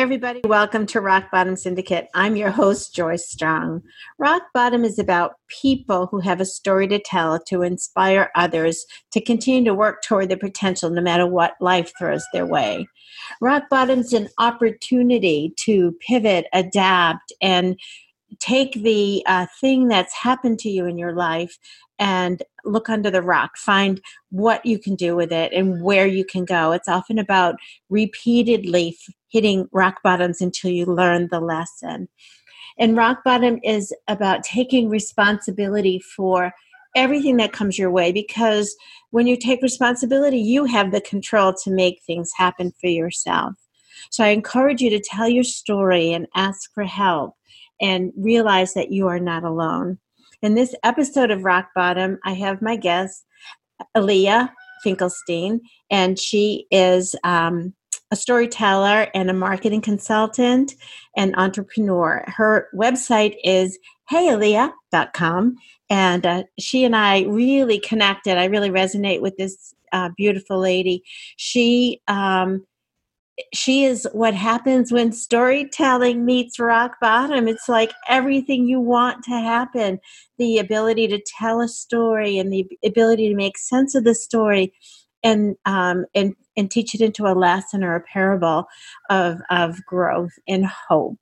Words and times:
everybody. 0.00 0.40
Welcome 0.46 0.86
to 0.86 1.00
Rock 1.02 1.30
Bottom 1.30 1.56
Syndicate. 1.56 2.08
I'm 2.14 2.34
your 2.34 2.48
host, 2.48 2.94
Joyce 2.94 3.28
Strong. 3.28 3.82
Rock 4.18 4.44
Bottom 4.54 4.82
is 4.82 4.98
about 4.98 5.34
people 5.48 6.06
who 6.06 6.20
have 6.20 6.40
a 6.40 6.46
story 6.46 6.88
to 6.88 6.98
tell 6.98 7.38
to 7.38 7.60
inspire 7.60 8.30
others 8.34 8.86
to 9.10 9.20
continue 9.20 9.62
to 9.64 9.74
work 9.74 10.00
toward 10.00 10.30
their 10.30 10.38
potential 10.38 10.88
no 10.88 11.02
matter 11.02 11.26
what 11.26 11.52
life 11.60 11.92
throws 11.98 12.24
their 12.32 12.46
way. 12.46 12.88
Rock 13.42 13.64
Bottom's 13.68 14.14
an 14.14 14.30
opportunity 14.38 15.52
to 15.58 15.94
pivot, 16.00 16.46
adapt, 16.54 17.34
and 17.42 17.78
take 18.38 18.74
the 18.74 19.22
uh, 19.26 19.46
thing 19.60 19.88
that's 19.88 20.14
happened 20.14 20.58
to 20.60 20.70
you 20.70 20.86
in 20.86 20.96
your 20.96 21.14
life 21.14 21.58
and 21.98 22.42
look 22.64 22.88
under 22.88 23.10
the 23.10 23.22
rock. 23.22 23.56
Find 23.56 24.00
what 24.30 24.64
you 24.64 24.78
can 24.78 24.94
do 24.94 25.16
with 25.16 25.32
it 25.32 25.52
and 25.52 25.82
where 25.82 26.06
you 26.06 26.24
can 26.24 26.44
go. 26.44 26.72
It's 26.72 26.88
often 26.88 27.18
about 27.18 27.56
repeatedly 27.88 28.96
hitting 29.28 29.68
rock 29.72 30.00
bottoms 30.02 30.40
until 30.40 30.70
you 30.70 30.86
learn 30.86 31.28
the 31.30 31.40
lesson. 31.40 32.08
And 32.78 32.96
rock 32.96 33.24
bottom 33.24 33.58
is 33.62 33.94
about 34.08 34.42
taking 34.42 34.88
responsibility 34.88 36.00
for 36.00 36.52
everything 36.96 37.36
that 37.36 37.52
comes 37.52 37.78
your 37.78 37.90
way 37.90 38.10
because 38.10 38.74
when 39.10 39.26
you 39.26 39.36
take 39.36 39.62
responsibility 39.62 40.38
you 40.38 40.64
have 40.64 40.90
the 40.90 41.00
control 41.00 41.54
to 41.54 41.70
make 41.70 42.00
things 42.02 42.32
happen 42.36 42.72
for 42.80 42.88
yourself. 42.88 43.54
So 44.10 44.24
i 44.24 44.28
encourage 44.28 44.80
you 44.80 44.90
to 44.90 44.98
tell 45.00 45.28
your 45.28 45.44
story 45.44 46.12
and 46.12 46.26
ask 46.34 46.72
for 46.74 46.82
help 46.84 47.36
and 47.80 48.12
realize 48.16 48.74
that 48.74 48.92
you 48.92 49.08
are 49.08 49.20
not 49.20 49.44
alone. 49.44 49.98
In 50.42 50.54
this 50.54 50.74
episode 50.82 51.30
of 51.30 51.44
Rock 51.44 51.70
Bottom, 51.74 52.18
I 52.24 52.32
have 52.32 52.62
my 52.62 52.76
guest, 52.76 53.24
Eliya 53.96 54.50
Finkelstein, 54.82 55.60
and 55.90 56.18
she 56.18 56.66
is 56.70 57.14
um, 57.24 57.74
a 58.10 58.16
storyteller 58.16 59.08
and 59.14 59.30
a 59.30 59.34
marketing 59.34 59.80
consultant 59.80 60.74
and 61.16 61.34
entrepreneur. 61.36 62.24
Her 62.26 62.68
website 62.74 63.36
is 63.44 63.78
heyeliya.com, 64.10 65.56
and 65.90 66.26
uh, 66.26 66.42
she 66.58 66.84
and 66.84 66.96
I 66.96 67.22
really 67.22 67.78
connected. 67.78 68.38
I 68.38 68.46
really 68.46 68.70
resonate 68.70 69.20
with 69.20 69.36
this 69.36 69.74
uh, 69.92 70.10
beautiful 70.16 70.58
lady. 70.58 71.02
She 71.36 72.00
um, 72.08 72.64
she 73.54 73.84
is 73.84 74.08
what 74.12 74.34
happens 74.34 74.92
when 74.92 75.12
storytelling 75.12 76.24
meets 76.24 76.58
rock 76.58 76.96
bottom. 77.00 77.48
It's 77.48 77.68
like 77.68 77.92
everything 78.08 78.66
you 78.66 78.80
want 78.80 79.24
to 79.24 79.30
happen 79.30 80.00
the 80.38 80.58
ability 80.58 81.08
to 81.08 81.20
tell 81.38 81.60
a 81.60 81.68
story 81.68 82.38
and 82.38 82.52
the 82.52 82.66
ability 82.84 83.28
to 83.28 83.34
make 83.34 83.58
sense 83.58 83.94
of 83.94 84.04
the 84.04 84.14
story 84.14 84.72
and 85.22 85.56
um, 85.66 86.06
and 86.14 86.34
and 86.56 86.70
teach 86.70 86.94
it 86.94 87.00
into 87.00 87.26
a 87.26 87.38
lesson 87.38 87.84
or 87.84 87.94
a 87.94 88.00
parable 88.00 88.66
of 89.10 89.40
of 89.50 89.84
growth 89.84 90.32
and 90.48 90.66
hope 90.66 91.18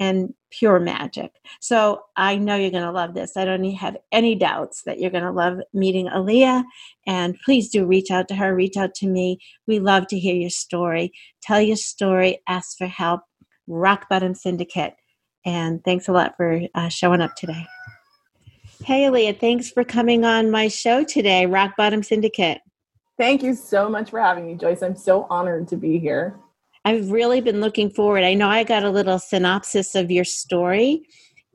and 0.00 0.34
pure 0.52 0.78
magic. 0.78 1.32
So 1.60 2.02
I 2.16 2.36
know 2.36 2.54
you're 2.54 2.70
going 2.70 2.84
to 2.84 2.92
love 2.92 3.14
this. 3.14 3.36
I 3.36 3.44
don't 3.44 3.64
have 3.72 3.96
any 4.12 4.34
doubts 4.34 4.82
that 4.84 5.00
you're 5.00 5.10
going 5.10 5.24
to 5.24 5.32
love 5.32 5.60
meeting 5.72 6.08
Eliya. 6.08 6.62
And 7.06 7.36
please 7.44 7.68
do 7.70 7.86
reach 7.86 8.10
out 8.10 8.28
to 8.28 8.34
her, 8.36 8.54
reach 8.54 8.76
out 8.76 8.94
to 8.96 9.06
me. 9.06 9.38
We 9.66 9.78
love 9.78 10.06
to 10.08 10.18
hear 10.18 10.34
your 10.34 10.50
story. 10.50 11.12
Tell 11.42 11.60
your 11.60 11.76
story, 11.76 12.40
ask 12.48 12.78
for 12.78 12.86
help. 12.86 13.22
Rock 13.66 14.08
Bottom 14.08 14.34
Syndicate. 14.34 14.94
And 15.44 15.82
thanks 15.84 16.08
a 16.08 16.12
lot 16.12 16.34
for 16.36 16.60
uh, 16.74 16.88
showing 16.88 17.20
up 17.20 17.34
today. 17.34 17.66
Hey, 18.84 19.02
Eliya, 19.02 19.38
thanks 19.38 19.70
for 19.70 19.84
coming 19.84 20.24
on 20.24 20.50
my 20.50 20.68
show 20.68 21.04
today, 21.04 21.46
Rock 21.46 21.76
Bottom 21.76 22.02
Syndicate. 22.02 22.60
Thank 23.16 23.42
you 23.42 23.54
so 23.54 23.88
much 23.88 24.10
for 24.10 24.20
having 24.20 24.46
me, 24.46 24.54
Joyce. 24.54 24.82
I'm 24.82 24.96
so 24.96 25.26
honored 25.30 25.68
to 25.68 25.76
be 25.76 25.98
here. 25.98 26.41
I've 26.84 27.10
really 27.10 27.40
been 27.40 27.60
looking 27.60 27.90
forward. 27.90 28.24
I 28.24 28.34
know 28.34 28.48
I 28.48 28.64
got 28.64 28.82
a 28.82 28.90
little 28.90 29.18
synopsis 29.18 29.94
of 29.94 30.10
your 30.10 30.24
story, 30.24 31.02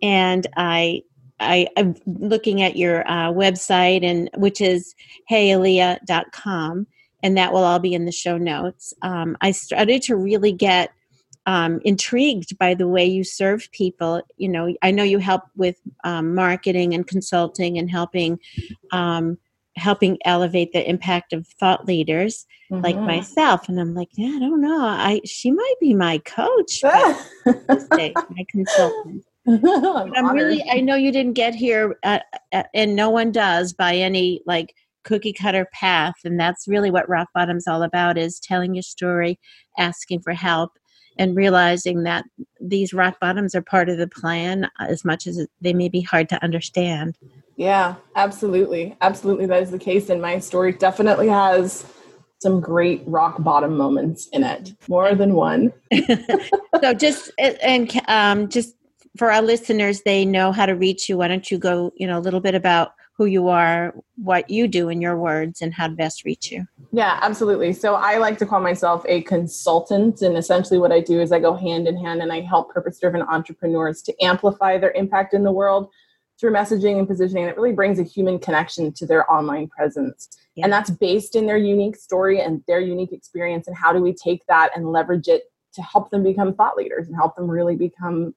and 0.01 0.47
I, 0.55 1.03
I 1.39 1.67
am 1.75 1.95
looking 2.05 2.61
at 2.61 2.77
your 2.77 3.07
uh, 3.07 3.31
website, 3.31 4.05
and 4.05 4.29
which 4.37 4.61
is 4.61 4.95
heyeliya.com, 5.29 6.87
and 7.23 7.37
that 7.37 7.51
will 7.51 7.63
all 7.63 7.79
be 7.79 7.93
in 7.93 8.05
the 8.05 8.11
show 8.11 8.37
notes. 8.37 8.93
Um, 9.01 9.37
I 9.41 9.51
started 9.51 10.01
to 10.03 10.15
really 10.15 10.53
get 10.53 10.91
um, 11.45 11.79
intrigued 11.85 12.57
by 12.57 12.73
the 12.73 12.87
way 12.87 13.05
you 13.05 13.23
serve 13.23 13.69
people. 13.71 14.21
You 14.37 14.49
know, 14.49 14.75
I 14.81 14.91
know 14.91 15.03
you 15.03 15.17
help 15.17 15.43
with 15.55 15.77
um, 16.03 16.35
marketing 16.35 16.93
and 16.93 17.07
consulting 17.07 17.77
and 17.77 17.89
helping 17.89 18.39
um, 18.91 19.37
helping 19.77 20.17
elevate 20.25 20.73
the 20.73 20.89
impact 20.89 21.33
of 21.33 21.47
thought 21.59 21.85
leaders 21.85 22.45
mm-hmm. 22.71 22.83
like 22.83 22.97
myself. 22.97 23.69
And 23.69 23.79
i'm 23.79 23.93
like 23.93 24.09
yeah 24.13 24.35
i 24.35 24.39
don't 24.39 24.61
know. 24.61 24.81
I 24.81 25.21
she 25.25 25.51
might 25.51 25.75
be 25.79 25.93
my 25.93 26.19
coach 26.19 26.83
my 26.83 28.13
consultant. 28.49 29.25
I'm, 29.47 30.13
I'm 30.13 30.35
really 30.35 30.61
i 30.69 30.81
know 30.81 30.95
you 30.95 31.11
didn't 31.11 31.33
get 31.33 31.55
here 31.55 31.97
uh, 32.03 32.19
uh, 32.51 32.63
and 32.73 32.97
no 32.97 33.09
one 33.09 33.31
does 33.31 33.71
by 33.71 33.95
any 33.95 34.41
like 34.45 34.73
cookie 35.07 35.33
cutter 35.33 35.67
path. 35.71 36.15
And 36.25 36.39
that's 36.39 36.67
really 36.67 36.91
what 36.91 37.07
rock 37.07 37.29
bottom's 37.33 37.67
all 37.67 37.81
about 37.81 38.17
is 38.17 38.39
telling 38.39 38.75
your 38.75 38.83
story 38.83 39.39
asking 39.77 40.19
for 40.21 40.33
help 40.33 40.73
and 41.17 41.35
realizing 41.35 42.03
that 42.03 42.25
these 42.59 42.93
rock 42.93 43.19
bottoms 43.19 43.55
are 43.55 43.61
part 43.61 43.89
of 43.89 43.97
the 43.97 44.07
plan 44.07 44.69
as 44.79 45.05
much 45.05 45.25
as 45.25 45.47
they 45.61 45.73
may 45.73 45.87
be 45.87 46.01
hard 46.01 46.27
to 46.29 46.43
understand 46.43 47.17
yeah, 47.57 47.95
absolutely. 48.15 48.95
Absolutely. 49.01 49.47
That 49.47 49.63
is 49.63 49.71
the 49.71 49.79
case. 49.79 50.09
And 50.09 50.21
my 50.21 50.37
story 50.39 50.71
definitely 50.71 51.27
has 51.27 51.91
some 52.39 52.61
great 52.61 53.01
rock 53.07 53.43
bottom 53.43 53.75
moments 53.75 54.29
in 54.31 54.43
it, 54.43 54.73
more 54.87 55.15
than 55.15 55.33
one. 55.33 55.73
so 56.81 56.93
just, 56.93 57.31
and 57.39 57.91
um, 58.07 58.47
just 58.47 58.75
for 59.17 59.31
our 59.31 59.41
listeners, 59.41 60.03
they 60.03 60.23
know 60.23 60.51
how 60.51 60.67
to 60.67 60.73
reach 60.73 61.09
you. 61.09 61.17
Why 61.17 61.27
don't 61.27 61.49
you 61.49 61.57
go, 61.57 61.91
you 61.95 62.05
know, 62.05 62.19
a 62.19 62.21
little 62.21 62.39
bit 62.39 62.53
about 62.53 62.91
who 63.17 63.25
you 63.25 63.47
are, 63.47 63.95
what 64.17 64.47
you 64.51 64.67
do 64.67 64.89
in 64.89 65.01
your 65.01 65.17
words, 65.17 65.59
and 65.59 65.73
how 65.73 65.87
to 65.87 65.95
best 65.95 66.23
reach 66.23 66.51
you. 66.51 66.63
Yeah, 66.91 67.17
absolutely. 67.23 67.73
So 67.73 67.95
I 67.95 68.19
like 68.19 68.37
to 68.37 68.45
call 68.45 68.59
myself 68.59 69.03
a 69.07 69.23
consultant. 69.23 70.21
And 70.21 70.37
essentially, 70.37 70.77
what 70.77 70.91
I 70.91 70.99
do 70.99 71.19
is 71.19 71.31
I 71.31 71.39
go 71.39 71.55
hand 71.55 71.87
in 71.87 71.97
hand 71.97 72.21
and 72.21 72.31
I 72.31 72.41
help 72.41 72.71
purpose 72.71 72.99
driven 72.99 73.23
entrepreneurs 73.23 74.03
to 74.03 74.23
amplify 74.23 74.77
their 74.77 74.91
impact 74.91 75.33
in 75.33 75.43
the 75.43 75.51
world 75.51 75.89
through 76.39 76.51
messaging 76.51 76.99
and 76.99 77.07
positioning 77.07 77.45
it 77.45 77.57
really 77.57 77.73
brings 77.73 77.99
a 77.99 78.03
human 78.03 78.39
connection 78.39 78.91
to 78.93 79.05
their 79.05 79.29
online 79.31 79.67
presence. 79.67 80.29
Yeah. 80.55 80.65
and 80.65 80.73
that's 80.73 80.89
based 80.89 81.35
in 81.35 81.45
their 81.45 81.57
unique 81.57 81.95
story 81.95 82.41
and 82.41 82.63
their 82.67 82.79
unique 82.79 83.13
experience 83.13 83.67
and 83.67 83.75
how 83.75 83.93
do 83.93 83.99
we 84.01 84.13
take 84.13 84.45
that 84.47 84.71
and 84.75 84.91
leverage 84.91 85.27
it 85.27 85.51
to 85.73 85.81
help 85.83 86.09
them 86.09 86.23
become 86.23 86.55
thought 86.55 86.75
leaders 86.75 87.07
and 87.07 87.15
help 87.15 87.35
them 87.35 87.49
really 87.49 87.75
become 87.75 88.33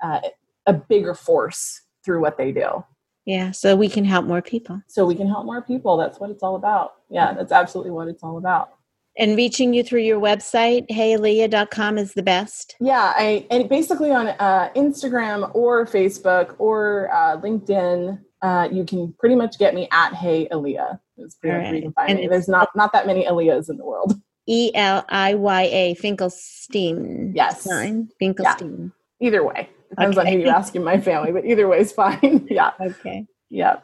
uh, 0.00 0.20
a 0.66 0.72
bigger 0.72 1.14
force 1.14 1.82
through 2.04 2.20
what 2.20 2.38
they 2.38 2.52
do. 2.52 2.84
Yeah 3.24 3.50
so 3.50 3.74
we 3.74 3.88
can 3.88 4.04
help 4.04 4.26
more 4.26 4.42
people. 4.42 4.80
So 4.86 5.04
we 5.06 5.14
can 5.14 5.26
help 5.26 5.44
more 5.44 5.62
people. 5.62 5.96
That's 5.96 6.20
what 6.20 6.30
it's 6.30 6.42
all 6.42 6.56
about. 6.56 6.94
Yeah 7.10 7.32
that's 7.32 7.52
absolutely 7.52 7.90
what 7.90 8.08
it's 8.08 8.22
all 8.22 8.38
about 8.38 8.75
and 9.18 9.36
reaching 9.36 9.72
you 9.74 9.82
through 9.82 10.00
your 10.00 10.20
website 10.20 10.88
heyeliya.com 10.88 11.98
is 11.98 12.14
the 12.14 12.22
best 12.22 12.76
yeah 12.80 13.12
i 13.16 13.46
and 13.50 13.68
basically 13.68 14.10
on 14.10 14.28
uh, 14.28 14.70
instagram 14.76 15.50
or 15.54 15.86
facebook 15.86 16.54
or 16.58 17.10
uh, 17.12 17.36
linkedin 17.40 18.18
uh, 18.42 18.68
you 18.70 18.84
can 18.84 19.14
pretty 19.18 19.34
much 19.34 19.58
get 19.58 19.74
me 19.74 19.88
at 19.92 20.14
hey 20.14 20.46
Eliya. 20.52 21.00
It's 21.16 21.34
pretty 21.36 21.56
right. 21.56 21.82
you 21.82 21.92
can 21.96 22.16
me. 22.16 22.28
There's 22.28 22.48
not 22.48 22.68
not 22.76 22.92
that 22.92 23.06
many 23.06 23.24
Eliyas 23.24 23.70
in 23.70 23.76
the 23.76 23.84
world. 23.84 24.14
E 24.46 24.70
L 24.74 25.04
I 25.08 25.34
Y 25.34 25.62
A 25.62 25.94
Finkelstein. 25.94 27.32
Yes. 27.34 27.62
Sign 27.62 28.08
Finkelstein. 28.18 28.92
Yeah. 29.18 29.28
Either 29.28 29.44
way. 29.44 29.68
Depends 29.90 30.18
okay. 30.18 30.28
on 30.28 30.32
who 30.32 30.40
you 30.40 30.48
ask 30.48 30.74
in 30.74 30.84
my 30.84 31.00
family, 31.00 31.32
but 31.32 31.46
either 31.46 31.66
way 31.68 31.78
is 31.78 31.92
fine. 31.92 32.46
yeah. 32.50 32.72
Okay. 32.80 33.26
Yeah. 33.48 33.76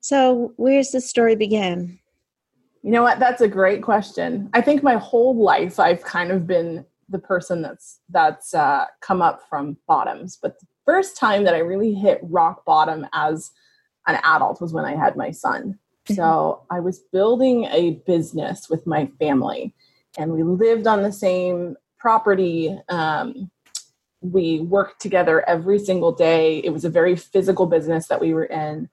So 0.00 0.52
where's 0.56 0.90
the 0.90 1.00
story 1.00 1.36
begin? 1.36 1.99
You 2.82 2.90
know 2.90 3.02
what? 3.02 3.18
That's 3.18 3.42
a 3.42 3.48
great 3.48 3.82
question. 3.82 4.48
I 4.54 4.62
think 4.62 4.82
my 4.82 4.96
whole 4.96 5.36
life 5.36 5.78
I've 5.78 6.02
kind 6.02 6.30
of 6.30 6.46
been 6.46 6.84
the 7.10 7.18
person 7.18 7.60
that's 7.60 8.00
that's 8.08 8.54
uh, 8.54 8.86
come 9.00 9.20
up 9.20 9.42
from 9.48 9.76
bottoms. 9.86 10.38
But 10.40 10.58
the 10.60 10.66
first 10.86 11.16
time 11.16 11.44
that 11.44 11.54
I 11.54 11.58
really 11.58 11.92
hit 11.92 12.20
rock 12.22 12.64
bottom 12.64 13.06
as 13.12 13.50
an 14.06 14.18
adult 14.24 14.60
was 14.60 14.72
when 14.72 14.84
I 14.84 14.96
had 14.96 15.16
my 15.16 15.30
son. 15.30 15.78
Mm-hmm. 16.06 16.14
So 16.14 16.64
I 16.70 16.80
was 16.80 17.00
building 17.12 17.64
a 17.64 18.02
business 18.06 18.70
with 18.70 18.86
my 18.86 19.10
family, 19.18 19.74
and 20.16 20.32
we 20.32 20.42
lived 20.42 20.86
on 20.86 21.02
the 21.02 21.12
same 21.12 21.76
property. 21.98 22.78
Um, 22.88 23.50
we 24.22 24.60
worked 24.60 25.02
together 25.02 25.46
every 25.46 25.78
single 25.78 26.12
day. 26.12 26.58
It 26.58 26.72
was 26.72 26.84
a 26.86 26.90
very 26.90 27.16
physical 27.16 27.66
business 27.66 28.08
that 28.08 28.20
we 28.20 28.32
were 28.32 28.44
in. 28.44 28.88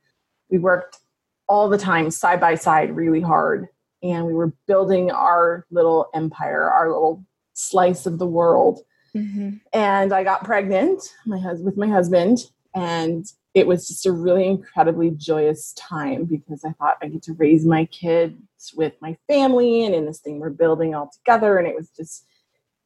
We 0.49 0.57
worked 0.57 0.99
all 1.47 1.69
the 1.69 1.77
time, 1.77 2.11
side 2.11 2.41
by 2.41 2.55
side, 2.55 2.93
really 2.93 3.21
hard 3.21 3.69
and 4.03 4.25
we 4.25 4.33
were 4.33 4.53
building 4.67 5.11
our 5.11 5.65
little 5.71 6.09
empire, 6.13 6.69
our 6.69 6.89
little 6.91 7.25
slice 7.53 8.05
of 8.05 8.19
the 8.19 8.27
world. 8.27 8.81
Mm-hmm. 9.15 9.57
And 9.73 10.13
I 10.13 10.23
got 10.23 10.43
pregnant 10.43 11.01
my 11.25 11.39
hus- 11.39 11.61
with 11.61 11.77
my 11.77 11.87
husband, 11.87 12.39
and 12.75 13.25
it 13.53 13.65
was 13.65 13.87
just 13.87 14.05
a 14.05 14.11
really 14.11 14.45
incredibly 14.45 15.09
joyous 15.09 15.73
time 15.73 16.25
because 16.25 16.63
I 16.63 16.73
thought 16.73 16.97
I 17.01 17.07
get 17.07 17.23
to 17.23 17.33
raise 17.33 17.65
my 17.65 17.85
kids 17.85 18.35
with 18.75 18.93
my 19.01 19.17
family 19.27 19.85
and 19.85 19.95
in 19.95 20.05
this 20.05 20.19
thing 20.19 20.39
we're 20.39 20.51
building 20.51 20.93
all 20.93 21.09
together. 21.11 21.57
And 21.57 21.67
it 21.67 21.75
was 21.75 21.89
just 21.89 22.27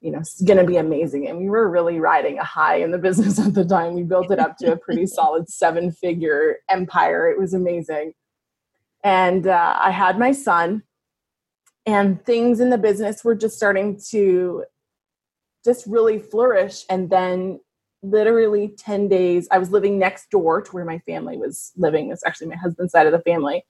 you 0.01 0.11
know, 0.11 0.17
it's 0.17 0.41
going 0.41 0.57
to 0.57 0.65
be 0.65 0.77
amazing. 0.77 1.27
And 1.27 1.37
we 1.37 1.49
were 1.49 1.69
really 1.69 1.99
riding 1.99 2.39
a 2.39 2.43
high 2.43 2.77
in 2.77 2.91
the 2.91 2.97
business 2.97 3.39
at 3.45 3.53
the 3.53 3.63
time. 3.63 3.93
We 3.93 4.03
built 4.03 4.31
it 4.31 4.39
up 4.39 4.57
to 4.57 4.73
a 4.73 4.77
pretty 4.77 5.05
solid 5.07 5.47
seven 5.47 5.91
figure 5.91 6.57
empire. 6.69 7.29
It 7.29 7.39
was 7.39 7.53
amazing. 7.53 8.13
And 9.03 9.47
uh, 9.47 9.77
I 9.79 9.91
had 9.91 10.19
my 10.19 10.31
son, 10.31 10.83
and 11.85 12.23
things 12.25 12.59
in 12.59 12.69
the 12.69 12.77
business 12.77 13.23
were 13.23 13.35
just 13.35 13.57
starting 13.57 13.99
to 14.09 14.65
just 15.63 15.85
really 15.87 16.19
flourish. 16.19 16.85
And 16.89 17.09
then, 17.09 17.59
literally 18.03 18.73
10 18.79 19.09
days, 19.09 19.47
I 19.51 19.59
was 19.59 19.69
living 19.69 19.99
next 19.99 20.31
door 20.31 20.59
to 20.59 20.71
where 20.71 20.85
my 20.85 20.97
family 20.99 21.37
was 21.37 21.71
living. 21.77 22.11
It's 22.11 22.25
actually 22.25 22.47
my 22.47 22.55
husband's 22.55 22.91
side 22.91 23.05
of 23.05 23.11
the 23.11 23.19
family. 23.19 23.63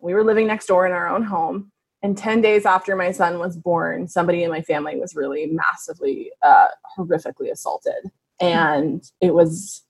We 0.00 0.14
were 0.14 0.24
living 0.24 0.48
next 0.48 0.66
door 0.66 0.84
in 0.84 0.92
our 0.92 1.08
own 1.08 1.22
home 1.22 1.70
and 2.02 2.16
10 2.16 2.40
days 2.40 2.64
after 2.64 2.94
my 2.94 3.10
son 3.10 3.38
was 3.38 3.56
born 3.56 4.08
somebody 4.08 4.42
in 4.42 4.50
my 4.50 4.62
family 4.62 4.98
was 4.98 5.14
really 5.14 5.46
massively 5.46 6.30
uh, 6.42 6.66
horrifically 6.96 7.50
assaulted 7.50 8.10
and 8.40 9.10
it 9.20 9.34
was 9.34 9.82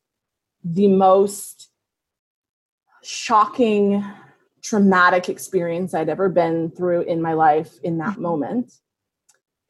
the 0.65 0.89
most 0.89 1.71
shocking 3.03 4.05
traumatic 4.69 5.29
experience 5.29 5.95
i'd 5.95 6.09
ever 6.09 6.29
been 6.29 6.71
through 6.71 7.01
in 7.03 7.23
my 7.23 7.33
life 7.33 7.73
in 7.83 7.99
that 7.99 8.13
mm-hmm. 8.13 8.23
moment 8.23 8.73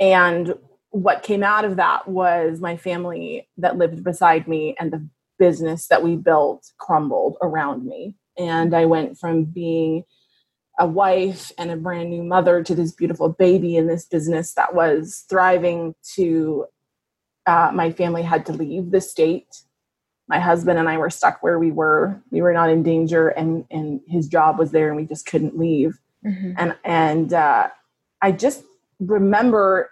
and 0.00 0.54
what 0.90 1.22
came 1.22 1.42
out 1.42 1.64
of 1.64 1.76
that 1.76 2.08
was 2.08 2.60
my 2.60 2.76
family 2.76 3.48
that 3.56 3.76
lived 3.76 4.02
beside 4.02 4.48
me 4.48 4.74
and 4.80 4.92
the 4.92 5.06
business 5.38 5.86
that 5.86 6.02
we 6.02 6.16
built 6.16 6.66
crumbled 6.78 7.36
around 7.42 7.84
me 7.84 8.16
and 8.36 8.74
i 8.74 8.84
went 8.84 9.16
from 9.16 9.44
being 9.44 10.02
a 10.80 10.86
wife 10.86 11.52
and 11.58 11.70
a 11.70 11.76
brand 11.76 12.10
new 12.10 12.22
mother 12.22 12.62
to 12.62 12.74
this 12.74 12.92
beautiful 12.92 13.28
baby 13.28 13.76
in 13.76 13.86
this 13.86 14.04
business 14.04 14.54
that 14.54 14.74
was 14.74 15.24
thriving 15.28 15.94
to 16.14 16.66
uh, 17.46 17.70
my 17.72 17.90
family 17.90 18.22
had 18.22 18.44
to 18.46 18.52
leave 18.52 18.90
the 18.90 19.00
state 19.00 19.62
my 20.28 20.38
husband 20.38 20.78
and 20.78 20.88
i 20.88 20.96
were 20.96 21.10
stuck 21.10 21.42
where 21.42 21.58
we 21.58 21.70
were 21.70 22.20
we 22.30 22.40
were 22.40 22.52
not 22.52 22.70
in 22.70 22.82
danger 22.82 23.28
and 23.28 23.64
and 23.70 24.00
his 24.06 24.28
job 24.28 24.58
was 24.58 24.70
there 24.70 24.88
and 24.88 24.96
we 24.96 25.04
just 25.04 25.26
couldn't 25.26 25.58
leave 25.58 25.98
mm-hmm. 26.24 26.52
and 26.56 26.76
and 26.84 27.32
uh, 27.32 27.68
i 28.22 28.32
just 28.32 28.62
remember 29.00 29.90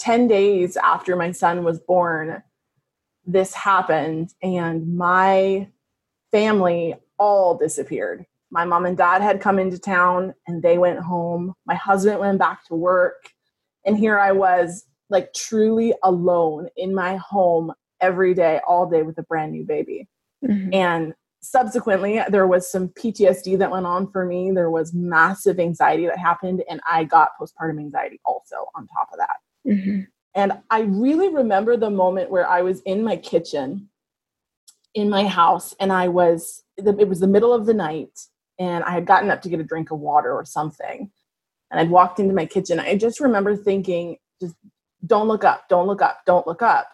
10 0.00 0.28
days 0.28 0.76
after 0.76 1.16
my 1.16 1.32
son 1.32 1.64
was 1.64 1.78
born 1.80 2.42
this 3.26 3.52
happened 3.52 4.32
and 4.42 4.96
my 4.96 5.68
family 6.30 6.94
all 7.18 7.56
disappeared 7.56 8.24
my 8.50 8.64
mom 8.64 8.86
and 8.86 8.96
dad 8.96 9.22
had 9.22 9.40
come 9.40 9.58
into 9.58 9.78
town 9.78 10.34
and 10.46 10.62
they 10.62 10.78
went 10.78 11.00
home. 11.00 11.54
My 11.66 11.74
husband 11.74 12.18
went 12.18 12.38
back 12.38 12.64
to 12.66 12.74
work. 12.74 13.30
And 13.84 13.96
here 13.98 14.18
I 14.18 14.32
was, 14.32 14.84
like 15.10 15.32
truly 15.32 15.94
alone 16.02 16.68
in 16.76 16.94
my 16.94 17.16
home 17.16 17.72
every 18.00 18.34
day, 18.34 18.60
all 18.66 18.88
day 18.88 19.02
with 19.02 19.18
a 19.18 19.22
brand 19.22 19.52
new 19.52 19.64
baby. 19.64 20.08
Mm-hmm. 20.44 20.72
And 20.72 21.14
subsequently, 21.40 22.20
there 22.28 22.46
was 22.46 22.70
some 22.70 22.88
PTSD 22.88 23.58
that 23.58 23.70
went 23.70 23.86
on 23.86 24.10
for 24.10 24.24
me. 24.24 24.50
There 24.50 24.70
was 24.70 24.92
massive 24.92 25.58
anxiety 25.60 26.06
that 26.06 26.18
happened. 26.18 26.62
And 26.68 26.80
I 26.88 27.04
got 27.04 27.30
postpartum 27.40 27.78
anxiety 27.78 28.20
also 28.24 28.66
on 28.74 28.86
top 28.86 29.08
of 29.12 29.18
that. 29.18 29.36
Mm-hmm. 29.66 30.00
And 30.34 30.52
I 30.70 30.80
really 30.82 31.30
remember 31.30 31.76
the 31.76 31.90
moment 31.90 32.30
where 32.30 32.48
I 32.48 32.62
was 32.62 32.80
in 32.82 33.02
my 33.02 33.16
kitchen 33.16 33.88
in 34.94 35.10
my 35.10 35.26
house 35.26 35.74
and 35.80 35.92
I 35.92 36.08
was, 36.08 36.64
it 36.76 37.08
was 37.08 37.20
the 37.20 37.26
middle 37.26 37.52
of 37.52 37.66
the 37.66 37.74
night 37.74 38.18
and 38.58 38.84
I 38.84 38.90
had 38.90 39.06
gotten 39.06 39.30
up 39.30 39.42
to 39.42 39.48
get 39.48 39.60
a 39.60 39.64
drink 39.64 39.90
of 39.90 40.00
water 40.00 40.32
or 40.32 40.44
something. 40.44 41.10
And 41.70 41.80
I'd 41.80 41.90
walked 41.90 42.18
into 42.18 42.34
my 42.34 42.46
kitchen. 42.46 42.80
I 42.80 42.96
just 42.96 43.20
remember 43.20 43.56
thinking, 43.56 44.16
just 44.40 44.54
don't 45.06 45.28
look 45.28 45.44
up, 45.44 45.68
don't 45.68 45.86
look 45.86 46.02
up, 46.02 46.20
don't 46.26 46.46
look 46.46 46.62
up. 46.62 46.88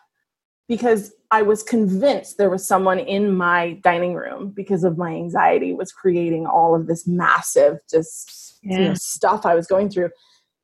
Because 0.68 1.12
I 1.30 1.42
was 1.42 1.62
convinced 1.62 2.38
there 2.38 2.50
was 2.50 2.66
someone 2.66 2.98
in 2.98 3.36
my 3.36 3.78
dining 3.82 4.14
room 4.14 4.50
because 4.50 4.84
of 4.84 4.96
my 4.96 5.10
anxiety 5.10 5.74
was 5.74 5.92
creating 5.92 6.46
all 6.46 6.74
of 6.74 6.86
this 6.86 7.06
massive 7.06 7.80
just 7.90 8.58
yeah. 8.62 8.78
you 8.78 8.84
know, 8.88 8.94
stuff 8.94 9.44
I 9.44 9.54
was 9.54 9.66
going 9.66 9.90
through. 9.90 10.10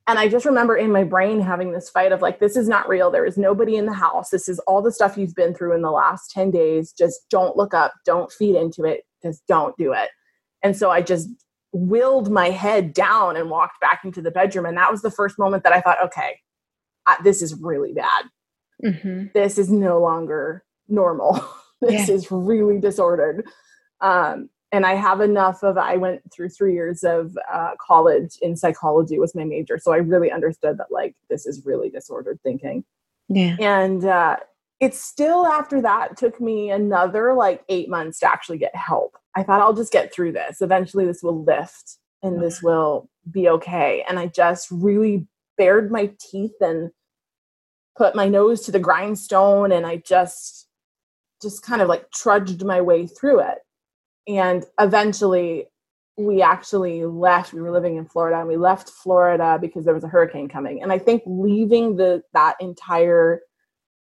And 0.07 0.19
I 0.19 0.29
just 0.29 0.47
remember 0.47 0.77
in 0.77 0.91
my 0.91 1.05
brain 1.05 1.41
having 1.41 1.73
this 1.73 1.89
fight 1.89 2.11
of 2.11 2.23
like, 2.23 2.41
this 2.41 2.57
is 2.57 2.69
not 2.69 2.89
real. 2.89 3.11
There 3.11 3.27
is 3.27 3.39
nobody 3.39 3.77
in 3.77 3.87
the 3.87 3.93
house. 3.93 4.31
This 4.31 4.49
is 4.49 4.59
all 4.61 4.83
the 4.83 4.91
stuff 4.91 5.17
you've 5.17 5.35
been 5.35 5.55
through 5.55 5.75
in 5.75 5.83
the 5.83 5.91
last 5.91 6.31
10 6.31 6.51
days. 6.51 6.93
Just 6.93 7.29
don't 7.31 7.57
look 7.57 7.75
up. 7.75 7.93
Don't 8.05 8.33
feed 8.33 8.57
into 8.57 8.85
it. 8.85 9.03
Just 9.23 9.47
don't 9.47 9.77
do 9.77 9.93
it. 9.93 10.09
And 10.65 10.77
so 10.77 10.91
I 10.91 11.03
just 11.03 11.29
willed 11.73 12.31
my 12.31 12.51
head 12.51 12.93
down 12.93 13.37
and 13.37 13.51
walked 13.51 13.81
back 13.81 14.01
into 14.05 14.21
the 14.21 14.33
bedroom. 14.33 14.67
And 14.67 14.77
that 14.77 14.91
was 14.91 15.03
the 15.03 15.11
first 15.11 15.39
moment 15.39 15.63
that 15.63 15.73
I 15.73 15.81
thought, 15.81 16.05
okay, 16.07 16.41
I, 17.07 17.17
this 17.23 17.41
is 17.41 17.55
really 17.55 17.93
bad. 17.93 18.25
Mm-hmm. 18.85 19.27
This 19.35 19.59
is 19.59 19.71
no 19.71 20.01
longer 20.01 20.65
normal. 20.89 21.45
this 21.81 22.09
yeah. 22.09 22.15
is 22.15 22.31
really 22.31 22.79
disordered. 22.79 23.47
Um, 24.01 24.49
and 24.73 24.87
I 24.87 24.95
have 24.95 25.21
enough 25.21 25.63
of, 25.65 25.77
I 25.77 25.97
went 25.97 26.23
through 26.33 26.51
three 26.51 26.75
years 26.75 27.03
of 27.03 27.37
uh, 27.53 27.73
college 27.81 28.39
in 28.41 28.57
psychology 28.57 29.19
was 29.19 29.35
my 29.35 29.45
major. 29.45 29.79
So 29.79 29.93
I 29.93 29.97
really 29.97 30.31
understood 30.31 30.79
that 30.79 30.93
like, 30.93 31.17
this 31.29 31.45
is 31.45 31.67
really 31.67 31.91
disordered 31.91 32.39
thinking. 32.43 32.85
Yeah. 33.29 33.57
And 33.59 34.05
uh, 34.05 34.37
it 34.81 34.95
still 34.95 35.47
after 35.47 35.81
that 35.83 36.17
took 36.17 36.41
me 36.41 36.71
another 36.71 37.35
like 37.35 37.63
eight 37.69 37.89
months 37.89 38.19
to 38.21 38.31
actually 38.31 38.59
get 38.59 38.75
help 38.75 39.17
i 39.37 39.43
thought 39.43 39.61
i'll 39.61 39.75
just 39.75 39.93
get 39.93 40.13
through 40.13 40.33
this 40.33 40.61
eventually 40.61 41.05
this 41.05 41.23
will 41.23 41.45
lift 41.45 41.99
and 42.23 42.43
this 42.43 42.63
will 42.63 43.09
be 43.31 43.49
okay 43.49 44.05
and 44.09 44.19
i 44.19 44.27
just 44.27 44.69
really 44.71 45.27
bared 45.57 45.93
my 45.93 46.11
teeth 46.19 46.55
and 46.61 46.91
put 47.97 48.15
my 48.15 48.29
nose 48.29 48.63
to 48.63 48.73
the 48.73 48.79
grindstone 48.79 49.73
and 49.73 49.87
i 49.87 49.97
just 49.97 50.69
just 51.43 51.63
kind 51.63 51.81
of 51.81 51.89
like 51.89 52.11
trudged 52.11 52.65
my 52.65 52.81
way 52.81 53.07
through 53.07 53.41
it 53.41 53.59
and 54.29 54.67
eventually 54.79 55.67
we 56.17 56.43
actually 56.43 57.05
left 57.05 57.53
we 57.53 57.61
were 57.61 57.71
living 57.71 57.97
in 57.97 58.05
florida 58.05 58.39
and 58.39 58.49
we 58.49 58.57
left 58.57 58.91
florida 58.91 59.59
because 59.61 59.85
there 59.85 59.95
was 59.95 60.05
a 60.05 60.09
hurricane 60.09 60.49
coming 60.49 60.83
and 60.83 60.93
i 60.93 60.99
think 60.99 61.23
leaving 61.27 61.97
the 61.97 62.23
that 62.35 62.57
entire 62.61 63.41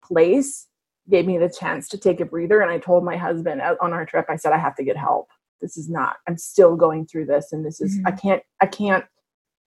place 0.03 0.67
gave 1.09 1.25
me 1.25 1.37
the 1.37 1.49
chance 1.49 1.87
to 1.89 1.97
take 1.97 2.19
a 2.19 2.25
breather. 2.25 2.61
And 2.61 2.71
I 2.71 2.79
told 2.79 3.03
my 3.03 3.17
husband 3.17 3.61
on 3.61 3.93
our 3.93 4.05
trip, 4.05 4.25
I 4.29 4.35
said, 4.35 4.53
I 4.53 4.57
have 4.57 4.75
to 4.75 4.83
get 4.83 4.97
help. 4.97 5.29
This 5.61 5.77
is 5.77 5.89
not, 5.89 6.17
I'm 6.27 6.37
still 6.37 6.75
going 6.75 7.07
through 7.07 7.25
this. 7.25 7.51
And 7.51 7.65
this 7.65 7.81
is, 7.81 7.97
mm-hmm. 7.97 8.07
I 8.07 8.11
can't, 8.11 8.43
I 8.61 8.65
can't 8.65 9.05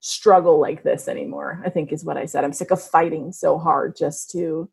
struggle 0.00 0.58
like 0.58 0.82
this 0.82 1.08
anymore, 1.08 1.62
I 1.64 1.70
think 1.70 1.92
is 1.92 2.04
what 2.04 2.16
I 2.16 2.26
said. 2.26 2.42
I'm 2.44 2.52
sick 2.52 2.70
of 2.70 2.82
fighting 2.82 3.32
so 3.32 3.58
hard 3.58 3.96
just 3.96 4.30
to 4.30 4.70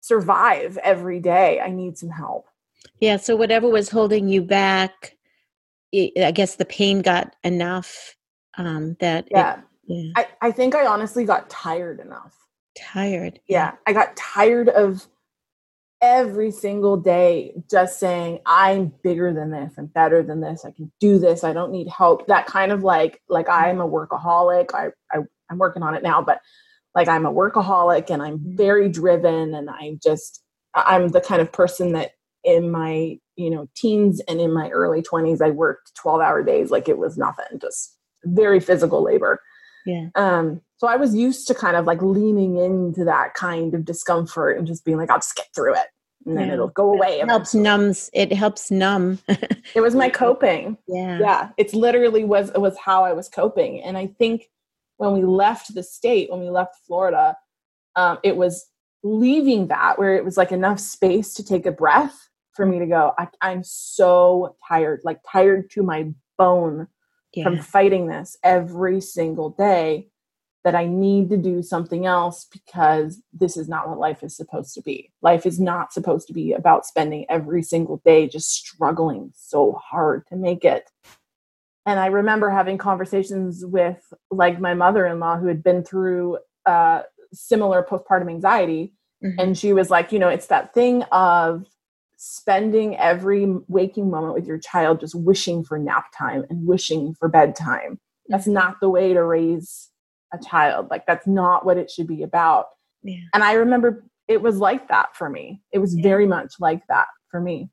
survive 0.00 0.78
every 0.78 1.20
day. 1.20 1.60
I 1.60 1.70
need 1.70 1.98
some 1.98 2.10
help. 2.10 2.46
Yeah. 3.00 3.16
So 3.16 3.34
whatever 3.34 3.68
was 3.68 3.88
holding 3.88 4.28
you 4.28 4.42
back, 4.42 5.16
I 5.94 6.30
guess 6.34 6.56
the 6.56 6.64
pain 6.64 7.02
got 7.02 7.34
enough 7.42 8.14
um, 8.58 8.96
that. 9.00 9.28
Yeah. 9.30 9.58
It, 9.58 9.64
yeah. 9.88 10.12
I, 10.16 10.26
I 10.42 10.50
think 10.50 10.74
I 10.74 10.86
honestly 10.86 11.24
got 11.24 11.48
tired 11.48 12.00
enough. 12.00 12.34
Tired. 12.76 13.40
Yeah. 13.48 13.72
I 13.86 13.92
got 13.92 14.16
tired 14.16 14.68
of 14.68 15.06
every 16.06 16.50
single 16.50 16.96
day 16.96 17.52
just 17.70 17.98
saying 17.98 18.38
i'm 18.46 18.92
bigger 19.02 19.32
than 19.32 19.50
this. 19.50 19.74
I'm 19.76 19.86
better 19.86 20.22
than 20.22 20.40
this. 20.40 20.64
I 20.64 20.70
can 20.70 20.90
do 21.00 21.18
this. 21.18 21.44
I 21.44 21.52
don't 21.52 21.72
need 21.72 21.88
help. 21.88 22.26
That 22.26 22.46
kind 22.46 22.72
of 22.72 22.82
like 22.82 23.20
like 23.28 23.48
i'm 23.48 23.80
a 23.80 23.88
workaholic. 23.88 24.74
I, 24.74 24.88
I 25.12 25.22
i'm 25.50 25.58
working 25.58 25.82
on 25.82 25.94
it 25.94 26.02
now 26.02 26.22
but 26.22 26.40
like 26.94 27.08
i'm 27.08 27.26
a 27.26 27.32
workaholic 27.32 28.10
and 28.10 28.22
i'm 28.22 28.38
mm-hmm. 28.38 28.56
very 28.56 28.88
driven 28.88 29.54
and 29.54 29.70
i 29.70 29.96
just 30.02 30.42
i'm 30.74 31.08
the 31.08 31.20
kind 31.20 31.40
of 31.40 31.52
person 31.52 31.92
that 31.92 32.12
in 32.42 32.70
my 32.70 33.16
you 33.36 33.50
know 33.50 33.68
teens 33.76 34.20
and 34.28 34.40
in 34.40 34.52
my 34.52 34.68
early 34.70 35.02
20s 35.02 35.40
i 35.40 35.50
worked 35.50 35.94
12 35.94 36.20
hour 36.20 36.42
days 36.42 36.70
like 36.70 36.88
it 36.88 36.98
was 36.98 37.16
nothing 37.16 37.60
just 37.60 37.96
very 38.26 38.60
physical 38.60 39.02
labor. 39.02 39.40
Yeah. 39.84 40.08
Um 40.14 40.60
so 40.78 40.86
I 40.86 40.96
was 40.96 41.14
used 41.14 41.46
to 41.48 41.54
kind 41.54 41.76
of 41.76 41.86
like 41.86 42.02
leaning 42.02 42.56
into 42.56 43.04
that 43.04 43.34
kind 43.34 43.72
of 43.74 43.84
discomfort 43.84 44.58
and 44.58 44.66
just 44.66 44.84
being 44.84 44.98
like, 44.98 45.10
I'll 45.10 45.18
just 45.18 45.36
get 45.36 45.46
through 45.54 45.74
it. 45.74 45.86
And 46.26 46.36
then 46.36 46.48
yeah. 46.48 46.54
it'll 46.54 46.68
go 46.68 46.92
away. 46.92 47.20
It 47.20 47.28
helps 47.28 47.54
numbs. 47.54 48.10
It 48.12 48.32
helps 48.32 48.70
numb. 48.70 49.20
it 49.28 49.80
was 49.80 49.94
my 49.94 50.08
coping. 50.08 50.76
Yeah. 50.88 51.20
Yeah. 51.20 51.48
It's 51.56 51.72
literally 51.72 52.24
was, 52.24 52.50
it 52.50 52.60
was 52.60 52.76
how 52.76 53.04
I 53.04 53.12
was 53.12 53.28
coping. 53.28 53.80
And 53.82 53.96
I 53.96 54.08
think 54.08 54.50
when 54.96 55.12
we 55.12 55.22
left 55.22 55.72
the 55.72 55.84
state, 55.84 56.30
when 56.30 56.40
we 56.40 56.50
left 56.50 56.74
Florida, 56.84 57.36
um, 57.94 58.18
it 58.24 58.36
was 58.36 58.66
leaving 59.04 59.68
that 59.68 59.98
where 59.98 60.16
it 60.16 60.24
was 60.24 60.36
like 60.36 60.50
enough 60.50 60.80
space 60.80 61.32
to 61.34 61.44
take 61.44 61.64
a 61.64 61.72
breath 61.72 62.28
for 62.54 62.66
me 62.66 62.80
to 62.80 62.86
go, 62.86 63.12
I, 63.18 63.28
I'm 63.40 63.62
so 63.62 64.56
tired, 64.66 65.02
like 65.04 65.20
tired 65.30 65.70
to 65.72 65.82
my 65.82 66.08
bone 66.38 66.88
yeah. 67.34 67.44
from 67.44 67.58
fighting 67.60 68.08
this 68.08 68.36
every 68.42 69.00
single 69.00 69.50
day 69.50 70.08
that 70.66 70.74
I 70.74 70.84
need 70.84 71.30
to 71.30 71.36
do 71.36 71.62
something 71.62 72.06
else 72.06 72.44
because 72.52 73.22
this 73.32 73.56
is 73.56 73.68
not 73.68 73.88
what 73.88 74.00
life 74.00 74.24
is 74.24 74.36
supposed 74.36 74.74
to 74.74 74.82
be. 74.82 75.12
Life 75.22 75.46
is 75.46 75.60
not 75.60 75.92
supposed 75.92 76.26
to 76.26 76.32
be 76.32 76.54
about 76.54 76.84
spending 76.84 77.24
every 77.28 77.62
single 77.62 78.02
day 78.04 78.26
just 78.26 78.50
struggling 78.50 79.30
so 79.32 79.74
hard 79.74 80.26
to 80.26 80.34
make 80.34 80.64
it. 80.64 80.90
And 81.86 82.00
I 82.00 82.06
remember 82.06 82.50
having 82.50 82.78
conversations 82.78 83.64
with 83.64 84.12
like 84.32 84.58
my 84.58 84.74
mother-in-law 84.74 85.38
who 85.38 85.46
had 85.46 85.62
been 85.62 85.84
through 85.84 86.38
uh, 86.66 87.02
similar 87.32 87.86
postpartum 87.88 88.28
anxiety. 88.28 88.92
Mm-hmm. 89.24 89.38
And 89.38 89.56
she 89.56 89.72
was 89.72 89.88
like, 89.88 90.10
you 90.10 90.18
know, 90.18 90.28
it's 90.28 90.48
that 90.48 90.74
thing 90.74 91.04
of 91.12 91.64
spending 92.16 92.96
every 92.96 93.46
waking 93.68 94.10
moment 94.10 94.34
with 94.34 94.48
your 94.48 94.58
child 94.58 94.98
just 94.98 95.14
wishing 95.14 95.62
for 95.62 95.78
nap 95.78 96.06
time 96.18 96.44
and 96.50 96.66
wishing 96.66 97.14
for 97.14 97.28
bedtime. 97.28 98.00
That's 98.26 98.46
mm-hmm. 98.46 98.54
not 98.54 98.80
the 98.80 98.90
way 98.90 99.12
to 99.12 99.22
raise 99.22 99.90
a 100.32 100.38
child. 100.38 100.88
Like, 100.90 101.06
that's 101.06 101.26
not 101.26 101.64
what 101.64 101.78
it 101.78 101.90
should 101.90 102.06
be 102.06 102.22
about. 102.22 102.66
Yeah. 103.02 103.20
And 103.34 103.44
I 103.44 103.54
remember 103.54 104.04
it 104.28 104.42
was 104.42 104.58
like 104.58 104.88
that 104.88 105.14
for 105.16 105.28
me. 105.28 105.62
It 105.72 105.78
was 105.78 105.96
yeah. 105.96 106.02
very 106.02 106.26
much 106.26 106.54
like 106.58 106.82
that 106.88 107.06
for 107.30 107.40
me. 107.40 107.70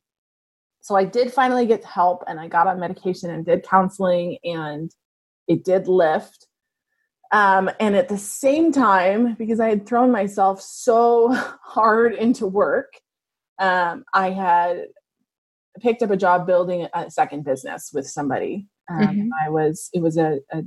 So 0.82 0.96
I 0.96 1.06
did 1.06 1.32
finally 1.32 1.66
get 1.66 1.84
help 1.84 2.24
and 2.28 2.40
I 2.40 2.48
got 2.48 2.68
on 2.68 2.80
medication 2.80 3.30
and 3.30 3.46
did 3.46 3.64
counseling 3.64 4.38
and 4.44 4.92
it 5.48 5.64
did 5.64 5.88
lift. 5.88 6.48
Um, 7.32 7.72
and 7.80 7.96
at 7.96 8.10
the 8.10 8.18
same 8.18 8.72
time, 8.72 9.34
because 9.36 9.60
I 9.60 9.70
had 9.70 9.88
thrown 9.88 10.12
myself 10.12 10.62
so 10.62 11.32
hard 11.64 12.14
into 12.14 12.46
work, 12.46 12.94
um, 13.60 14.04
I 14.14 14.32
had 14.32 14.88
picked 15.80 16.04
up 16.04 16.12
a 16.12 16.18
job 16.18 16.46
building 16.46 16.88
a 16.94 17.10
second 17.10 17.46
business 17.46 17.92
with 17.94 18.08
somebody. 18.08 18.68
Um, 18.92 19.00
mm-hmm. 19.00 19.30
I 19.44 19.50
was, 19.50 19.90
it 19.94 20.02
was 20.02 20.18
a, 20.18 20.40
a, 20.52 20.64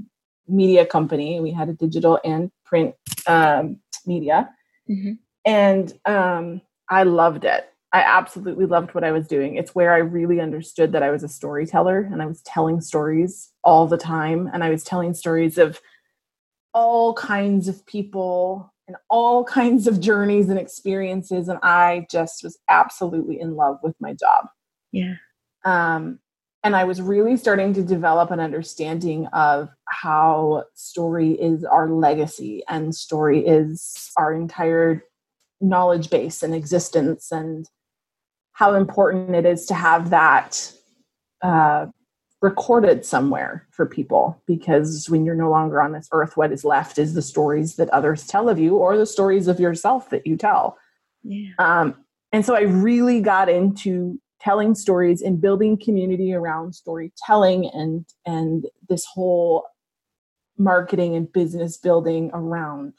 media 0.49 0.87
company. 0.87 1.41
We 1.41 1.53
had 1.53 1.69
a 1.69 1.73
digital 1.73 2.19
and 2.25 2.50
print 2.65 2.95
um, 3.26 3.81
media. 4.07 4.50
Mm-hmm. 4.88 5.12
And 5.45 5.93
um, 6.05 6.61
I 6.88 7.05
loved 7.05 7.45
it. 7.45 7.69
I 7.93 8.00
absolutely 8.00 8.67
loved 8.67 8.95
what 8.95 9.05
I 9.05 9.12
was 9.12 9.26
doing. 9.26 9.57
It's 9.57 9.75
where 9.75 9.95
I 9.95 9.99
really 9.99 10.41
understood 10.41 10.93
that 10.93 11.03
I 11.03 11.11
was 11.11 11.23
a 11.23 11.29
storyteller 11.29 12.00
and 12.00 12.21
I 12.21 12.26
was 12.26 12.43
telling 12.43 12.81
stories 12.81 13.53
all 13.65 13.87
the 13.87 13.97
time. 13.97 14.50
And 14.53 14.62
I 14.62 14.71
was 14.71 14.85
telling 14.85 15.15
stories 15.15 15.57
of 15.57 15.81
all 16.75 17.15
kinds 17.15 17.69
of 17.69 17.87
people 17.87 18.73
and 18.87 18.97
all 19.09 19.45
kinds 19.59 19.87
of 19.87 20.00
journeys 20.00 20.49
and 20.49 20.59
experiences. 20.59 21.49
And 21.49 21.59
I 21.62 22.07
just 22.11 22.43
was 22.43 22.59
absolutely 22.69 23.41
in 23.41 23.55
love 23.55 23.79
with 23.83 23.95
my 24.00 24.12
job. 24.12 24.49
Yeah. 24.93 25.15
Um, 25.65 26.19
and 26.67 26.75
I 26.75 26.83
was 26.83 27.01
really 27.01 27.37
starting 27.37 27.73
to 27.75 27.83
develop 27.85 28.33
an 28.33 28.41
understanding 28.41 29.29
of 29.29 29.69
how 29.85 30.65
story 30.75 31.31
is 31.35 31.63
our 31.63 31.89
legacy 31.89 32.65
and 32.69 32.93
story 32.93 33.47
is 33.47 34.11
our 34.17 34.35
entire 34.35 35.05
knowledge 35.61 36.11
base 36.11 36.43
and 36.43 36.53
existence 36.53 37.31
and 37.31 37.71
how 38.53 38.75
important 38.75 39.37
it 39.37 39.47
is 39.47 39.67
to 39.67 39.75
have 39.75 40.11
that 40.11 40.73
uh, 41.41 41.87
recorded 42.43 43.05
somewhere 43.05 43.69
for 43.71 43.87
people 43.87 44.43
because 44.49 45.09
when 45.09 45.25
you're 45.25 45.37
no 45.37 45.51
longer 45.51 45.81
on 45.81 45.93
this 45.93 46.09
earth 46.11 46.37
what 46.37 46.51
is 46.51 46.65
left 46.65 46.99
is 46.99 47.15
the 47.15 47.23
stories 47.23 47.77
that 47.77 47.89
others 47.91 48.27
tell 48.27 48.49
of 48.49 48.59
you 48.59 48.75
or 48.75 48.97
the 48.97 49.07
stories 49.07 49.47
of 49.47 49.61
yourself 49.61 50.11
that 50.11 50.27
you 50.27 50.37
tell 50.37 50.77
yeah. 51.23 51.51
um, 51.61 51.95
and 52.33 52.45
so 52.45 52.57
i 52.57 52.63
really 52.63 53.21
got 53.21 53.49
into 53.49 54.21
telling 54.40 54.75
stories 54.75 55.23
and 55.23 55.40
building 55.40 55.78
community 55.78 56.33
around 56.33 56.75
storytelling 56.75 57.71
and 57.73 58.05
and 58.25 58.66
this 58.88 59.05
whole 59.05 59.66
marketing 60.59 61.14
and 61.14 61.33
business 61.33 61.76
building 61.76 62.31
around 62.33 62.93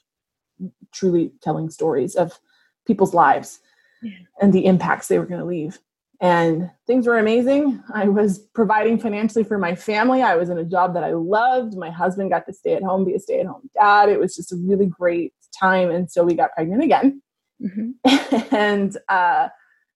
truly 0.92 1.32
telling 1.42 1.70
stories 1.70 2.16
of 2.16 2.40
people's 2.86 3.14
lives 3.14 3.60
yeah. 4.02 4.12
and 4.42 4.54
the 4.54 4.66
impacts 4.66 5.08
they 5.08 5.20
were 5.20 5.26
going 5.26 5.40
to 5.40 5.46
leave 5.46 5.80
and 6.20 6.72
things 6.88 7.06
were 7.06 7.20
amazing. 7.20 7.84
I 7.94 8.08
was 8.08 8.40
providing 8.40 9.00
financially 9.00 9.44
for 9.44 9.60
my 9.60 9.76
family. 9.76 10.24
I 10.24 10.36
was 10.36 10.50
in 10.50 10.58
a 10.58 10.64
job 10.64 10.96
that 10.96 11.04
I 11.04 11.14
loved. 11.14 11.78
My 11.78 11.92
husband 11.92 12.32
got 12.32 12.48
to 12.48 12.54
stay 12.54 12.74
at 12.74 12.82
home, 12.82 13.06
be 13.06 13.14
a 13.14 13.20
stay 13.20 13.40
at 13.40 13.46
home 13.46 13.70
dad. 13.76 14.10
It 14.10 14.20
was 14.20 14.36
just 14.36 14.52
a 14.52 14.56
really 14.56 14.88
great 14.88 15.34
time. 15.60 15.92
And 15.92 16.10
so 16.10 16.24
we 16.24 16.34
got 16.34 16.54
pregnant 16.54 16.84
again. 16.84 17.22
Mm-hmm. 17.62 18.56
and 18.56 18.98
uh, 19.10 19.50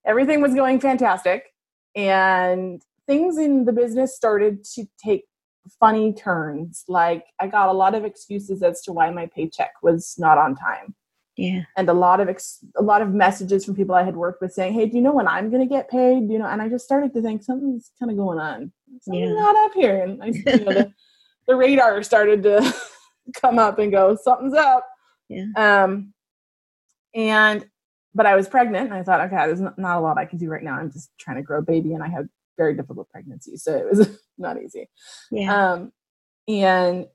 everything 0.06 0.42
was 0.42 0.54
going 0.54 0.80
fantastic. 0.80 1.54
And 1.96 2.82
things 3.08 3.38
in 3.38 3.66
the 3.66 3.74
business 3.74 4.16
started 4.16 4.64
to 4.76 4.86
take 5.04 5.26
funny 5.80 6.14
turns. 6.14 6.84
Like 6.88 7.26
I 7.40 7.48
got 7.48 7.70
a 7.70 7.74
lot 7.74 7.96
of 7.96 8.06
excuses 8.06 8.64
as 8.64 8.82
to 8.84 8.94
why 8.94 9.10
my 9.10 9.28
paycheck 9.28 9.72
was 9.82 10.16
not 10.18 10.38
on 10.38 10.56
time 10.56 10.96
yeah 11.38 11.62
and 11.78 11.90
a 11.90 11.94
lot 11.94 12.20
of 12.20 12.28
ex- 12.28 12.60
a 12.76 12.82
lot 12.82 13.02
of 13.02 13.14
messages 13.14 13.64
from 13.64 13.76
people 13.76 13.96
i 13.96 14.04
had 14.04 14.16
worked 14.16 14.42
with 14.42 14.54
saying 14.54 14.74
hey 14.74 14.86
do 14.86 14.98
you 14.98 15.02
know 15.02 15.14
when 15.14 15.28
i'm 15.28 15.50
going 15.50 15.62
to 15.62 15.74
get 15.74 15.90
paid 15.90 16.30
you 16.30 16.38
know 16.38 16.46
and 16.46 16.62
i 16.62 16.68
just 16.68 16.86
started 16.86 17.14
to 17.14 17.22
think 17.22 17.42
something's 17.42 17.92
kind 18.00 18.12
of 18.12 18.18
going 18.18 18.40
on 18.40 18.72
something's 19.02 19.30
yeah. 19.30 19.36
not 19.36 19.56
up 19.56 19.74
here 19.74 20.04
and 20.04 20.22
I, 20.22 20.28
you 20.28 20.66
know, 20.66 20.74
the, 20.74 20.94
the 21.48 21.56
radar 21.56 22.04
started 22.04 22.44
to 22.44 22.76
come 23.42 23.60
up 23.60 23.80
and 23.80 23.92
go 23.92 24.18
something's 24.22 24.54
up 24.54 24.86
yeah 25.30 25.46
um 25.56 26.14
and 27.16 27.66
but 28.14 28.26
i 28.26 28.36
was 28.36 28.48
pregnant 28.48 28.86
and 28.86 28.94
i 28.94 29.04
thought 29.04 29.22
okay 29.22 29.36
there's 29.48 29.62
not, 29.62 29.78
not 29.78 29.98
a 29.98 30.02
lot 30.02 30.18
i 30.18 30.26
can 30.26 30.38
do 30.38 30.50
right 30.50 30.64
now 30.64 30.76
i'm 30.76 30.92
just 30.92 31.10
trying 31.18 31.38
to 31.38 31.44
grow 31.44 31.60
a 31.60 31.62
baby 31.62 31.94
and 31.94 32.04
i 32.04 32.08
had 32.08 32.28
very 32.58 32.76
difficult 32.76 33.10
pregnancy 33.10 33.58
so 33.58 33.76
it 33.76 33.90
was 33.90 34.20
not 34.38 34.62
easy 34.62 34.90
yeah 35.32 35.74
um 35.74 35.92
and 36.48 37.08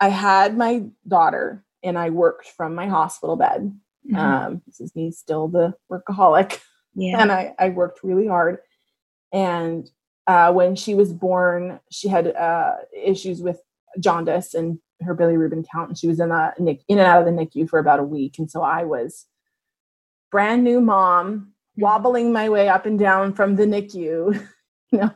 i 0.00 0.08
had 0.08 0.56
my 0.56 0.84
daughter 1.06 1.64
and 1.82 1.98
I 1.98 2.10
worked 2.10 2.48
from 2.48 2.74
my 2.74 2.86
hospital 2.86 3.36
bed. 3.36 3.72
Mm-hmm. 4.06 4.16
Um, 4.16 4.62
this 4.66 4.80
is 4.80 4.94
me 4.94 5.10
still 5.10 5.48
the 5.48 5.74
workaholic. 5.90 6.60
Yeah. 6.94 7.20
And 7.20 7.32
I, 7.32 7.54
I 7.58 7.70
worked 7.70 8.00
really 8.02 8.26
hard. 8.26 8.58
And 9.32 9.88
uh, 10.26 10.52
when 10.52 10.76
she 10.76 10.94
was 10.94 11.12
born, 11.12 11.80
she 11.90 12.08
had 12.08 12.28
uh, 12.28 12.76
issues 12.94 13.40
with 13.40 13.60
jaundice 13.98 14.54
and 14.54 14.78
her 15.00 15.16
bilirubin 15.16 15.64
count, 15.72 15.88
and 15.88 15.98
she 15.98 16.06
was 16.06 16.20
in 16.20 16.30
a 16.30 16.52
in 16.58 16.78
and 16.88 17.00
out 17.00 17.20
of 17.20 17.24
the 17.24 17.32
NICU 17.32 17.68
for 17.68 17.78
about 17.78 17.98
a 17.98 18.04
week. 18.04 18.38
And 18.38 18.50
so 18.50 18.62
I 18.62 18.84
was 18.84 19.26
brand 20.32 20.64
new 20.64 20.80
mom, 20.80 21.32
mm-hmm. 21.32 21.82
wobbling 21.82 22.32
my 22.32 22.48
way 22.48 22.68
up 22.68 22.86
and 22.86 22.98
down 22.98 23.32
from 23.32 23.54
the 23.54 23.64
NICU 23.64 24.44
know, 24.92 25.10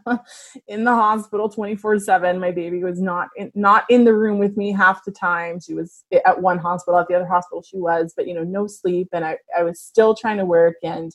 in 0.66 0.84
the 0.84 0.94
hospital 0.94 1.48
24 1.48 1.98
7. 1.98 2.38
My 2.38 2.50
baby 2.50 2.82
was 2.82 3.00
not 3.00 3.28
in, 3.36 3.52
not 3.54 3.84
in 3.90 4.04
the 4.04 4.14
room 4.14 4.38
with 4.38 4.56
me 4.56 4.72
half 4.72 5.04
the 5.04 5.12
time. 5.12 5.60
She 5.60 5.74
was 5.74 6.04
at 6.24 6.40
one 6.40 6.58
hospital, 6.58 6.98
at 6.98 7.08
the 7.08 7.14
other 7.14 7.26
hospital 7.26 7.62
she 7.62 7.76
was, 7.76 8.14
but 8.16 8.26
you 8.26 8.34
know, 8.34 8.44
no 8.44 8.66
sleep. 8.66 9.08
And 9.12 9.24
I, 9.24 9.38
I 9.56 9.62
was 9.62 9.80
still 9.80 10.14
trying 10.14 10.38
to 10.38 10.44
work. 10.44 10.76
And, 10.82 11.14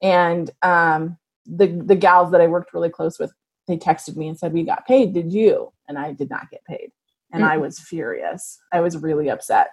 and, 0.00 0.50
um, 0.62 1.18
the, 1.44 1.66
the 1.66 1.96
gals 1.96 2.30
that 2.30 2.40
I 2.40 2.46
worked 2.46 2.72
really 2.72 2.88
close 2.88 3.18
with, 3.18 3.32
they 3.66 3.76
texted 3.76 4.16
me 4.16 4.28
and 4.28 4.38
said, 4.38 4.52
we 4.52 4.62
got 4.62 4.86
paid. 4.86 5.12
Did 5.12 5.32
you? 5.32 5.72
And 5.88 5.98
I 5.98 6.12
did 6.12 6.30
not 6.30 6.50
get 6.50 6.64
paid. 6.64 6.92
And 7.32 7.42
mm-hmm. 7.42 7.52
I 7.52 7.56
was 7.56 7.78
furious. 7.78 8.58
I 8.72 8.80
was 8.80 8.96
really 8.96 9.28
upset 9.28 9.70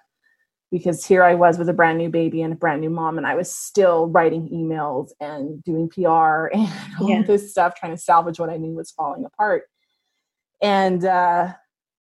because 0.72 1.06
here 1.06 1.24
I 1.24 1.34
was 1.34 1.58
with 1.58 1.70
a 1.70 1.74
brand 1.74 1.98
new 1.98 2.10
baby 2.10 2.42
and 2.42 2.54
a 2.54 2.56
brand 2.56 2.82
new 2.82 2.90
mom, 2.90 3.18
and 3.18 3.26
I 3.26 3.36
was 3.36 3.54
still 3.54 4.08
writing 4.08 4.50
emails 4.50 5.10
and 5.20 5.64
doing 5.64 5.90
PR 5.90 6.46
and 6.54 6.70
all 7.00 7.10
yeah. 7.10 7.24
this 7.24 7.52
stuff, 7.52 7.76
trying 7.76 7.96
to 7.96 8.02
salvage 8.02 8.40
what 8.40 8.50
I 8.50 8.58
knew 8.58 8.74
was 8.74 8.92
falling 8.92 9.26
apart. 9.26 9.64
And 10.62 11.06
uh, 11.06 11.54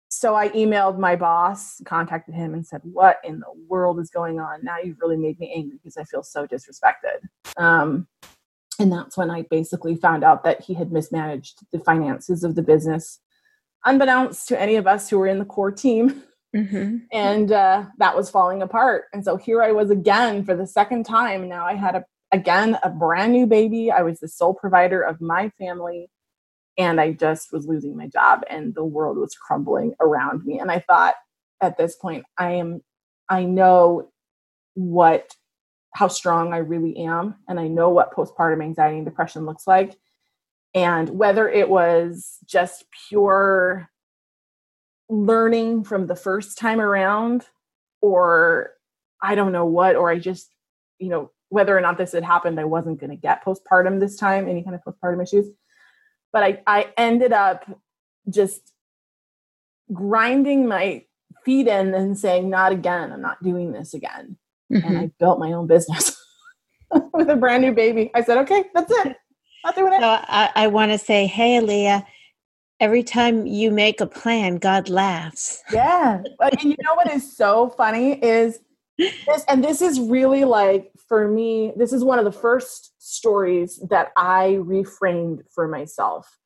so 0.08 0.34
I 0.34 0.48
emailed 0.50 0.98
my 0.98 1.16
boss, 1.16 1.80
contacted 1.84 2.34
him, 2.34 2.54
and 2.54 2.66
said, 2.66 2.80
What 2.84 3.18
in 3.24 3.40
the 3.40 3.52
world 3.68 4.00
is 4.00 4.10
going 4.10 4.38
on? 4.38 4.60
Now 4.62 4.78
you've 4.78 5.00
really 5.00 5.16
made 5.16 5.38
me 5.38 5.52
angry 5.54 5.78
because 5.82 5.96
I 5.96 6.04
feel 6.04 6.22
so 6.22 6.46
disrespected. 6.46 7.26
Um, 7.56 8.06
and 8.78 8.92
that's 8.92 9.16
when 9.16 9.30
I 9.30 9.42
basically 9.42 9.96
found 9.96 10.22
out 10.22 10.44
that 10.44 10.60
he 10.60 10.74
had 10.74 10.92
mismanaged 10.92 11.60
the 11.72 11.80
finances 11.80 12.44
of 12.44 12.54
the 12.54 12.62
business, 12.62 13.20
unbeknownst 13.84 14.48
to 14.48 14.60
any 14.60 14.76
of 14.76 14.86
us 14.86 15.08
who 15.08 15.18
were 15.18 15.26
in 15.26 15.38
the 15.38 15.44
core 15.44 15.72
team. 15.72 16.22
Mm-hmm. 16.56 16.96
And 17.12 17.52
uh, 17.52 17.84
that 17.98 18.16
was 18.16 18.30
falling 18.30 18.62
apart. 18.62 19.04
And 19.12 19.24
so 19.24 19.36
here 19.36 19.62
I 19.62 19.72
was 19.72 19.90
again 19.90 20.44
for 20.44 20.56
the 20.56 20.66
second 20.66 21.04
time. 21.04 21.48
Now 21.48 21.66
I 21.66 21.74
had 21.74 21.96
a 21.96 22.04
again 22.32 22.78
a 22.82 22.90
brand 22.90 23.32
new 23.32 23.46
baby. 23.46 23.90
I 23.90 24.02
was 24.02 24.20
the 24.20 24.28
sole 24.28 24.54
provider 24.54 25.02
of 25.02 25.20
my 25.20 25.50
family, 25.58 26.08
and 26.78 27.00
I 27.00 27.12
just 27.12 27.52
was 27.52 27.66
losing 27.66 27.96
my 27.96 28.08
job, 28.08 28.42
and 28.48 28.74
the 28.74 28.84
world 28.84 29.18
was 29.18 29.34
crumbling 29.34 29.94
around 30.00 30.44
me. 30.44 30.58
And 30.58 30.70
I 30.70 30.80
thought, 30.80 31.14
at 31.60 31.76
this 31.76 31.94
point, 31.94 32.24
I 32.38 32.52
am, 32.52 32.80
I 33.28 33.44
know 33.44 34.10
what 34.74 35.34
how 35.94 36.08
strong 36.08 36.52
I 36.52 36.58
really 36.58 36.96
am, 36.98 37.36
and 37.48 37.60
I 37.60 37.68
know 37.68 37.90
what 37.90 38.14
postpartum 38.14 38.62
anxiety 38.62 38.96
and 38.96 39.06
depression 39.06 39.46
looks 39.46 39.66
like. 39.66 39.96
And 40.74 41.08
whether 41.10 41.48
it 41.48 41.70
was 41.70 42.38
just 42.44 42.84
pure 43.08 43.88
learning 45.08 45.84
from 45.84 46.06
the 46.06 46.16
first 46.16 46.58
time 46.58 46.80
around 46.80 47.46
or 48.00 48.72
I 49.22 49.34
don't 49.34 49.52
know 49.52 49.66
what, 49.66 49.96
or 49.96 50.10
I 50.10 50.18
just, 50.18 50.52
you 50.98 51.08
know, 51.08 51.30
whether 51.48 51.76
or 51.76 51.80
not 51.80 51.96
this 51.96 52.12
had 52.12 52.24
happened, 52.24 52.58
I 52.58 52.64
wasn't 52.64 53.00
going 53.00 53.10
to 53.10 53.16
get 53.16 53.44
postpartum 53.44 54.00
this 54.00 54.16
time, 54.16 54.48
any 54.48 54.62
kind 54.62 54.74
of 54.74 54.82
postpartum 54.82 55.22
issues. 55.22 55.48
But 56.32 56.42
I, 56.42 56.62
I 56.66 56.92
ended 56.96 57.32
up 57.32 57.64
just 58.28 58.72
grinding 59.92 60.66
my 60.66 61.04
feet 61.44 61.68
in 61.68 61.94
and 61.94 62.18
saying, 62.18 62.50
not 62.50 62.72
again, 62.72 63.12
I'm 63.12 63.22
not 63.22 63.42
doing 63.42 63.72
this 63.72 63.94
again. 63.94 64.36
Mm-hmm. 64.72 64.86
And 64.86 64.98
I 64.98 65.10
built 65.18 65.38
my 65.38 65.52
own 65.52 65.66
business 65.66 66.20
with 67.12 67.30
a 67.30 67.36
brand 67.36 67.62
new 67.62 67.72
baby. 67.72 68.10
I 68.14 68.22
said, 68.22 68.38
okay, 68.38 68.64
that's 68.74 68.90
it. 68.90 69.16
Not 69.64 69.76
doing 69.76 69.92
it. 69.92 70.00
So 70.00 70.08
I, 70.08 70.50
I 70.54 70.66
want 70.66 70.92
to 70.92 70.98
say, 70.98 71.26
hey, 71.26 71.60
Eliya, 71.60 72.04
every 72.80 73.02
time 73.02 73.46
you 73.46 73.70
make 73.70 74.00
a 74.00 74.06
plan, 74.06 74.56
God 74.56 74.88
laughs. 74.88 75.62
Yeah. 75.72 76.22
and 76.40 76.62
you 76.62 76.76
know 76.82 76.94
what 76.94 77.10
is 77.10 77.36
so 77.36 77.70
funny 77.70 78.22
is 78.22 78.60
this, 78.98 79.44
and 79.48 79.62
this 79.62 79.82
is 79.82 80.00
really 80.00 80.44
like 80.44 80.90
for 81.08 81.28
me 81.28 81.72
this 81.76 81.92
is 81.92 82.02
one 82.02 82.18
of 82.18 82.24
the 82.24 82.32
first 82.32 82.94
stories 82.98 83.78
that 83.90 84.10
i 84.16 84.58
reframed 84.60 85.40
for 85.54 85.68
myself 85.68 86.38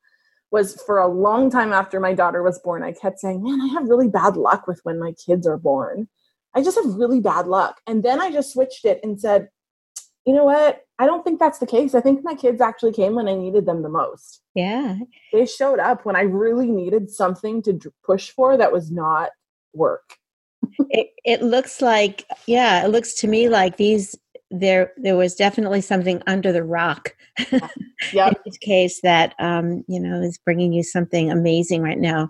was 0.51 0.81
for 0.85 0.99
a 0.99 1.07
long 1.07 1.49
time 1.49 1.71
after 1.71 1.99
my 1.99 2.13
daughter 2.13 2.43
was 2.43 2.59
born 2.59 2.83
i 2.83 2.91
kept 2.91 3.19
saying 3.19 3.41
man 3.41 3.61
i 3.61 3.67
have 3.67 3.87
really 3.87 4.07
bad 4.07 4.35
luck 4.35 4.67
with 4.67 4.79
when 4.83 4.99
my 4.99 5.13
kids 5.13 5.47
are 5.47 5.57
born 5.57 6.07
i 6.53 6.61
just 6.61 6.77
have 6.77 6.93
really 6.95 7.19
bad 7.19 7.47
luck 7.47 7.79
and 7.87 8.03
then 8.03 8.19
i 8.19 8.31
just 8.31 8.53
switched 8.53 8.85
it 8.85 8.99
and 9.03 9.19
said 9.19 9.47
you 10.25 10.33
know 10.33 10.45
what? 10.45 10.85
I 10.99 11.05
don't 11.05 11.23
think 11.23 11.39
that's 11.39 11.59
the 11.59 11.65
case. 11.65 11.95
I 11.95 12.01
think 12.01 12.23
my 12.23 12.35
kids 12.35 12.61
actually 12.61 12.93
came 12.93 13.15
when 13.15 13.27
i 13.27 13.33
needed 13.33 13.65
them 13.65 13.81
the 13.81 13.89
most. 13.89 14.41
Yeah. 14.53 14.97
They 15.33 15.45
showed 15.45 15.79
up 15.79 16.05
when 16.05 16.15
i 16.15 16.21
really 16.21 16.69
needed 16.69 17.09
something 17.09 17.61
to 17.63 17.79
push 18.03 18.29
for 18.29 18.57
that 18.57 18.71
was 18.71 18.91
not 18.91 19.31
work. 19.73 20.17
It, 20.89 21.07
it 21.25 21.41
looks 21.41 21.81
like 21.81 22.25
yeah 22.45 22.85
it 22.85 22.89
looks 22.89 23.15
to 23.15 23.27
me 23.27 23.49
like 23.49 23.77
these 23.77 24.15
there 24.51 24.93
there 24.97 25.17
was 25.17 25.35
definitely 25.35 25.81
something 25.81 26.21
under 26.27 26.51
the 26.51 26.63
rock 26.63 27.15
yep. 28.13 28.33
in 28.33 28.33
this 28.45 28.57
case 28.59 29.01
that 29.01 29.33
um, 29.39 29.83
you 29.87 29.99
know 29.99 30.21
is 30.21 30.37
bringing 30.37 30.71
you 30.71 30.83
something 30.83 31.31
amazing 31.31 31.81
right 31.81 31.99
now. 31.99 32.29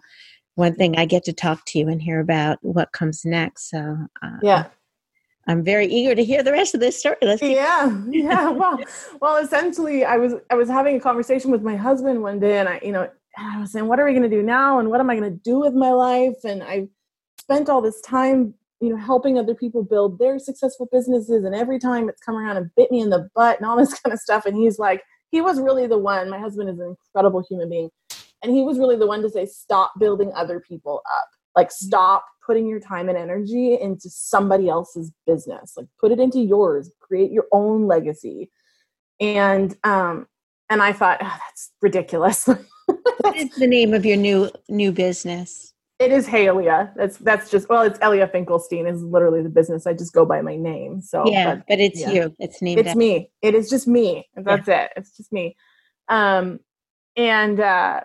One 0.55 0.75
thing 0.75 0.97
i 0.97 1.05
get 1.05 1.23
to 1.25 1.33
talk 1.33 1.65
to 1.67 1.79
you 1.79 1.87
and 1.87 2.01
hear 2.01 2.19
about 2.19 2.57
what 2.61 2.91
comes 2.91 3.25
next 3.25 3.69
so 3.69 3.97
uh, 4.21 4.37
yeah 4.41 4.67
i'm 5.47 5.63
very 5.63 5.87
eager 5.87 6.15
to 6.15 6.23
hear 6.23 6.43
the 6.43 6.51
rest 6.51 6.73
of 6.73 6.79
this 6.79 6.97
story. 6.99 7.17
Let's 7.21 7.41
yeah 7.41 8.01
yeah 8.09 8.49
well 8.49 8.79
well 9.21 9.37
essentially 9.37 10.05
i 10.05 10.17
was 10.17 10.33
i 10.49 10.55
was 10.55 10.69
having 10.69 10.95
a 10.95 10.99
conversation 10.99 11.51
with 11.51 11.61
my 11.61 11.75
husband 11.75 12.21
one 12.21 12.39
day 12.39 12.59
and 12.59 12.69
i 12.69 12.79
you 12.83 12.91
know 12.91 13.09
i 13.37 13.59
was 13.59 13.71
saying 13.71 13.87
what 13.87 13.99
are 13.99 14.05
we 14.05 14.11
going 14.11 14.29
to 14.29 14.29
do 14.29 14.43
now 14.43 14.79
and 14.79 14.89
what 14.89 14.99
am 14.99 15.09
i 15.09 15.15
going 15.15 15.31
to 15.31 15.39
do 15.43 15.59
with 15.59 15.73
my 15.73 15.91
life? 15.91 16.43
And 16.43 16.63
i 16.63 16.87
spent 17.39 17.69
all 17.69 17.81
this 17.81 18.01
time 18.01 18.53
you 18.79 18.89
know 18.89 18.97
helping 18.97 19.37
other 19.37 19.55
people 19.55 19.83
build 19.83 20.19
their 20.19 20.39
successful 20.39 20.87
businesses 20.91 21.43
and 21.43 21.55
every 21.55 21.79
time 21.79 22.09
it's 22.09 22.21
come 22.21 22.35
around 22.35 22.57
and 22.57 22.69
bit 22.75 22.91
me 22.91 23.01
in 23.01 23.09
the 23.09 23.29
butt 23.35 23.57
and 23.57 23.65
all 23.65 23.77
this 23.77 23.93
kind 24.01 24.13
of 24.13 24.19
stuff 24.19 24.45
and 24.45 24.55
he's 24.55 24.79
like 24.79 25.01
he 25.31 25.41
was 25.41 25.59
really 25.59 25.87
the 25.87 25.97
one 25.97 26.29
my 26.29 26.39
husband 26.39 26.69
is 26.69 26.79
an 26.79 26.95
incredible 27.13 27.43
human 27.47 27.69
being 27.69 27.89
and 28.43 28.51
he 28.51 28.63
was 28.63 28.79
really 28.79 28.97
the 28.97 29.07
one 29.07 29.21
to 29.21 29.29
say 29.29 29.45
stop 29.45 29.93
building 29.99 30.31
other 30.35 30.59
people 30.59 31.01
up. 31.05 31.29
Like 31.55 31.71
stop 31.71 32.25
putting 32.45 32.67
your 32.67 32.79
time 32.79 33.09
and 33.09 33.17
energy 33.17 33.79
into 33.79 34.09
somebody 34.09 34.69
else's 34.69 35.11
business 35.25 35.73
like 35.77 35.87
put 35.99 36.11
it 36.11 36.19
into 36.19 36.39
yours 36.39 36.91
create 36.99 37.31
your 37.31 37.45
own 37.51 37.87
legacy 37.87 38.49
and 39.19 39.77
um 39.83 40.27
and 40.69 40.81
i 40.81 40.91
thought 40.91 41.19
oh, 41.21 41.37
that's 41.47 41.71
ridiculous 41.81 42.47
what 42.85 43.35
is 43.35 43.49
the 43.55 43.67
name 43.67 43.93
of 43.93 44.05
your 44.05 44.17
new 44.17 44.49
new 44.69 44.91
business 44.91 45.71
it 46.01 46.11
is 46.11 46.25
Halia. 46.25 46.91
That's 46.95 47.17
that's 47.17 47.51
just 47.51 47.69
well, 47.69 47.83
it's 47.83 47.99
Eliya 47.99 48.31
Finkelstein 48.31 48.87
is 48.87 49.03
literally 49.03 49.43
the 49.43 49.49
business. 49.49 49.85
I 49.85 49.93
just 49.93 50.13
go 50.13 50.25
by 50.25 50.41
my 50.41 50.55
name. 50.55 50.99
So 50.99 51.23
yeah, 51.27 51.55
but, 51.55 51.65
but 51.67 51.79
it's 51.79 52.01
yeah. 52.01 52.11
you. 52.11 52.35
It's 52.39 52.59
named. 52.59 52.79
It's 52.79 52.95
me. 52.95 53.29
It 53.43 53.53
is 53.53 53.69
just 53.69 53.87
me. 53.87 54.27
That's 54.35 54.67
yeah. 54.67 54.85
it. 54.85 54.93
It's 54.95 55.15
just 55.15 55.31
me. 55.31 55.55
Um, 56.09 56.59
and 57.15 57.59
uh, 57.59 58.01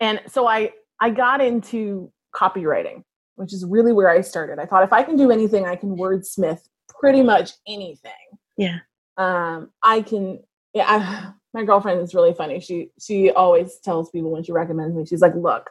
and 0.00 0.20
so 0.26 0.46
I 0.46 0.72
I 1.00 1.08
got 1.08 1.40
into 1.40 2.12
copywriting, 2.34 3.02
which 3.36 3.52
is 3.52 3.64
really 3.64 3.92
where 3.92 4.08
I 4.08 4.20
started. 4.20 4.58
I 4.58 4.66
thought 4.66 4.82
if 4.82 4.92
I 4.92 5.02
can 5.02 5.16
do 5.16 5.30
anything, 5.30 5.66
I 5.66 5.76
can 5.76 5.96
wordsmith 5.96 6.60
pretty 6.88 7.22
much 7.22 7.52
anything. 7.66 8.12
Yeah. 8.56 8.78
Um, 9.16 9.70
I 9.82 10.02
can. 10.02 10.40
Yeah. 10.72 10.86
I, 10.88 11.32
my 11.54 11.64
girlfriend 11.64 12.00
is 12.00 12.14
really 12.14 12.34
funny. 12.34 12.58
She 12.60 12.90
she 13.00 13.30
always 13.30 13.78
tells 13.78 14.10
people 14.10 14.30
when 14.30 14.42
she 14.42 14.52
recommends 14.52 14.96
me, 14.96 15.06
she's 15.06 15.22
like, 15.22 15.34
"Look." 15.34 15.70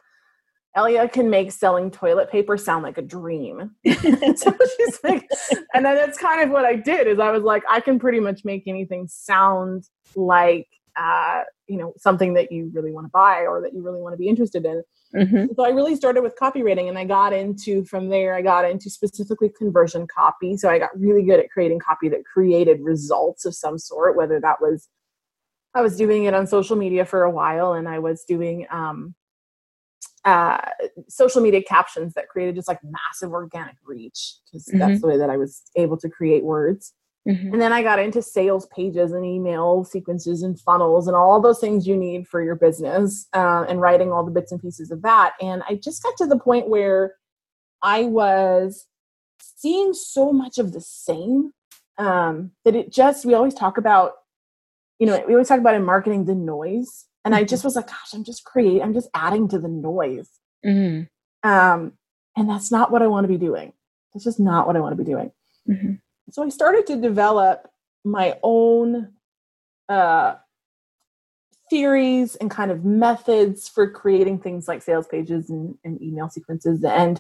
Eliya 0.76 1.12
can 1.12 1.30
make 1.30 1.52
selling 1.52 1.92
toilet 1.92 2.32
paper 2.32 2.58
sound 2.58 2.82
like 2.82 2.98
a 2.98 3.04
dream. 3.04 3.76
so 3.86 4.58
she's 4.78 5.00
like, 5.04 5.30
and 5.76 5.86
then 5.86 5.96
that's 5.96 6.18
kind 6.18 6.42
of 6.42 6.50
what 6.50 6.66
I 6.66 6.76
did 6.76 7.06
is 7.06 7.20
I 7.20 7.30
was 7.30 7.44
like, 7.44 7.62
I 7.70 7.80
can 7.80 8.00
pretty 8.00 8.20
much 8.20 8.44
make 8.44 8.64
anything 8.66 9.08
sound 9.08 9.88
like 10.16 10.68
uh, 10.96 11.44
you 11.68 11.78
know 11.78 11.94
something 11.98 12.34
that 12.36 12.52
you 12.52 12.72
really 12.74 12.92
want 12.92 13.06
to 13.06 13.12
buy 13.12 13.42
or 13.42 13.62
that 13.62 13.74
you 13.74 13.84
really 13.84 14.02
want 14.02 14.14
to 14.14 14.18
be 14.18 14.28
interested 14.28 14.66
in. 14.66 14.84
Mm-hmm. 15.16 15.54
So 15.56 15.64
I 15.64 15.70
really 15.70 15.96
started 15.96 16.22
with 16.22 16.36
copywriting, 16.36 16.90
and 16.90 16.98
I 16.98 17.06
got 17.06 17.34
into 17.34 17.86
from 17.86 18.10
there. 18.10 18.34
I 18.34 18.42
got 18.42 18.70
into 18.70 18.90
specifically 18.90 19.50
conversion 19.50 20.08
copy. 20.08 20.58
So 20.58 20.70
I 20.70 20.80
got 20.80 20.90
really 21.00 21.24
good 21.24 21.40
at 21.40 21.52
creating 21.52 21.80
copy 21.80 22.10
that 22.10 22.26
created 22.26 22.82
results 22.82 23.46
of 23.46 23.54
some 23.54 23.78
sort, 23.78 24.16
whether 24.16 24.40
that 24.40 24.60
was 24.60 24.90
I 25.76 25.82
was 25.82 25.98
doing 25.98 26.26
it 26.26 26.34
on 26.34 26.46
social 26.48 26.76
media 26.76 27.06
for 27.06 27.24
a 27.24 27.32
while, 27.32 27.74
and 27.74 27.88
I 27.88 28.00
was 28.00 28.24
doing 28.24 28.68
um, 28.72 29.16
uh, 30.26 30.58
social 31.10 31.42
media 31.42 31.62
captions 31.62 32.14
that 32.14 32.30
created 32.30 32.56
just 32.56 32.68
like 32.68 32.80
massive 32.84 33.32
organic 33.32 33.76
reach 33.84 34.36
because 34.46 34.66
mm-hmm. 34.66 34.80
that's 34.80 35.02
the 35.02 35.08
way 35.08 35.18
that 35.18 35.30
I 35.30 35.38
was 35.38 35.64
able 35.76 35.98
to 35.98 36.10
create 36.10 36.44
words. 36.44 36.94
Mm-hmm. 37.28 37.54
And 37.54 37.62
then 37.62 37.72
I 37.72 37.84
got 37.84 38.00
into 38.00 38.22
sales 38.22 38.66
pages 38.76 39.14
and 39.14 39.26
email 39.26 39.86
sequences 39.86 40.44
and 40.44 40.60
funnels 40.60 41.08
and 41.08 41.16
all 41.16 41.40
those 41.40 41.60
things 41.60 41.88
you 41.88 41.96
need 41.96 42.28
for 42.28 42.44
your 42.44 42.56
business 42.56 43.28
uh, 43.34 43.66
and 43.70 43.80
writing 43.80 44.12
all 44.12 44.26
the 44.26 44.32
bits 44.32 44.52
and 44.52 44.62
pieces 44.62 44.92
of 44.92 45.02
that. 45.04 45.34
And 45.42 45.64
I 45.70 45.76
just 45.76 46.04
got 46.04 46.18
to 46.18 46.26
the 46.26 46.38
point 46.38 46.68
where 46.68 47.16
I 47.82 48.04
was 48.04 48.88
seeing 49.42 49.94
so 49.94 50.34
much 50.34 50.58
of 50.58 50.74
the 50.74 50.82
same 50.82 51.54
um, 51.98 52.52
that 52.66 52.76
it 52.76 52.92
just, 52.92 53.26
we 53.26 53.34
always 53.34 53.54
talk 53.54 53.78
about, 53.78 54.14
you 55.00 55.08
know, 55.08 55.24
we 55.26 55.34
always 55.34 55.48
talk 55.48 55.60
about 55.60 55.76
in 55.76 55.86
marketing 55.86 56.26
the 56.26 56.36
noise 56.36 57.06
and 57.24 57.34
I 57.34 57.46
just 57.46 57.64
was 57.64 57.76
like, 57.76 57.88
gosh, 57.88 58.14
I'm 58.14 58.26
just 58.26 58.44
creating, 58.44 58.82
I'm 58.82 58.94
just 58.94 59.10
adding 59.14 59.48
to 59.50 59.60
the 59.60 59.70
noise. 59.70 60.30
Mm-hmm. 60.66 61.50
Um, 61.50 61.94
and 62.36 62.50
that's 62.50 62.72
not 62.72 62.92
what 62.92 63.02
I 63.02 63.08
want 63.08 63.24
to 63.26 63.30
be 63.30 63.38
doing. 63.38 63.74
That's 64.14 64.26
just 64.26 64.40
not 64.40 64.68
what 64.68 64.76
I 64.76 64.80
want 64.80 64.98
to 64.98 65.04
be 65.04 65.10
doing. 65.10 65.32
Mm-hmm. 65.70 65.94
So 66.32 66.44
I 66.44 66.50
started 66.50 66.88
to 66.88 67.02
develop 67.02 67.70
my 68.04 68.38
own 68.44 69.14
uh, 69.90 70.36
theories 71.70 72.36
and 72.36 72.50
kind 72.52 72.72
of 72.72 72.86
methods 72.86 73.68
for 73.68 73.90
creating 73.90 74.40
things 74.40 74.68
like 74.68 74.82
sales 74.82 75.08
pages 75.08 75.50
and, 75.50 75.76
and 75.84 76.02
email 76.02 76.30
sequences. 76.30 76.84
And 76.84 77.20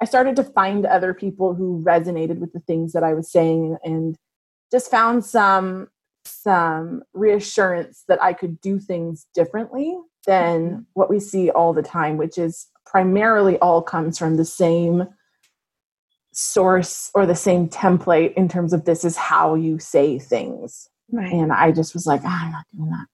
I 0.00 0.04
started 0.04 0.36
to 0.36 0.44
find 0.44 0.84
other 0.86 1.14
people 1.14 1.54
who 1.54 1.82
resonated 1.82 2.38
with 2.38 2.52
the 2.52 2.60
things 2.60 2.92
that 2.92 3.02
I 3.02 3.14
was 3.14 3.30
saying 3.30 3.76
and 3.84 4.16
just 4.70 4.90
found 4.90 5.24
some 5.24 5.88
some 6.26 7.02
reassurance 7.12 8.04
that 8.08 8.22
I 8.22 8.32
could 8.32 8.60
do 8.60 8.78
things 8.78 9.26
differently 9.34 9.96
than 10.26 10.70
mm-hmm. 10.70 10.80
what 10.94 11.10
we 11.10 11.20
see 11.20 11.50
all 11.50 11.72
the 11.74 11.82
time, 11.82 12.16
which 12.16 12.38
is 12.38 12.66
primarily 12.86 13.58
all 13.58 13.82
comes 13.82 14.18
from 14.18 14.36
the 14.36 14.44
same 14.44 15.06
source 16.36 17.10
or 17.14 17.26
the 17.26 17.34
same 17.34 17.68
template 17.68 18.34
in 18.34 18.48
terms 18.48 18.72
of 18.72 18.84
this 18.84 19.04
is 19.04 19.16
how 19.16 19.54
you 19.54 19.78
say 19.78 20.18
things. 20.18 20.88
Right. 21.10 21.32
And 21.32 21.52
I 21.52 21.72
just 21.72 21.94
was 21.94 22.06
like, 22.06 22.22
oh, 22.24 22.28
I'm 22.28 22.52
not 22.52 22.64
doing 22.74 22.90
that. 22.90 23.06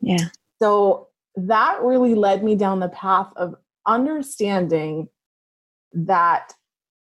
Yeah. 0.00 0.28
So 0.62 1.08
that 1.36 1.80
really 1.82 2.14
led 2.14 2.44
me 2.44 2.54
down 2.54 2.80
the 2.80 2.88
path 2.88 3.32
of 3.36 3.54
understanding 3.86 5.08
that 5.92 6.54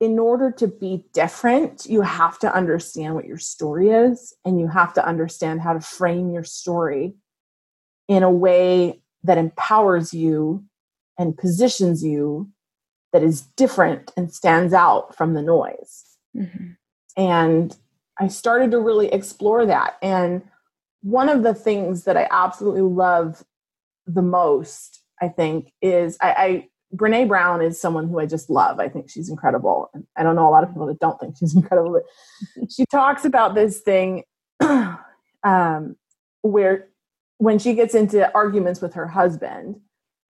in 0.01 0.19
order 0.19 0.51
to 0.53 0.69
be 0.69 1.05
different, 1.13 1.87
you 1.87 2.03
have 2.03 2.39
to 2.39 2.55
understand 2.55 3.15
what 3.15 3.25
your 3.25 3.39
story 3.39 3.91
is 3.91 4.35
and 4.45 4.61
you 4.61 4.69
have 4.69 4.95
to 4.95 5.05
understand 5.05 5.61
how 5.61 5.73
to 5.73 5.81
frame 5.81 6.31
your 6.31 6.45
story 6.45 7.15
in 8.07 8.23
a 8.23 8.31
way 8.31 9.03
that 9.25 9.39
empowers 9.39 10.15
you 10.15 10.65
and 11.19 11.37
positions 11.37 12.05
you 12.05 12.49
that 13.13 13.23
is 13.23 13.43
different 13.57 14.13
and 14.17 14.33
stands 14.33 14.73
out 14.75 15.15
from 15.15 15.35
the 15.35 15.43
noise. 15.43 16.05
Mm-hmm. 16.37 16.73
And 17.17 17.77
I 18.21 18.29
started 18.29 18.71
to 18.73 18.81
really 18.81 19.09
explore 19.13 19.67
that. 19.67 19.97
And 20.03 20.43
one 21.03 21.29
of 21.29 21.43
the 21.43 21.55
things 21.55 22.05
that 22.05 22.17
I 22.17 22.29
absolutely 22.31 22.83
love 22.83 23.45
the 24.07 24.23
most, 24.23 25.03
I 25.21 25.29
think, 25.29 25.73
is 25.81 26.17
I, 26.21 26.31
I 26.33 26.69
Brene 26.95 27.29
Brown 27.29 27.61
is 27.61 27.81
someone 27.81 28.09
who 28.09 28.19
I 28.19 28.27
just 28.27 28.49
love. 28.49 28.81
I 28.81 28.89
think 28.89 29.11
she's 29.11 29.29
incredible. 29.29 29.91
And 29.93 30.07
I 30.17 30.23
don't 30.23 30.37
know 30.37 30.49
a 30.49 30.51
lot 30.51 30.65
of 30.65 30.71
people 30.71 30.87
that 30.87 30.99
don't 30.99 31.19
think 31.21 31.37
she's 31.37 31.55
incredible, 31.57 31.93
but 31.93 32.71
she 32.71 32.85
talks 32.87 33.25
about 33.25 33.55
this 33.55 33.81
thing 33.81 34.25
um, 34.61 35.97
where 36.43 36.89
when 37.39 37.59
she 37.59 37.75
gets 37.75 37.95
into 37.95 38.33
arguments 38.35 38.81
with 38.81 38.95
her 38.95 39.07
husband, 39.07 39.81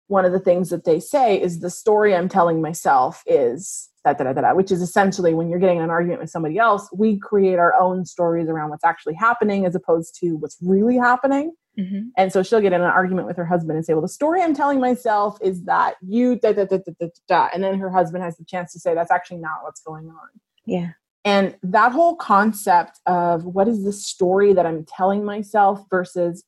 one 0.09 0.25
of 0.25 0.33
the 0.33 0.41
things 0.41 0.71
that 0.71 0.85
they 0.85 1.01
say 1.01 1.41
is 1.41 1.61
the 1.61 1.71
story 1.71 2.15
I'm 2.15 2.29
telling 2.29 2.61
myself 2.61 3.23
is 3.27 3.89
da 4.05 4.13
da 4.13 4.33
da 4.33 4.41
da, 4.41 4.55
which 4.55 4.71
is 4.71 4.81
essentially 4.81 5.35
when 5.35 5.49
you're 5.49 5.59
getting 5.59 5.81
an 5.81 5.91
argument 5.91 6.21
with 6.21 6.31
somebody 6.31 6.59
else, 6.59 6.89
we 6.93 7.19
create 7.19 7.59
our 7.59 7.75
own 7.75 8.05
stories 8.05 8.49
around 8.49 8.71
what's 8.71 8.85
actually 8.85 9.15
happening 9.15 9.67
as 9.67 9.75
opposed 9.75 10.17
to 10.21 10.37
what's 10.37 10.57
really 10.63 10.97
happening. 10.97 11.53
Mm-hmm. 11.79 12.09
And 12.17 12.33
so 12.33 12.43
she'll 12.43 12.61
get 12.61 12.73
in 12.73 12.81
an 12.81 12.87
argument 12.87 13.27
with 13.27 13.37
her 13.37 13.45
husband 13.45 13.77
and 13.77 13.85
say, 13.85 13.93
Well, 13.93 14.03
the 14.03 14.09
story 14.09 14.43
I'm 14.43 14.55
telling 14.55 14.81
myself 14.81 15.39
is 15.43 15.65
that 15.65 15.97
you 16.01 16.39
da 16.39 16.53
da 16.53 16.65
da 16.65 16.79
da 16.79 16.93
da 16.99 17.09
da. 17.29 17.49
And 17.53 17.63
then 17.63 17.79
her 17.79 17.91
husband 17.91 18.25
has 18.25 18.37
the 18.37 18.45
chance 18.45 18.73
to 18.73 18.79
say, 18.79 18.95
That's 18.95 19.11
actually 19.11 19.39
not 19.39 19.59
what's 19.63 19.83
going 19.83 20.09
on. 20.09 20.29
Yeah. 20.65 20.91
And 21.25 21.57
that 21.65 21.91
whole 21.91 22.15
concept 22.17 23.01
of 23.07 23.45
what 23.45 23.67
is 23.67 23.83
the 23.85 23.93
story 23.93 24.53
that 24.53 24.65
I'm 24.65 24.85
telling 24.85 25.25
myself 25.25 25.85
versus 25.91 26.45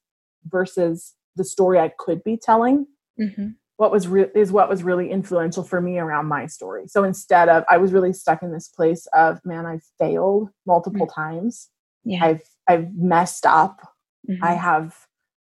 versus 0.46 1.14
the 1.36 1.44
story 1.44 1.78
I 1.78 1.92
could 1.98 2.22
be 2.24 2.36
telling 2.36 2.86
mm-hmm. 3.20 3.48
what 3.76 3.90
was 3.90 4.08
re- 4.08 4.30
is 4.34 4.52
what 4.52 4.68
was 4.68 4.82
really 4.82 5.10
influential 5.10 5.62
for 5.62 5.80
me 5.80 5.98
around 5.98 6.26
my 6.26 6.46
story. 6.46 6.86
So 6.86 7.04
instead 7.04 7.48
of 7.48 7.64
I 7.68 7.78
was 7.78 7.92
really 7.92 8.12
stuck 8.12 8.42
in 8.42 8.52
this 8.52 8.68
place 8.68 9.06
of 9.14 9.40
man, 9.44 9.66
I've 9.66 9.84
failed 9.98 10.50
multiple 10.66 11.06
mm-hmm. 11.06 11.20
times. 11.20 11.68
Yeah. 12.04 12.24
I've 12.24 12.42
I've 12.68 12.94
messed 12.94 13.46
up. 13.46 13.80
Mm-hmm. 14.28 14.44
I 14.44 14.54
have 14.54 14.94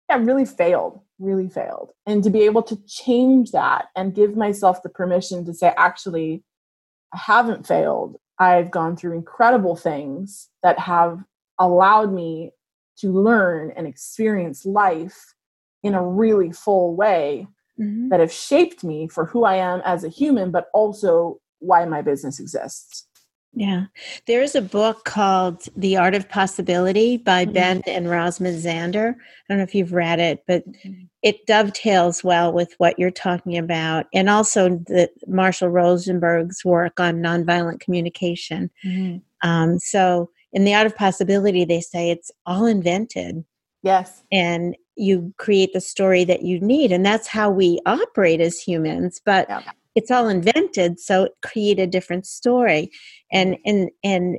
yeah, 0.09 0.17
really 0.17 0.45
failed, 0.45 1.01
really 1.19 1.49
failed. 1.49 1.93
And 2.05 2.25
to 2.25 2.31
be 2.31 2.43
able 2.43 2.63
to 2.65 2.77
change 2.87 3.53
that 3.53 3.87
and 3.95 4.15
give 4.15 4.37
myself 4.37 4.83
the 4.83 4.89
permission 4.89 5.45
to 5.47 5.55
say, 5.55 5.73
actually, 5.77 6.43
I 7.15 7.19
haven't 7.19 7.67
failed. 7.67 8.17
I've 8.39 8.71
gone 8.71 8.97
through 8.97 9.15
incredible 9.15 9.77
things 9.77 10.49
that 10.63 10.79
have 10.81 11.23
allowed 11.59 12.13
me 12.13 12.51
to 12.99 13.13
learn 13.13 13.73
and 13.77 13.87
experience 13.87 14.67
life 14.67 15.35
in 15.83 15.95
a 15.95 16.07
really 16.07 16.53
full 16.53 16.95
way 16.95 17.47
mm-hmm. 17.79 18.09
that 18.09 18.21
have 18.21 18.33
shaped 18.33 18.85
me 18.85 19.09
for 19.09 19.27
who 19.27 19.45
I 19.45 19.57
am 19.57 19.81
as 19.85 20.05
a 20.05 20.09
human, 20.09 20.51
but 20.51 20.67
also 20.75 21.41
why 21.59 21.85
my 21.85 22.03
business 22.03 22.41
exists. 22.41 23.07
Yeah. 23.53 23.87
There's 24.27 24.55
a 24.55 24.63
book 24.63 25.05
called 25.05 25.65
The 25.77 25.97
Art 25.97 26.15
of 26.15 26.29
Possibility 26.29 27.17
by 27.17 27.45
mm-hmm. 27.45 27.53
Ben 27.53 27.83
and 27.87 28.09
Rosalind 28.09 28.63
Zander. 28.63 29.15
I 29.15 29.17
don't 29.49 29.59
know 29.59 29.65
if 29.65 29.75
you've 29.75 29.93
read 29.93 30.21
it, 30.21 30.45
but 30.47 30.67
mm-hmm. 30.71 31.03
it 31.23 31.47
dovetails 31.47 32.23
well 32.23 32.53
with 32.53 32.75
what 32.79 32.99
you're 32.99 33.11
talking 33.11 33.59
about. 33.59 34.07
And 34.15 34.31
also 34.31 34.69
the 34.87 35.11
Marshall 35.27 35.69
Rosenberg's 35.69 36.65
work 36.65 37.01
on 37.01 37.17
nonviolent 37.23 37.81
communication. 37.81 38.71
Mm-hmm. 38.85 39.49
Um, 39.49 39.79
so 39.81 40.31
in 40.53 40.65
The 40.65 40.75
Art 40.75 40.87
of 40.87 40.97
Possibility, 40.97 41.65
they 41.65 41.81
say 41.81 42.11
it's 42.11 42.31
all 42.47 42.67
invented. 42.67 43.45
Yes. 43.83 44.23
And 44.31 44.77
you 44.97 45.33
create 45.39 45.73
the 45.73 45.81
story 45.81 46.25
that 46.25 46.43
you 46.43 46.61
need. 46.61 46.93
And 46.93 47.05
that's 47.05 47.27
how 47.27 47.51
we 47.51 47.81
operate 47.87 48.41
as 48.41 48.59
humans. 48.59 49.21
But 49.25 49.49
yeah 49.49 49.63
it's 49.95 50.11
all 50.11 50.29
invented 50.29 51.01
so 51.01 51.29
create 51.43 51.79
a 51.79 51.87
different 51.87 52.27
story 52.27 52.91
and 53.33 53.57
and 53.65 53.91
and 54.05 54.39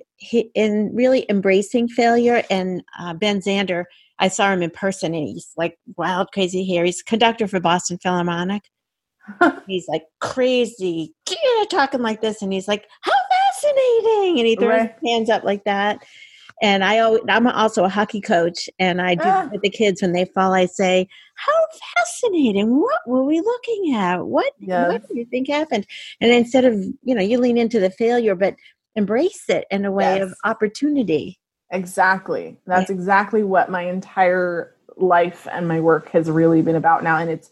in 0.55 0.89
really 0.93 1.25
embracing 1.29 1.87
failure 1.87 2.43
and 2.49 2.83
uh, 2.99 3.13
ben 3.13 3.39
zander 3.39 3.85
i 4.19 4.27
saw 4.27 4.51
him 4.51 4.63
in 4.63 4.69
person 4.69 5.13
and 5.13 5.27
he's 5.27 5.51
like 5.57 5.77
wild 5.97 6.31
crazy 6.33 6.63
here 6.63 6.85
he's 6.85 7.01
conductor 7.01 7.47
for 7.47 7.59
boston 7.59 7.97
philharmonic 7.97 8.63
he's 9.67 9.87
like 9.87 10.03
crazy 10.19 11.13
talking 11.69 12.01
like 12.01 12.21
this 12.21 12.41
and 12.41 12.51
he's 12.53 12.67
like 12.67 12.85
how 13.01 13.11
fascinating 13.53 14.39
and 14.39 14.47
he 14.47 14.55
throws 14.55 14.69
right. 14.69 14.95
his 15.01 15.09
hands 15.09 15.29
up 15.29 15.43
like 15.43 15.63
that 15.63 16.03
and 16.61 16.83
I 16.83 16.99
always, 16.99 17.21
I'm 17.27 17.47
also 17.47 17.83
a 17.83 17.89
hockey 17.89 18.21
coach, 18.21 18.69
and 18.77 19.01
I 19.01 19.15
do 19.15 19.23
ah. 19.25 19.49
with 19.51 19.61
the 19.61 19.69
kids 19.69 20.01
when 20.01 20.13
they 20.13 20.25
fall. 20.25 20.53
I 20.53 20.67
say, 20.67 21.07
"How 21.35 21.65
fascinating! 21.95 22.79
What 22.79 23.01
were 23.07 23.23
we 23.23 23.39
looking 23.39 23.95
at? 23.95 24.27
What 24.27 24.53
yes. 24.59 24.91
what 24.91 25.07
do 25.07 25.17
you 25.17 25.25
think 25.25 25.49
happened?" 25.49 25.87
And 26.19 26.31
instead 26.31 26.65
of 26.65 26.75
you 27.03 27.15
know, 27.15 27.21
you 27.21 27.39
lean 27.39 27.57
into 27.57 27.79
the 27.79 27.89
failure, 27.89 28.35
but 28.35 28.55
embrace 28.95 29.45
it 29.49 29.65
in 29.71 29.85
a 29.85 29.91
way 29.91 30.17
yes. 30.17 30.23
of 30.23 30.35
opportunity. 30.43 31.39
Exactly. 31.71 32.57
That's 32.67 32.89
yeah. 32.89 32.95
exactly 32.95 33.43
what 33.43 33.71
my 33.71 33.83
entire 33.83 34.75
life 34.97 35.47
and 35.51 35.67
my 35.67 35.79
work 35.79 36.09
has 36.09 36.29
really 36.29 36.61
been 36.61 36.75
about 36.75 37.03
now, 37.03 37.17
and 37.17 37.29
it's 37.29 37.49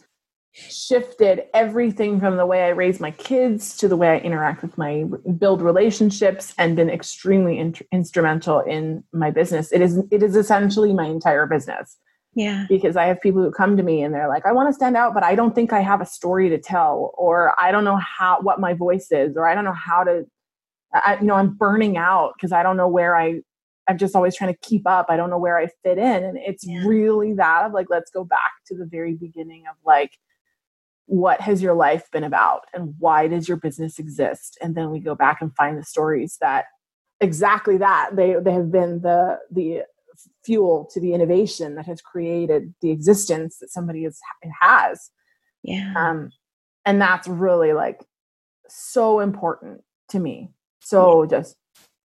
shifted 0.52 1.44
everything 1.54 2.20
from 2.20 2.38
the 2.38 2.46
way 2.46 2.64
I 2.64 2.70
raise 2.70 3.00
my 3.00 3.12
kids 3.12 3.78
to 3.78 3.88
the 3.88 3.96
way 3.96 4.10
I 4.10 4.18
interact 4.18 4.62
with 4.62 4.78
my 4.78 5.06
build 5.38 5.62
relationships 5.62 6.54
and 6.58 6.76
been 6.76 6.90
extremely 6.90 7.60
in, 7.60 7.76
instrumental 7.92 8.60
in 8.62 9.04
my 9.14 9.32
business. 9.32 9.72
It 9.72 9.82
is 9.82 10.02
it 10.12 10.24
is 10.24 10.36
essentially 10.36 10.94
my 10.94 11.06
entire 11.06 11.46
business. 11.46 11.98
Yeah. 12.36 12.66
Because 12.70 12.96
I 12.96 13.06
have 13.06 13.20
people 13.22 13.42
who 13.42 13.52
come 13.52 13.76
to 13.78 13.84
me 13.84 14.04
and 14.04 14.14
they're 14.14 14.28
like, 14.28 14.46
I 14.46 14.52
want 14.52 14.70
to 14.70 14.74
stand 14.74 14.96
out, 14.96 15.14
but 15.14 15.24
I 15.24 15.36
don't 15.36 15.54
think 15.54 15.74
I 15.74 15.82
have 15.82 16.00
a 16.00 16.06
story 16.06 16.50
to 16.50 16.60
tell, 16.60 17.12
or 17.18 17.60
I 17.60 17.72
don't 17.72 17.84
know 17.84 17.98
how 17.98 18.40
what 18.42 18.60
my 18.60 18.74
voice 18.74 19.12
is, 19.12 19.36
or 19.36 19.48
I 19.48 19.56
don't 19.56 19.66
know 19.66 19.74
how 19.74 20.04
to 20.04 20.26
I, 20.94 21.18
you 21.20 21.28
know, 21.28 21.36
I'm 21.36 21.54
burning 21.54 21.98
out 21.98 22.34
because 22.36 22.52
I 22.52 22.64
don't 22.64 22.78
know 22.78 22.88
where 22.88 23.16
I 23.16 23.42
I'm 23.88 23.98
just 23.98 24.16
always 24.16 24.36
trying 24.36 24.54
to 24.54 24.60
keep 24.62 24.88
up. 24.88 25.08
I 25.10 25.18
don't 25.18 25.32
know 25.32 25.40
where 25.40 25.58
I 25.58 25.68
fit 25.84 25.98
in. 25.98 26.24
And 26.24 26.38
it's 26.38 26.66
yeah. 26.66 26.84
really 26.86 27.34
that 27.34 27.66
of 27.66 27.74
like, 27.74 27.88
let's 27.90 28.12
go 28.12 28.24
back 28.24 28.52
to 28.68 28.76
the 28.76 28.86
very 28.86 29.16
beginning 29.16 29.64
of 29.68 29.76
like, 29.84 30.12
what 31.10 31.42
has 31.42 31.60
your 31.60 31.74
life 31.74 32.08
been 32.12 32.24
about 32.24 32.66
and 32.72 32.94
why 33.00 33.28
does 33.28 33.48
your 33.48 33.58
business 33.58 33.98
exist? 33.98 34.60
And 34.62 34.76
then 34.76 34.92
we 34.92 35.00
go 35.00 35.16
back 35.16 35.42
and 35.42 35.54
find 35.56 35.76
the 35.76 35.84
stories 35.84 36.38
that 36.40 36.66
exactly 37.20 37.78
that 37.78 38.12
they 38.14 38.36
they 38.40 38.54
have 38.54 38.72
been 38.72 39.02
the 39.02 39.40
the 39.50 39.82
fuel 40.46 40.88
to 40.94 41.00
the 41.00 41.14
innovation 41.14 41.74
that 41.76 41.88
has 41.88 42.00
created 42.00 42.76
the 42.82 42.92
existence 42.92 43.58
that 43.58 43.72
somebody 43.72 44.06
is, 44.06 44.20
has. 44.62 45.10
Yeah. 45.64 45.94
Um 45.98 46.30
and 46.86 47.02
that's 47.02 47.28
really 47.28 47.74
like 47.74 48.06
so 48.68 49.20
important 49.20 49.82
to 50.10 50.20
me. 50.20 50.52
So 50.80 51.24
yeah. 51.24 51.40
just 51.40 51.56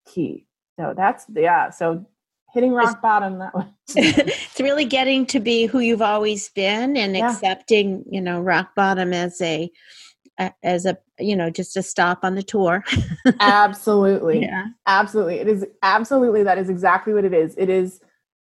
key. 0.07 0.47
So 0.79 0.95
that's 0.97 1.27
yeah 1.35 1.71
so 1.71 2.07
hitting 2.55 2.73
rock 2.73 3.03
bottom 3.03 3.39
that 3.39 3.55
way 3.55 3.67
it's 3.97 4.61
really 4.61 4.85
getting 4.85 5.27
to 5.27 5.41
be 5.41 5.67
who 5.67 5.81
you've 5.81 6.01
always 6.01 6.49
been 6.51 6.97
and 6.97 7.17
yeah. 7.17 7.31
accepting 7.31 8.05
you 8.11 8.21
know 8.21 8.41
rock 8.41 8.75
bottom 8.75 9.13
as 9.13 9.41
a 9.43 9.71
as 10.63 10.87
a 10.87 10.97
you 11.19 11.37
know 11.37 11.51
just 11.51 11.77
a 11.77 11.83
stop 11.83 12.21
on 12.23 12.35
the 12.35 12.43
tour. 12.43 12.85
Absolutely. 13.41 14.43
Yeah. 14.43 14.67
Absolutely. 14.87 15.37
It 15.37 15.49
is 15.49 15.65
absolutely 15.83 16.43
that 16.43 16.59
is 16.59 16.69
exactly 16.69 17.13
what 17.13 17.25
it 17.25 17.35
is. 17.35 17.55
It 17.57 17.69
is 17.69 18.01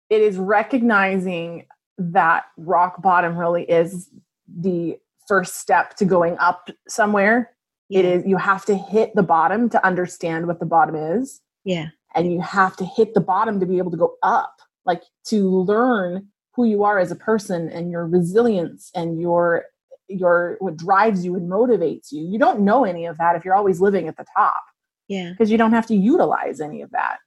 it 0.09 0.21
is 0.21 0.37
recognizing 0.37 1.67
that 1.99 2.45
rock 2.57 3.03
bottom 3.03 3.37
really 3.37 3.65
is 3.65 4.11
the 4.49 4.99
first 5.29 5.57
step 5.57 5.95
to 5.97 6.05
going 6.05 6.37
up 6.39 6.71
somewhere. 6.89 7.51
Yeah. 7.89 8.01
it 8.01 8.05
is 8.05 8.27
you 8.27 8.37
have 8.37 8.65
to 8.67 8.77
hit 8.77 9.15
the 9.15 9.23
bottom 9.23 9.69
to 9.71 9.85
understand 9.85 10.47
what 10.47 10.61
the 10.61 10.67
bottom 10.67 10.95
is. 10.95 11.41
Yeah 11.65 11.89
and 12.15 12.33
you 12.33 12.41
have 12.41 12.77
to 12.77 12.85
hit 12.85 13.15
the 13.15 13.21
bottom 13.21 13.61
to 13.61 13.67
be 13.67 13.79
able 13.79 13.91
to 13.91 13.97
go 13.97 14.15
up 14.23 14.57
like 14.85 15.03
to 15.27 15.49
learn 15.49 16.29
who 16.55 16.65
you 16.65 16.83
are 16.85 16.99
as 16.99 17.11
a 17.11 17.17
person 17.17 17.69
and 17.69 17.91
your 17.91 18.07
resilience 18.07 18.91
and 18.95 19.21
your 19.21 19.65
your 20.09 20.57
what 20.59 20.77
drives 20.77 21.25
you 21.25 21.37
and 21.37 21.49
motivates 21.51 22.11
you. 22.11 22.27
You 22.27 22.39
don't 22.39 22.61
know 22.61 22.85
any 22.85 23.07
of 23.07 23.19
that 23.19 23.37
if 23.37 23.45
you're 23.45 23.55
always 23.55 23.81
living 23.81 24.09
at 24.09 24.17
the 24.17 24.27
top. 24.37 24.63
Yeah. 25.09 25.31
Because 25.31 25.51
you 25.51 25.59
don't 25.59 25.73
have 25.73 25.87
to 25.87 25.95
utilize 25.95 26.61
any 26.61 26.83
of 26.83 26.91
that. 26.91 27.19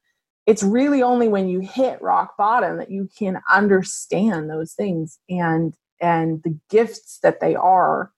It's 0.45 0.63
really 0.63 1.01
only 1.01 1.29
when 1.29 1.47
you 1.47 1.61
hit 1.61 2.01
rock 2.01 2.35
bottom 2.37 2.77
that 2.77 2.91
you 2.91 3.09
can 3.17 3.41
understand 3.51 4.49
those 4.49 4.73
things 4.73 5.19
and 5.29 5.73
and 6.01 6.43
the 6.43 6.57
gifts 6.69 7.19
that 7.23 7.39
they 7.39 7.55
are 7.55 8.11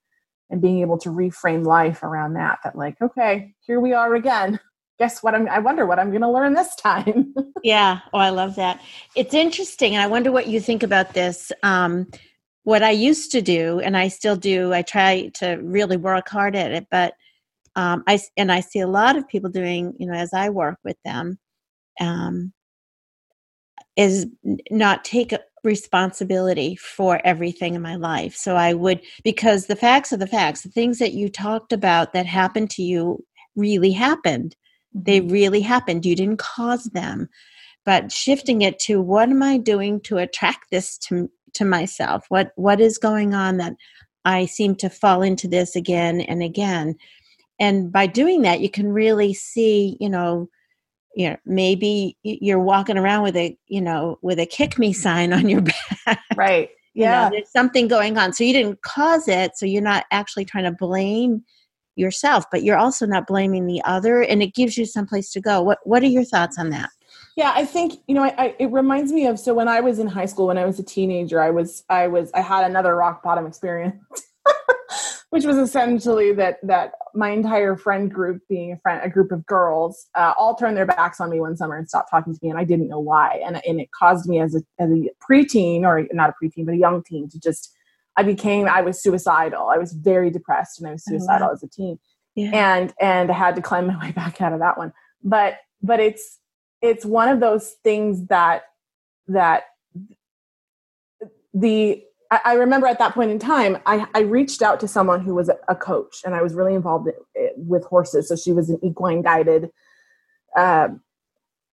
and 0.49 0.61
being 0.61 0.81
able 0.81 0.97
to 0.99 1.09
reframe 1.09 1.65
life 1.65 2.01
around 2.01 2.33
that 2.33 2.59
that 2.63 2.75
like 2.75 2.99
okay 3.01 3.53
here 3.61 3.79
we 3.79 3.93
are 3.93 4.15
again 4.15 4.59
guess 4.99 5.21
what 5.21 5.35
I'm 5.35 5.47
I 5.49 5.59
wonder 5.59 5.85
what 5.85 5.99
I'm 5.99 6.09
going 6.09 6.21
to 6.21 6.31
learn 6.31 6.53
this 6.53 6.75
time. 6.75 7.33
yeah, 7.63 7.99
oh 8.13 8.19
I 8.19 8.29
love 8.29 8.55
that. 8.55 8.81
It's 9.15 9.33
interesting 9.33 9.95
and 9.95 10.01
I 10.01 10.07
wonder 10.07 10.31
what 10.31 10.47
you 10.47 10.59
think 10.59 10.83
about 10.83 11.13
this. 11.13 11.51
Um, 11.63 12.07
what 12.63 12.81
I 12.81 12.91
used 12.91 13.31
to 13.31 13.41
do 13.41 13.79
and 13.79 13.95
I 13.95 14.07
still 14.07 14.35
do, 14.35 14.73
I 14.73 14.81
try 14.81 15.29
to 15.35 15.55
really 15.61 15.97
work 15.97 16.27
hard 16.29 16.55
at 16.55 16.71
it, 16.71 16.87
but 16.89 17.13
um, 17.75 18.03
I 18.07 18.19
and 18.37 18.51
I 18.51 18.61
see 18.61 18.79
a 18.79 18.87
lot 18.87 19.17
of 19.17 19.27
people 19.27 19.49
doing, 19.49 19.93
you 19.99 20.07
know, 20.07 20.13
as 20.13 20.33
I 20.33 20.49
work 20.49 20.79
with 20.83 20.97
them, 21.03 21.37
um, 21.99 22.53
is 23.95 24.27
not 24.69 25.03
take 25.05 25.33
responsibility 25.63 26.75
for 26.75 27.19
everything 27.25 27.75
in 27.75 27.81
my 27.81 27.95
life. 27.95 28.35
So 28.35 28.55
I 28.55 28.73
would 28.73 29.01
because 29.23 29.65
the 29.65 29.75
facts 29.75 30.13
are 30.13 30.17
the 30.17 30.27
facts. 30.27 30.61
The 30.61 30.69
things 30.69 30.99
that 30.99 31.13
you 31.13 31.27
talked 31.27 31.73
about 31.73 32.13
that 32.13 32.25
happened 32.25 32.69
to 32.71 32.83
you 32.83 33.25
really 33.55 33.91
happened. 33.91 34.55
They 34.95 35.19
mm-hmm. 35.19 35.31
really 35.31 35.61
happened. 35.61 36.05
You 36.05 36.15
didn't 36.15 36.39
cause 36.39 36.85
them. 36.85 37.29
But 37.83 38.11
shifting 38.11 38.63
it 38.63 38.79
to 38.79 38.99
what 38.99 39.29
am 39.29 39.43
I 39.43 39.57
doing 39.57 40.01
to 40.01 40.17
attract 40.17 40.71
this 40.71 40.97
to 40.99 41.29
to 41.53 41.65
myself? 41.65 42.25
What 42.29 42.51
what 42.55 42.81
is 42.81 42.97
going 42.97 43.35
on 43.35 43.57
that 43.57 43.73
I 44.23 44.47
seem 44.47 44.75
to 44.77 44.89
fall 44.89 45.21
into 45.21 45.47
this 45.47 45.75
again 45.75 46.21
and 46.21 46.41
again? 46.41 46.95
And 47.59 47.91
by 47.91 48.07
doing 48.07 48.41
that, 48.41 48.59
you 48.59 48.69
can 48.69 48.91
really 48.91 49.33
see, 49.33 49.97
you 49.99 50.09
know, 50.09 50.49
you 51.15 51.29
know, 51.29 51.37
maybe 51.45 52.17
you're 52.23 52.59
walking 52.59 52.97
around 52.97 53.23
with 53.23 53.37
a, 53.37 53.57
you 53.67 53.81
know, 53.81 54.19
with 54.21 54.39
a 54.39 54.45
kick 54.45 54.77
me 54.77 54.91
sign 54.91 55.31
on 55.31 55.47
your 55.47 55.61
back. 56.05 56.19
Right. 56.35 56.69
Yeah. 56.93 57.25
You 57.25 57.29
know, 57.29 57.35
there's 57.37 57.51
something 57.51 57.87
going 57.87 58.17
on. 58.17 58.33
So 58.33 58.43
you 58.43 58.51
didn't 58.53 58.81
cause 58.81 59.27
it. 59.27 59.57
So 59.57 59.65
you're 59.65 59.81
not 59.81 60.05
actually 60.11 60.45
trying 60.45 60.65
to 60.65 60.71
blame 60.71 61.43
yourself, 61.95 62.45
but 62.51 62.63
you're 62.63 62.77
also 62.77 63.05
not 63.05 63.27
blaming 63.27 63.67
the 63.67 63.81
other, 63.85 64.21
and 64.21 64.41
it 64.41 64.53
gives 64.53 64.77
you 64.77 64.85
some 64.85 65.05
place 65.05 65.31
to 65.31 65.41
go. 65.41 65.61
What 65.61 65.79
What 65.83 66.03
are 66.03 66.07
your 66.07 66.25
thoughts 66.25 66.57
on 66.57 66.69
that? 66.71 66.89
Yeah, 67.35 67.51
I 67.53 67.65
think 67.65 67.99
you 68.07 68.15
know, 68.15 68.23
I, 68.23 68.35
I, 68.37 68.55
it 68.59 68.71
reminds 68.71 69.11
me 69.11 69.27
of 69.27 69.39
so 69.39 69.53
when 69.53 69.67
I 69.67 69.81
was 69.81 69.99
in 69.99 70.07
high 70.07 70.25
school, 70.25 70.47
when 70.47 70.57
I 70.57 70.65
was 70.65 70.79
a 70.79 70.83
teenager, 70.83 71.41
I 71.41 71.49
was 71.49 71.83
I 71.89 72.07
was 72.07 72.31
I 72.33 72.41
had 72.41 72.65
another 72.65 72.95
rock 72.95 73.23
bottom 73.23 73.45
experience, 73.45 74.01
which 75.31 75.43
was 75.43 75.57
essentially 75.57 76.31
that 76.33 76.59
that 76.63 76.93
my 77.13 77.31
entire 77.31 77.75
friend 77.75 78.11
group, 78.11 78.41
being 78.47 78.71
a 78.71 78.77
friend, 78.77 79.01
a 79.03 79.09
group 79.09 79.33
of 79.33 79.45
girls, 79.45 80.07
uh, 80.15 80.33
all 80.37 80.55
turned 80.55 80.77
their 80.77 80.85
backs 80.85 81.19
on 81.19 81.29
me 81.29 81.41
one 81.41 81.57
summer 81.57 81.75
and 81.75 81.89
stopped 81.89 82.09
talking 82.09 82.33
to 82.33 82.39
me, 82.41 82.49
and 82.49 82.57
I 82.57 82.63
didn't 82.63 82.87
know 82.87 82.99
why, 82.99 83.41
and 83.45 83.61
and 83.65 83.81
it 83.81 83.91
caused 83.91 84.29
me 84.29 84.39
as 84.39 84.55
a 84.55 84.61
as 84.79 84.89
a 84.89 85.09
preteen 85.29 85.81
or 85.81 86.07
not 86.13 86.29
a 86.29 86.33
preteen 86.41 86.65
but 86.65 86.75
a 86.75 86.77
young 86.77 87.03
teen 87.03 87.27
to 87.29 87.39
just 87.39 87.74
I 88.17 88.23
became 88.23 88.67
I 88.67 88.81
was 88.81 89.01
suicidal. 89.01 89.67
I 89.67 89.77
was 89.77 89.93
very 89.93 90.29
depressed 90.29 90.79
and 90.79 90.87
I 90.87 90.93
was 90.93 91.03
suicidal 91.03 91.47
oh, 91.47 91.49
wow. 91.49 91.53
as 91.53 91.63
a 91.63 91.67
teen. 91.67 91.99
Yeah. 92.35 92.51
And 92.53 92.93
and 92.99 93.31
I 93.31 93.33
had 93.33 93.55
to 93.55 93.61
climb 93.61 93.87
my 93.87 93.99
way 94.01 94.11
back 94.11 94.41
out 94.41 94.53
of 94.53 94.59
that 94.59 94.77
one. 94.77 94.93
But 95.23 95.57
but 95.81 95.99
it's 95.99 96.39
it's 96.81 97.05
one 97.05 97.29
of 97.29 97.39
those 97.39 97.75
things 97.83 98.27
that 98.27 98.63
that 99.27 99.63
the 101.53 102.03
I, 102.31 102.39
I 102.45 102.53
remember 102.53 102.87
at 102.87 102.99
that 102.99 103.13
point 103.13 103.31
in 103.31 103.39
time, 103.39 103.77
I, 103.85 104.07
I 104.15 104.21
reached 104.21 104.61
out 104.61 104.79
to 104.79 104.87
someone 104.87 105.21
who 105.21 105.35
was 105.35 105.47
a, 105.47 105.57
a 105.67 105.75
coach, 105.75 106.21
and 106.25 106.33
I 106.33 106.41
was 106.41 106.53
really 106.53 106.73
involved 106.73 107.07
with 107.55 107.85
horses. 107.85 108.27
So 108.27 108.35
she 108.35 108.51
was 108.51 108.69
an 108.69 108.79
equine 108.83 109.21
guided. 109.21 109.69
Uh, 110.57 110.89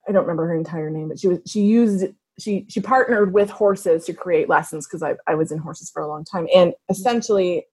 I 0.09 0.13
don't 0.13 0.23
remember 0.23 0.47
her 0.47 0.57
entire 0.57 0.91
name, 0.91 1.09
but 1.09 1.19
she 1.19 1.29
was 1.29 1.39
she 1.47 1.61
used 1.61 2.07
she 2.41 2.67
she 2.69 2.81
partnered 2.81 3.33
with 3.33 3.51
horses 3.51 4.05
to 4.07 4.13
create 4.13 4.49
lessons 4.49 4.87
because 4.87 5.03
I, 5.03 5.15
I 5.27 5.35
was 5.35 5.53
in 5.53 5.59
horses 5.59 5.91
for 5.91 6.03
a 6.03 6.09
long 6.09 6.25
time. 6.25 6.47
And 6.55 6.75
essentially 6.89 7.67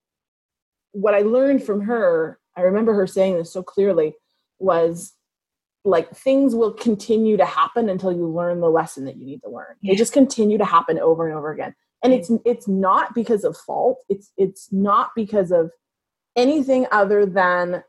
what 0.93 1.13
i 1.13 1.19
learned 1.19 1.63
from 1.63 1.81
her 1.81 2.39
i 2.55 2.61
remember 2.61 2.93
her 2.93 3.05
saying 3.05 3.35
this 3.37 3.51
so 3.51 3.61
clearly 3.61 4.15
was 4.57 5.13
like 5.87 6.11
things 6.11 6.53
will 6.53 6.73
continue 6.73 7.37
to 7.37 7.45
happen 7.45 7.89
until 7.89 8.11
you 8.11 8.27
learn 8.27 8.59
the 8.59 8.69
lesson 8.69 9.05
that 9.05 9.15
you 9.15 9.25
need 9.25 9.41
to 9.41 9.49
learn. 9.49 9.75
They 9.83 9.95
just 9.95 10.13
continue 10.13 10.57
to 10.57 10.65
happen 10.65 10.99
over 10.99 11.27
and 11.27 11.37
over 11.37 11.51
again. 11.51 11.73
And 12.03 12.13
it's 12.13 12.31
it's 12.45 12.67
not 12.67 13.15
because 13.15 13.43
of 13.43 13.57
fault. 13.57 14.03
It's 14.09 14.31
it's 14.37 14.71
not 14.71 15.11
because 15.15 15.51
of 15.51 15.71
anything 16.35 16.85
other 16.91 17.25
than 17.25 17.83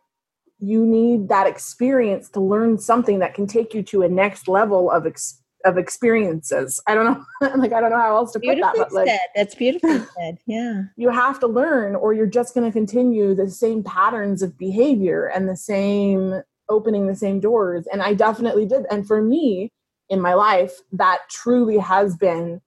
you 0.61 0.87
need 0.87 1.29
that 1.29 1.47
experience 1.47 2.29
to 2.31 2.41
learn 2.41 2.79
something 2.79 3.19
that 3.19 3.35
can 3.35 3.47
take 3.47 3.75
you 3.75 3.83
to 3.83 4.03
a 4.03 4.09
next 4.09 4.49
level 4.49 4.91
of 4.91 5.07
ex- 5.07 5.43
of 5.65 5.77
experiences. 5.77 6.81
I 6.87 6.95
don't 6.95 7.05
know, 7.05 7.25
like 7.57 7.73
I 7.73 7.81
don't 7.81 7.91
know 7.91 7.99
how 7.99 8.17
else 8.17 8.33
to 8.33 8.41
put 8.41 8.61
that. 8.61 8.75
But 8.77 8.93
like, 8.93 9.09
said. 9.09 9.21
That's 9.35 9.55
beautifully 9.55 10.01
said. 10.19 10.39
Yeah, 10.47 10.83
you 10.97 11.11
have 11.11 11.41
to 11.41 11.47
learn, 11.47 11.95
or 11.95 12.13
you're 12.13 12.27
just 12.27 12.55
going 12.55 12.67
to 12.67 12.73
continue 12.73 13.35
the 13.35 13.51
same 13.51 13.83
patterns 13.83 14.43
of 14.43 14.57
behavior 14.59 15.27
and 15.27 15.49
the 15.49 15.57
same 15.57 16.43
opening 16.69 17.07
the 17.07 17.17
same 17.17 17.41
doors. 17.41 17.87
And 17.93 18.03
I 18.03 18.15
definitely 18.15 18.67
did. 18.67 18.85
And 18.91 19.07
for 19.07 19.23
me, 19.23 19.73
in 20.09 20.21
my 20.21 20.35
life, 20.35 20.81
that 20.93 21.21
truly 21.31 21.79
has 21.79 22.17
been 22.17 22.61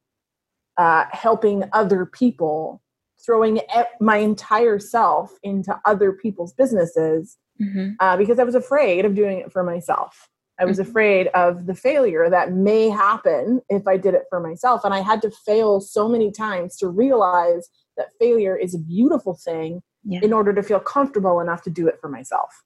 uh, 0.78 1.06
helping 1.12 1.64
other 1.74 2.06
people, 2.06 2.82
throwing 3.24 3.62
my 4.00 4.18
entire 4.18 4.80
self 4.80 5.38
into 5.44 5.80
other 5.86 6.12
people's 6.12 6.54
businesses 6.54 7.38
mm-hmm. 7.62 7.92
uh, 8.00 8.18
because 8.18 8.40
I 8.40 8.44
was 8.44 8.56
afraid 8.56 9.06
of 9.06 9.16
doing 9.16 9.40
it 9.40 9.52
for 9.52 9.64
myself. 9.64 10.30
I 10.62 10.66
was 10.66 10.80
mm-hmm. 10.80 10.90
afraid 10.90 11.28
of 11.30 11.66
the 11.66 11.76
failure 11.76 12.30
that 12.30 12.54
may 12.54 12.90
happen 12.90 13.62
if 13.70 13.88
I 13.88 13.98
did 13.98 14.14
it 14.14 14.26
for 14.30 14.40
myself. 14.40 14.86
And 14.86 14.94
I 14.94 15.02
had 15.02 15.22
to 15.24 15.32
fail 15.32 15.82
so 15.82 16.08
many 16.08 16.32
times 16.32 16.78
to 16.78 16.88
realize 16.88 17.68
that 17.98 18.10
failure 18.20 18.56
is 18.56 18.76
a 18.76 18.80
beautiful 18.80 19.34
thing 19.34 19.82
yeah. 20.04 20.20
in 20.22 20.34
order 20.34 20.54
to 20.54 20.64
feel 20.64 20.80
comfortable 20.80 21.40
enough 21.40 21.64
to 21.64 21.70
do 21.70 21.88
it 21.88 22.00
for 22.00 22.10
myself. 22.10 22.64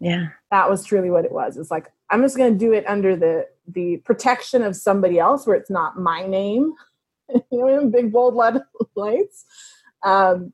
Yeah. 0.00 0.28
That 0.50 0.70
was 0.70 0.84
truly 0.84 1.10
what 1.10 1.24
it 1.24 1.32
was. 1.32 1.56
It's 1.56 1.70
like 1.70 1.92
I'm 2.10 2.22
just 2.22 2.36
going 2.36 2.52
to 2.52 2.58
do 2.58 2.72
it 2.72 2.86
under 2.86 3.16
the 3.16 3.46
the 3.66 3.98
protection 3.98 4.62
of 4.62 4.76
somebody 4.76 5.18
else 5.18 5.46
where 5.46 5.56
it's 5.56 5.70
not 5.70 5.98
my 5.98 6.26
name. 6.26 6.74
you 7.34 7.44
know, 7.52 7.78
in 7.78 7.90
big 7.90 8.12
bold 8.12 8.34
lead 8.36 8.62
lights. 8.96 9.44
Um, 10.02 10.52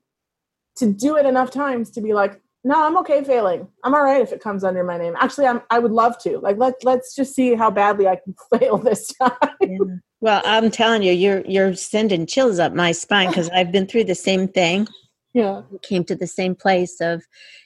to 0.77 0.91
do 0.91 1.17
it 1.17 1.25
enough 1.25 1.51
times 1.51 1.91
to 1.91 2.01
be 2.01 2.13
like, 2.13 2.41
no, 2.63 2.83
I'm 2.83 2.97
okay 2.99 3.23
failing. 3.23 3.67
I'm 3.83 3.95
all 3.95 4.03
right 4.03 4.21
if 4.21 4.31
it 4.31 4.41
comes 4.41 4.63
under 4.63 4.83
my 4.83 4.97
name. 4.97 5.15
Actually, 5.19 5.47
I'm, 5.47 5.61
I 5.71 5.79
would 5.79 5.91
love 5.91 6.17
to. 6.19 6.37
Like, 6.39 6.57
let 6.57 6.75
let's 6.83 7.15
just 7.15 7.33
see 7.33 7.55
how 7.55 7.71
badly 7.71 8.07
I 8.07 8.17
can 8.17 8.35
fail 8.59 8.77
this 8.77 9.07
time. 9.13 9.31
Yeah. 9.61 9.77
Well, 10.19 10.41
I'm 10.45 10.69
telling 10.69 11.01
you, 11.01 11.11
you're 11.11 11.43
you're 11.47 11.73
sending 11.73 12.27
chills 12.27 12.59
up 12.59 12.73
my 12.73 12.91
spine 12.91 13.29
because 13.29 13.49
I've 13.49 13.71
been 13.71 13.87
through 13.87 14.03
the 14.03 14.15
same 14.15 14.47
thing. 14.47 14.87
Yeah, 15.33 15.61
came 15.81 16.03
to 16.05 16.15
the 16.15 16.27
same 16.27 16.55
place 16.55 16.99
of, 16.99 17.23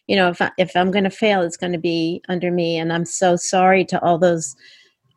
you 0.07 0.15
know, 0.15 0.29
if 0.29 0.41
I, 0.41 0.51
if 0.57 0.75
I'm 0.75 0.91
going 0.91 1.03
to 1.03 1.09
fail, 1.09 1.41
it's 1.41 1.57
going 1.57 1.73
to 1.73 1.79
be 1.79 2.21
under 2.29 2.51
me, 2.51 2.77
and 2.77 2.93
I'm 2.93 3.05
so 3.05 3.35
sorry 3.35 3.83
to 3.85 4.01
all 4.01 4.17
those 4.17 4.55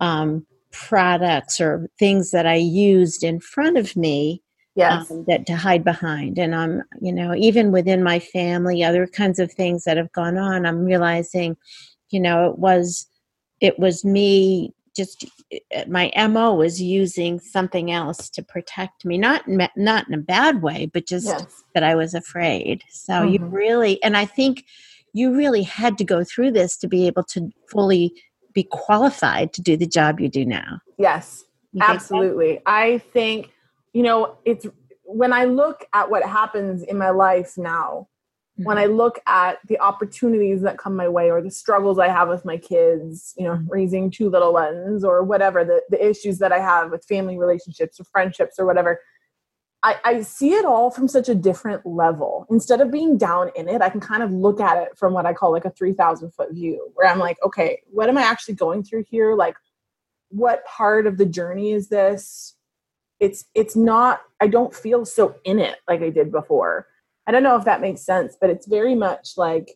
um, 0.01 0.47
products 0.73 1.61
or 1.61 1.89
things 1.99 2.31
that 2.33 2.47
I 2.47 2.57
used 2.57 3.23
in 3.23 3.39
front 3.39 3.77
of 3.77 3.97
me 3.97 4.43
yes. 4.79 5.11
Um, 5.11 5.25
that 5.27 5.47
to 5.47 5.57
hide 5.57 5.85
behind. 5.85 6.39
And 6.39 6.55
I'm, 6.55 6.83
you 7.01 7.13
know, 7.13 7.35
even 7.35 7.73
within 7.73 8.03
my 8.03 8.19
family, 8.19 8.83
other 8.83 9.07
kinds 9.07 9.39
of 9.39 9.53
things 9.53 9.85
that 9.85 9.97
have 9.97 10.13
gone 10.13 10.37
on, 10.37 10.67
I'm 10.67 10.85
realizing, 10.85 11.57
you 12.11 12.21
know, 12.21 12.51
it 12.51 12.59
was, 12.59 13.07
it 13.61 13.79
was 13.79 14.05
me 14.05 14.73
just 14.99 15.25
uh, 15.55 15.85
my 15.87 16.11
mo 16.29 16.55
was 16.55 16.83
using 16.83 17.39
something 17.39 17.93
else 17.93 18.29
to 18.29 18.43
protect 18.43 19.05
me 19.05 19.17
not 19.17 19.43
not 19.77 20.09
in 20.09 20.15
a 20.15 20.19
bad 20.19 20.61
way 20.61 20.91
but 20.93 21.07
just 21.07 21.27
yes. 21.27 21.63
that 21.73 21.85
i 21.85 21.95
was 21.95 22.15
afraid 22.15 22.83
so 22.91 23.13
mm-hmm. 23.13 23.35
you 23.35 23.39
really 23.47 24.03
and 24.03 24.17
i 24.17 24.25
think 24.25 24.65
you 25.13 25.33
really 25.35 25.63
had 25.63 25.97
to 25.97 26.05
go 26.05 26.25
through 26.25 26.51
this 26.51 26.77
to 26.77 26.89
be 26.89 27.07
able 27.07 27.23
to 27.23 27.49
fully 27.71 28.13
be 28.53 28.65
qualified 28.65 29.53
to 29.53 29.63
do 29.63 29.77
the 29.77 29.87
job 29.87 30.19
you 30.19 30.29
do 30.29 30.45
now 30.45 30.81
yes 30.99 31.45
you 31.73 31.81
absolutely 31.81 32.61
i 32.67 32.99
think 33.13 33.53
you 33.99 34.05
know, 34.05 34.39
it's 34.45 34.65
when 35.03 35.33
I 35.33 35.43
look 35.43 35.85
at 35.93 36.09
what 36.09 36.23
happens 36.23 36.85
in 36.85 36.97
my 36.97 37.11
life 37.11 37.59
now, 37.59 38.07
mm-hmm. 38.55 38.63
when 38.63 38.79
I 38.79 38.87
look 38.87 39.19
at 39.27 39.59
the 39.67 39.81
opportunities 39.81 40.63
that 40.63 40.79
come 40.79 40.95
my 40.95 41.09
way 41.09 41.33
or 41.33 41.43
the 41.43 41.51
struggles 41.51 41.99
I 41.99 42.07
have 42.07 42.29
with 42.29 42.45
my 42.45 42.59
kids, 42.59 43.35
you 43.37 43.43
know, 43.43 43.55
mm-hmm. 43.55 43.69
raising 43.69 44.09
two 44.13 44.31
little 44.31 44.53
ones 44.53 45.03
or 45.03 45.25
whatever, 45.25 45.65
the, 45.65 45.83
the 45.91 46.09
issues 46.09 46.39
that 46.39 46.53
I 46.53 46.61
have 46.61 46.93
with 46.93 47.07
family 47.07 47.37
relationships 47.37 47.99
or 47.99 48.05
friendships 48.05 48.55
or 48.57 48.67
whatever, 48.67 49.01
I, 49.83 49.97
I 50.05 50.23
see 50.23 50.53
it 50.53 50.65
all 50.65 50.93
from 50.93 51.09
such 51.09 51.29
a 51.29 51.35
different 51.35 51.85
level. 51.85 52.47
Instead 52.51 52.81
of 52.81 52.93
being 52.93 53.19
down 53.19 53.51
in 53.57 53.69
it, 53.69 53.83
I 53.83 53.89
can 53.89 54.01
kind 54.01 54.23
of 54.23 54.31
look 54.31 54.61
at 54.61 54.81
it 54.81 54.97
from 54.97 55.13
what 55.13 55.27
I 55.27 55.33
call 55.33 55.51
like 55.51 55.65
a 55.65 55.71
3,000 55.71 56.31
foot 56.31 56.53
view, 56.53 56.93
where 56.95 57.11
I'm 57.11 57.19
like, 57.19 57.39
okay, 57.45 57.83
what 57.91 58.09
am 58.09 58.17
I 58.17 58.23
actually 58.23 58.55
going 58.55 58.85
through 58.85 59.07
here? 59.11 59.35
Like, 59.35 59.57
what 60.29 60.65
part 60.67 61.09
of 61.09 61.19
the 61.19 61.27
journey 61.27 61.73
is 61.73 61.89
this? 61.89 62.55
It's 63.21 63.45
it's 63.55 63.77
not 63.77 64.21
i 64.41 64.47
don't 64.47 64.75
feel 64.75 65.05
so 65.05 65.35
in 65.45 65.59
it 65.59 65.77
like 65.89 66.03
i 66.03 66.11
did 66.11 66.31
before. 66.31 66.87
I 67.27 67.31
don't 67.31 67.43
know 67.43 67.57
if 67.57 67.67
that 67.67 67.83
makes 67.83 68.01
sense 68.01 68.37
but 68.41 68.49
it's 68.49 68.67
very 68.67 68.95
much 68.95 69.37
like 69.37 69.73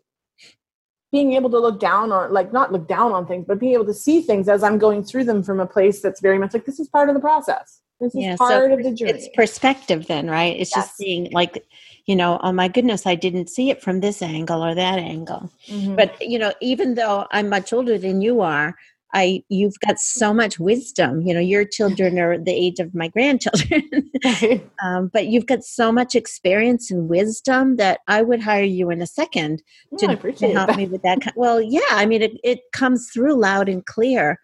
being 1.11 1.35
able 1.35 1.51
to 1.51 1.59
look 1.59 1.79
down 1.79 2.11
on 2.11 2.33
like 2.33 2.51
not 2.51 2.73
look 2.73 2.89
down 2.89 3.13
on 3.13 3.27
things 3.27 3.45
but 3.47 3.59
being 3.59 3.75
able 3.75 3.85
to 3.85 3.95
see 3.95 4.23
things 4.23 4.49
as 4.49 4.63
i'm 4.63 4.79
going 4.79 5.05
through 5.05 5.25
them 5.25 5.43
from 5.43 5.61
a 5.61 5.67
place 5.67 6.01
that's 6.01 6.21
very 6.21 6.39
much 6.39 6.55
like 6.55 6.65
this 6.65 6.81
is 6.81 6.89
part 6.89 7.09
of 7.09 7.15
the 7.15 7.21
process. 7.21 7.81
This 8.01 8.15
is 8.15 8.23
yeah, 8.23 8.37
part 8.37 8.51
so 8.51 8.73
of 8.73 8.83
the 8.83 8.93
journey. 8.93 9.13
it's 9.13 9.29
perspective 9.37 10.07
then 10.07 10.29
right? 10.29 10.59
It's 10.59 10.75
yes. 10.75 10.87
just 10.87 10.97
seeing 10.97 11.31
like 11.33 11.65
you 12.07 12.17
know 12.17 12.41
oh 12.43 12.53
my 12.53 12.69
goodness 12.69 13.07
i 13.07 13.15
didn't 13.15 13.49
see 13.49 13.71
it 13.71 13.83
from 13.83 14.01
this 14.01 14.23
angle 14.23 14.65
or 14.65 14.75
that 14.75 14.99
angle. 14.99 15.51
Mm-hmm. 15.69 15.95
but 15.95 16.21
you 16.21 16.39
know 16.39 16.53
even 16.61 16.95
though 16.95 17.27
i'm 17.31 17.49
much 17.49 17.73
older 17.73 17.99
than 17.99 18.21
you 18.21 18.41
are 18.41 18.75
I 19.15 19.43
you've 19.49 19.79
got 19.87 19.99
so 19.99 20.33
much 20.33 20.59
wisdom. 20.59 21.23
You 21.23 21.35
know, 21.35 21.41
your 21.41 21.65
children 21.65 22.19
are 22.19 22.39
the 22.39 22.53
age 22.53 22.79
of 22.79 22.95
my 22.95 23.09
grandchildren, 23.09 24.11
um, 24.83 25.11
but 25.13 25.27
you've 25.27 25.47
got 25.47 25.65
so 25.65 25.93
much 25.93 26.15
experience 26.15 26.91
and 26.91 27.09
wisdom 27.09 27.77
that 27.77 28.01
I 28.09 28.23
would 28.23 28.41
hire 28.41 28.65
you 28.65 28.91
in 28.91 29.03
a 29.03 29.07
second 29.07 29.63
to, 29.99 30.17
to 30.17 30.53
help 30.53 30.69
that. 30.69 30.77
me 30.77 30.87
with 30.87 31.03
that. 31.03 31.33
Well, 31.37 31.61
yeah, 31.61 31.81
I 31.91 32.07
mean, 32.07 32.23
it, 32.23 32.33
it 32.43 32.61
comes 32.73 33.11
through 33.13 33.35
loud 33.39 33.69
and 33.69 33.85
clear, 33.85 34.39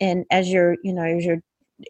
and 0.00 0.26
as 0.30 0.50
you're, 0.50 0.76
you 0.82 0.92
know, 0.92 1.04
as 1.04 1.24
you're 1.24 1.42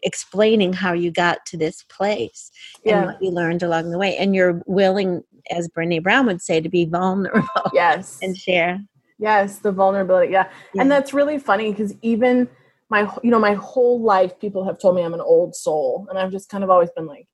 explaining 0.04 0.72
how 0.72 0.92
you 0.92 1.10
got 1.10 1.44
to 1.46 1.56
this 1.56 1.84
place 1.88 2.52
and 2.86 3.06
what 3.06 3.20
you 3.20 3.30
learned 3.30 3.64
along 3.64 3.90
the 3.90 3.98
way, 3.98 4.16
and 4.16 4.36
you're 4.36 4.62
willing, 4.66 5.24
as 5.50 5.68
Brene 5.68 6.02
Brown 6.02 6.26
would 6.26 6.42
say, 6.42 6.60
to 6.60 6.68
be 6.68 6.84
vulnerable. 6.84 7.70
Yes, 7.72 8.18
and 8.22 8.36
share. 8.36 8.80
Yes, 9.20 9.58
the 9.58 9.70
vulnerability. 9.70 10.32
Yeah. 10.32 10.48
yeah. 10.74 10.82
And 10.82 10.90
that's 10.90 11.12
really 11.12 11.38
funny 11.38 11.70
because 11.70 11.94
even 12.02 12.48
my 12.88 13.02
you 13.22 13.30
know, 13.30 13.38
my 13.38 13.54
whole 13.54 14.00
life 14.00 14.38
people 14.40 14.64
have 14.64 14.78
told 14.78 14.96
me 14.96 15.02
I'm 15.02 15.14
an 15.14 15.20
old 15.20 15.54
soul. 15.54 16.06
And 16.08 16.18
I've 16.18 16.32
just 16.32 16.48
kind 16.48 16.64
of 16.64 16.70
always 16.70 16.90
been 16.90 17.06
like, 17.06 17.28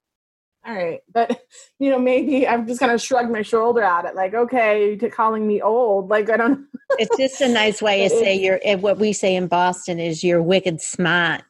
all 0.67 0.75
right. 0.75 1.01
But 1.15 1.41
you 1.79 1.91
know, 1.91 1.99
maybe 1.99 2.47
I've 2.47 2.67
just 2.67 2.81
kind 2.81 2.93
of 2.93 3.01
shrugged 3.01 3.31
my 3.31 3.43
shoulder 3.43 3.83
at 3.83 4.05
it, 4.05 4.17
like, 4.17 4.35
okay, 4.35 4.97
to 4.97 5.09
calling 5.09 5.47
me 5.47 5.63
old. 5.63 6.11
Like 6.17 6.29
I 6.29 6.37
don't 6.37 6.67
It's 6.99 7.17
just 7.17 7.41
a 7.41 7.49
nice 7.49 7.81
way 7.81 8.09
to 8.09 8.11
say 8.11 8.35
you're 8.35 8.61
eh, 8.65 8.75
what 8.75 8.99
we 8.99 9.13
say 9.13 9.37
in 9.37 9.47
Boston 9.47 10.01
is 10.01 10.25
you're 10.25 10.43
wicked 10.43 10.81
smart. 10.81 11.43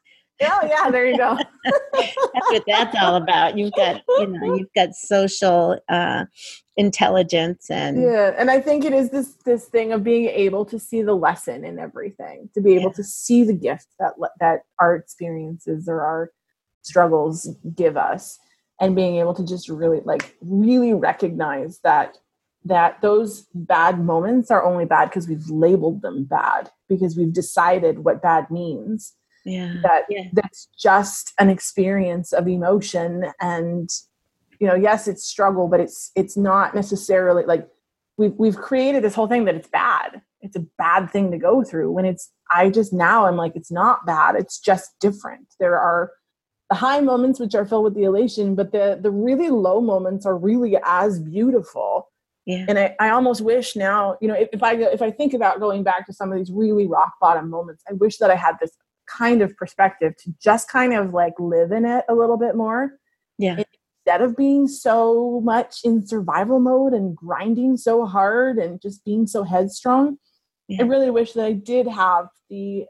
Oh 0.43 0.61
yeah, 0.67 0.91
there 0.91 1.07
you 1.07 1.17
go. 1.17 1.39
that's 1.95 2.17
what 2.17 2.65
that's 2.67 2.97
all 3.01 3.17
about. 3.17 3.57
You've 3.57 3.73
got, 3.73 4.03
you 4.19 4.27
know, 4.27 4.55
you've 4.55 4.73
got 4.75 4.95
social 4.95 5.79
uh, 5.89 6.27
intelligence 6.77 7.71
and 7.71 8.03
yeah 8.03 8.35
and 8.37 8.51
i 8.51 8.61
think 8.61 8.85
it 8.85 8.93
is 8.93 9.11
this 9.11 9.33
this 9.47 9.65
thing 9.67 9.93
of 9.93 10.05
being 10.05 10.27
able 10.27 10.63
to 10.65 10.79
see 10.79 11.01
the 11.01 11.15
lesson 11.15 11.65
in 11.65 11.79
everything 11.79 12.51
to 12.53 12.61
be 12.61 12.75
able 12.75 12.91
yeah. 12.91 12.97
to 12.97 13.03
see 13.03 13.45
the 13.45 13.55
gift 13.55 13.87
that 13.99 14.13
that 14.41 14.61
our 14.79 14.95
experiences 14.95 15.89
or 15.89 16.03
our 16.03 16.31
struggles 16.83 17.49
give 17.75 17.97
us 17.97 18.39
and 18.79 18.95
being 18.95 19.17
able 19.17 19.33
to 19.33 19.45
just 19.45 19.71
really 19.71 20.01
like 20.05 20.37
really 20.43 20.93
recognize 20.93 21.81
that 21.83 22.19
that 22.63 23.01
those 23.01 23.47
bad 23.55 23.99
moments 23.99 24.51
are 24.51 24.65
only 24.65 24.85
bad 24.85 25.07
because 25.07 25.29
we've 25.29 25.49
labeled 25.49 26.03
them 26.03 26.25
bad 26.25 26.71
because 26.91 27.17
we've 27.17 27.33
decided 27.33 28.01
what 28.01 28.21
bad 28.21 28.51
means 28.51 29.15
yeah 29.47 29.75
that 29.83 30.03
yeah. 30.11 30.25
that's 30.33 30.69
just 30.79 31.33
an 31.39 31.49
experience 31.49 32.33
of 32.33 32.49
emotion 32.49 33.27
and 33.41 33.89
you 34.59 34.67
know 34.67 34.75
yes 34.75 35.07
it's 35.07 35.25
struggle 35.25 35.69
but 35.69 35.81
it's 35.81 36.11
it's 36.17 36.37
not 36.37 36.75
necessarily 36.75 37.45
like 37.45 37.67
we've 38.19 38.35
we've 38.37 38.57
created 38.57 39.03
this 39.05 39.15
whole 39.15 39.29
thing 39.29 39.45
that 39.45 39.55
it's 39.55 39.69
bad 39.69 40.21
it's 40.41 40.57
a 40.57 40.67
bad 40.79 41.11
thing 41.11 41.31
to 41.31 41.39
go 41.39 41.63
through 41.63 41.91
when 41.91 42.05
it's 42.05 42.33
i 42.51 42.69
just 42.69 42.93
now 42.93 43.25
i'm 43.25 43.37
like 43.37 43.53
it's 43.55 43.71
not 43.71 44.05
bad 44.05 44.35
it's 44.35 44.59
just 44.59 44.91
different 45.01 45.47
there 45.61 45.79
are 45.79 46.11
the 46.69 46.77
high 46.77 47.01
moments 47.01 47.39
which 47.39 47.55
are 47.55 47.65
filled 47.65 47.85
with 47.85 47.95
the 47.95 48.03
elation 48.03 48.57
but 48.57 48.73
the 48.73 48.99
the 49.01 49.11
really 49.11 49.49
low 49.49 49.81
moments 49.81 50.27
are 50.27 50.37
really 50.37 50.77
as 50.85 51.21
beautiful 51.21 52.11
yeah. 52.47 52.65
and 52.69 52.79
I, 52.79 52.97
I 52.99 53.11
almost 53.11 53.41
wish 53.41 53.77
now 53.77 54.17
you 54.21 54.27
know 54.27 54.35
if, 54.35 54.49
if 54.53 54.63
i 54.63 54.75
if 54.75 55.03
i 55.03 55.11
think 55.11 55.35
about 55.35 55.61
going 55.61 55.85
back 55.85 56.07
to 56.07 56.13
some 56.13 56.33
of 56.33 56.39
these 56.39 56.51
really 56.51 56.87
rock 56.87 57.13
bottom 57.21 57.49
moments 57.49 57.85
i 57.89 57.93
wish 57.93 58.19
that 58.19 58.31
i 58.31 58.35
had 58.35 58.57
this 58.61 58.73
kind 59.07 59.43
of 59.43 59.57
perspective 59.57 60.15
to 60.17 60.35
just 60.41 60.69
kind 60.69 60.95
of 60.95 61.13
like 61.13 61.35
live 61.39 61.73
in 61.73 61.85
it 61.85 62.05
a 62.09 62.15
little 62.15 62.37
bit 62.37 62.55
more 62.55 62.99
yeah 63.39 63.63
instead 64.07 64.23
of 64.23 64.37
being 64.37 64.69
so 64.69 65.41
much 65.43 65.81
in 65.85 66.07
survival 66.07 66.61
mode 66.61 66.93
and 66.93 67.17
grinding 67.17 67.77
so 67.77 68.07
hard 68.07 68.59
and 68.59 68.81
just 68.81 69.05
being 69.05 69.27
so 69.27 69.43
headstrong 69.43 70.17
yeah. 70.69 70.83
i 70.83 70.87
really 70.87 71.11
wish 71.11 71.33
that 71.33 71.45
i 71.45 71.53
did 71.53 71.87
have 71.87 72.27
the 72.51 72.85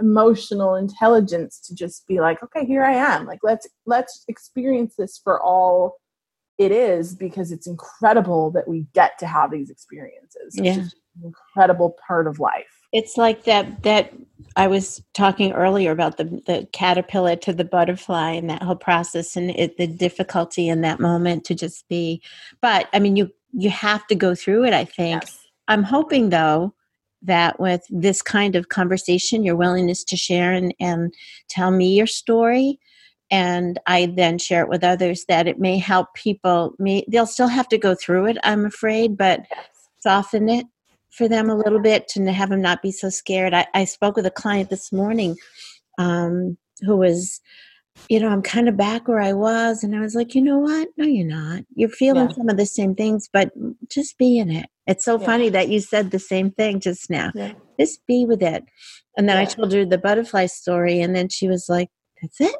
emotional 0.00 0.74
intelligence 0.74 1.60
to 1.60 1.74
just 1.74 2.06
be 2.06 2.20
like 2.20 2.42
okay 2.42 2.64
here 2.64 2.82
i 2.82 2.92
am 2.92 3.26
like 3.26 3.38
let's 3.42 3.68
let's 3.86 4.24
experience 4.28 4.94
this 4.96 5.20
for 5.22 5.40
all 5.40 5.96
it 6.58 6.70
is 6.70 7.14
because 7.14 7.50
it's 7.50 7.66
incredible 7.66 8.50
that 8.50 8.66
we 8.68 8.86
get 8.92 9.18
to 9.18 9.26
have 9.26 9.50
these 9.50 9.70
experiences 9.70 10.54
it's 10.56 10.60
yeah. 10.60 10.74
just 10.74 10.96
an 11.16 11.26
incredible 11.26 11.96
part 12.06 12.26
of 12.26 12.40
life 12.40 12.83
it's 12.94 13.18
like 13.18 13.44
that 13.44 13.82
that 13.82 14.14
i 14.56 14.66
was 14.66 15.02
talking 15.12 15.52
earlier 15.52 15.90
about 15.90 16.16
the 16.16 16.24
the 16.46 16.66
caterpillar 16.72 17.36
to 17.36 17.52
the 17.52 17.64
butterfly 17.64 18.30
and 18.30 18.48
that 18.48 18.62
whole 18.62 18.76
process 18.76 19.36
and 19.36 19.50
it, 19.50 19.76
the 19.76 19.86
difficulty 19.86 20.68
in 20.68 20.80
that 20.80 21.00
moment 21.00 21.44
to 21.44 21.54
just 21.54 21.86
be 21.88 22.22
but 22.62 22.88
i 22.94 22.98
mean 22.98 23.16
you 23.16 23.30
you 23.52 23.68
have 23.68 24.06
to 24.06 24.14
go 24.14 24.34
through 24.34 24.64
it 24.64 24.72
i 24.72 24.84
think 24.84 25.22
yes. 25.22 25.46
i'm 25.68 25.82
hoping 25.82 26.30
though 26.30 26.72
that 27.24 27.58
with 27.58 27.82
this 27.90 28.22
kind 28.22 28.54
of 28.54 28.68
conversation, 28.68 29.44
your 29.44 29.56
willingness 29.56 30.04
to 30.04 30.16
share 30.16 30.52
and, 30.52 30.74
and 30.78 31.12
tell 31.48 31.70
me 31.70 31.96
your 31.96 32.06
story, 32.06 32.78
and 33.30 33.80
I 33.86 34.06
then 34.14 34.38
share 34.38 34.62
it 34.62 34.68
with 34.68 34.84
others, 34.84 35.24
that 35.28 35.48
it 35.48 35.58
may 35.58 35.78
help 35.78 36.14
people. 36.14 36.74
May, 36.78 37.04
they'll 37.08 37.26
still 37.26 37.48
have 37.48 37.68
to 37.68 37.78
go 37.78 37.94
through 37.94 38.26
it, 38.26 38.38
I'm 38.44 38.66
afraid, 38.66 39.16
but 39.16 39.40
soften 40.00 40.48
it 40.48 40.66
for 41.16 41.28
them 41.28 41.48
a 41.48 41.56
little 41.56 41.80
bit 41.80 42.08
to 42.08 42.32
have 42.32 42.50
them 42.50 42.60
not 42.60 42.82
be 42.82 42.90
so 42.90 43.08
scared. 43.08 43.54
I, 43.54 43.66
I 43.74 43.84
spoke 43.84 44.16
with 44.16 44.26
a 44.26 44.30
client 44.30 44.70
this 44.70 44.92
morning 44.92 45.36
um, 45.98 46.56
who 46.80 46.96
was 46.96 47.40
you 48.08 48.20
know, 48.20 48.28
I'm 48.28 48.42
kind 48.42 48.68
of 48.68 48.76
back 48.76 49.08
where 49.08 49.20
I 49.20 49.32
was. 49.32 49.82
And 49.82 49.94
I 49.94 50.00
was 50.00 50.14
like, 50.14 50.34
you 50.34 50.42
know 50.42 50.58
what? 50.58 50.88
No, 50.96 51.06
you're 51.06 51.26
not. 51.26 51.62
You're 51.74 51.88
feeling 51.88 52.28
yeah. 52.28 52.34
some 52.34 52.48
of 52.48 52.56
the 52.56 52.66
same 52.66 52.94
things, 52.94 53.28
but 53.32 53.50
just 53.88 54.18
be 54.18 54.38
in 54.38 54.50
it. 54.50 54.66
It's 54.86 55.04
so 55.04 55.18
yeah. 55.18 55.26
funny 55.26 55.48
that 55.50 55.68
you 55.68 55.80
said 55.80 56.10
the 56.10 56.18
same 56.18 56.50
thing 56.50 56.80
just 56.80 57.08
now. 57.08 57.30
Yeah. 57.34 57.52
Just 57.78 58.06
be 58.06 58.26
with 58.26 58.42
it. 58.42 58.64
And 59.16 59.28
then 59.28 59.36
I 59.36 59.44
told 59.44 59.72
her 59.72 59.84
the 59.84 59.98
butterfly 59.98 60.46
story, 60.46 61.00
and 61.00 61.14
then 61.14 61.28
she 61.28 61.48
was 61.48 61.66
like, 61.68 61.88
that's 62.20 62.40
it. 62.40 62.56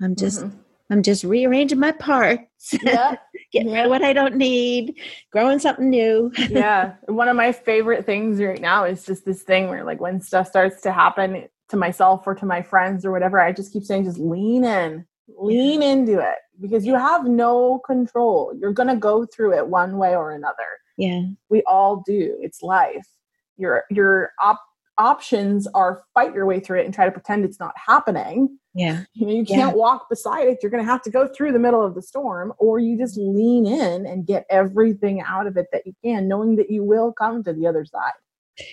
I'm 0.00 0.16
just. 0.16 0.40
Mm-hmm. 0.40 0.56
I'm 0.92 1.04
just 1.04 1.22
rearranging 1.22 1.78
my 1.78 1.92
parts, 1.92 2.74
yeah. 2.82 3.14
Getting 3.52 3.72
rid 3.72 3.84
of 3.84 3.90
what 3.90 4.02
I 4.02 4.12
don't 4.12 4.36
need, 4.36 4.98
growing 5.30 5.58
something 5.58 5.90
new. 5.90 6.32
yeah. 6.48 6.94
One 7.06 7.28
of 7.28 7.36
my 7.36 7.52
favorite 7.52 8.06
things 8.06 8.40
right 8.40 8.60
now 8.60 8.84
is 8.84 9.04
just 9.04 9.24
this 9.24 9.42
thing 9.42 9.68
where, 9.68 9.84
like, 9.84 10.00
when 10.00 10.20
stuff 10.20 10.48
starts 10.48 10.80
to 10.82 10.92
happen, 10.92 11.48
to 11.70 11.76
myself 11.76 12.26
or 12.26 12.34
to 12.34 12.46
my 12.46 12.62
friends 12.62 13.04
or 13.04 13.10
whatever, 13.10 13.40
I 13.40 13.52
just 13.52 13.72
keep 13.72 13.84
saying, 13.84 14.04
just 14.04 14.18
lean 14.18 14.64
in, 14.64 15.06
lean 15.38 15.82
into 15.82 16.18
it 16.18 16.38
because 16.60 16.84
you 16.84 16.94
have 16.94 17.26
no 17.26 17.78
control. 17.78 18.52
You're 18.60 18.72
going 18.72 18.88
to 18.88 18.96
go 18.96 19.24
through 19.24 19.56
it 19.56 19.66
one 19.66 19.96
way 19.96 20.14
or 20.14 20.32
another. 20.32 20.66
Yeah. 20.98 21.22
We 21.48 21.62
all 21.62 22.02
do. 22.04 22.36
It's 22.40 22.62
life. 22.62 23.06
Your, 23.56 23.84
your 23.90 24.32
op- 24.42 24.60
options 25.00 25.66
are 25.68 26.04
fight 26.14 26.34
your 26.34 26.46
way 26.46 26.60
through 26.60 26.80
it 26.80 26.84
and 26.84 26.94
try 26.94 27.06
to 27.06 27.10
pretend 27.10 27.44
it's 27.44 27.58
not 27.58 27.74
happening. 27.74 28.58
Yeah. 28.74 29.04
You 29.14 29.26
know, 29.26 29.32
you 29.32 29.44
can't 29.44 29.72
yeah. 29.72 29.72
walk 29.72 30.08
beside 30.08 30.46
it. 30.46 30.58
You're 30.62 30.70
going 30.70 30.84
to 30.84 30.90
have 30.90 31.02
to 31.02 31.10
go 31.10 31.26
through 31.26 31.52
the 31.52 31.58
middle 31.58 31.84
of 31.84 31.94
the 31.94 32.02
storm 32.02 32.52
or 32.58 32.78
you 32.78 32.96
just 32.96 33.16
lean 33.16 33.66
in 33.66 34.06
and 34.06 34.26
get 34.26 34.46
everything 34.50 35.20
out 35.20 35.46
of 35.46 35.56
it 35.56 35.66
that 35.72 35.86
you 35.86 35.94
can, 36.04 36.28
knowing 36.28 36.56
that 36.56 36.70
you 36.70 36.84
will 36.84 37.12
come 37.12 37.42
to 37.44 37.52
the 37.52 37.66
other 37.66 37.84
side 37.84 38.12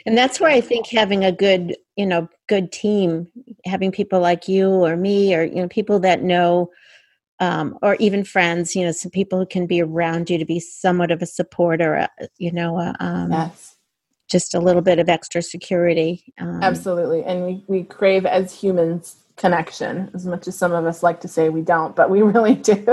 and 0.05 0.17
that's 0.17 0.39
where 0.39 0.49
i 0.49 0.61
think 0.61 0.87
having 0.87 1.23
a 1.23 1.31
good 1.31 1.75
you 1.95 2.05
know 2.05 2.27
good 2.47 2.71
team 2.71 3.27
having 3.65 3.91
people 3.91 4.19
like 4.19 4.47
you 4.47 4.69
or 4.69 4.95
me 4.95 5.35
or 5.35 5.43
you 5.43 5.55
know 5.55 5.67
people 5.67 5.99
that 5.99 6.23
know 6.23 6.69
um, 7.39 7.77
or 7.83 7.95
even 7.95 8.23
friends 8.23 8.75
you 8.75 8.83
know 8.83 8.91
some 8.91 9.11
people 9.11 9.39
who 9.39 9.45
can 9.45 9.67
be 9.67 9.81
around 9.81 10.29
you 10.29 10.37
to 10.37 10.45
be 10.45 10.59
somewhat 10.59 11.11
of 11.11 11.21
a 11.21 11.25
support 11.25 11.81
or 11.81 11.93
a, 11.93 12.09
you 12.37 12.51
know 12.51 12.77
a, 12.79 12.95
um, 12.99 13.31
yes. 13.31 13.76
Just 14.27 14.53
a 14.53 14.59
little 14.59 14.81
bit 14.81 14.99
of 14.99 15.09
extra 15.09 15.41
security 15.41 16.23
um, 16.39 16.61
absolutely 16.61 17.23
and 17.23 17.45
we, 17.45 17.63
we 17.67 17.83
crave 17.83 18.25
as 18.25 18.53
humans 18.53 19.17
connection 19.37 20.09
as 20.15 20.25
much 20.25 20.47
as 20.47 20.57
some 20.57 20.73
of 20.73 20.85
us 20.85 21.03
like 21.03 21.21
to 21.21 21.27
say 21.27 21.49
we 21.49 21.61
don't 21.61 21.95
but 21.95 22.09
we 22.09 22.21
really 22.33 22.55
do. 22.55 22.85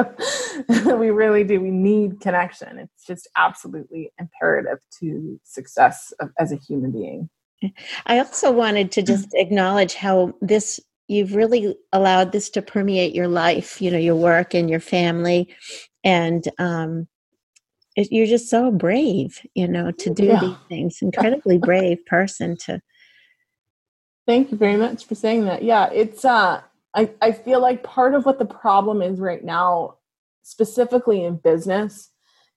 We 0.94 1.10
really 1.10 1.44
do 1.44 1.60
we 1.60 1.70
need 1.70 2.20
connection. 2.20 2.78
It's 2.78 3.04
just 3.06 3.28
absolutely 3.36 4.12
imperative 4.18 4.78
to 5.00 5.38
success 5.42 6.12
of, 6.20 6.30
as 6.38 6.52
a 6.52 6.56
human 6.56 6.92
being. 6.92 7.28
I 8.06 8.18
also 8.18 8.52
wanted 8.52 8.92
to 8.92 9.02
just 9.02 9.28
acknowledge 9.34 9.94
how 9.94 10.32
this 10.40 10.80
you've 11.08 11.34
really 11.34 11.76
allowed 11.92 12.32
this 12.32 12.48
to 12.50 12.62
permeate 12.62 13.14
your 13.14 13.28
life 13.28 13.82
you 13.82 13.90
know 13.90 13.98
your 13.98 14.16
work 14.16 14.54
and 14.54 14.70
your 14.70 14.80
family. 14.80 15.54
And 16.04 16.48
um 16.58 17.08
it, 17.96 18.10
you're 18.10 18.26
just 18.26 18.48
so 18.48 18.70
brave 18.70 19.40
you 19.54 19.68
know 19.68 19.90
to 19.92 20.10
do 20.12 20.24
yeah. 20.24 20.40
these 20.40 20.56
things 20.68 20.98
incredibly 21.02 21.58
brave 21.58 22.04
person 22.06 22.56
to 22.56 22.80
Thank 24.26 24.50
you 24.50 24.56
very 24.56 24.76
much 24.76 25.04
for 25.04 25.14
saying 25.14 25.44
that. 25.44 25.62
Yeah, 25.62 25.90
it's 25.92 26.24
uh 26.24 26.62
I, 26.96 27.10
I 27.20 27.32
feel 27.32 27.60
like 27.60 27.82
part 27.82 28.14
of 28.14 28.24
what 28.24 28.38
the 28.38 28.44
problem 28.44 29.02
is 29.02 29.18
right 29.18 29.44
now, 29.44 29.96
specifically 30.42 31.24
in 31.24 31.36
business, 31.36 32.10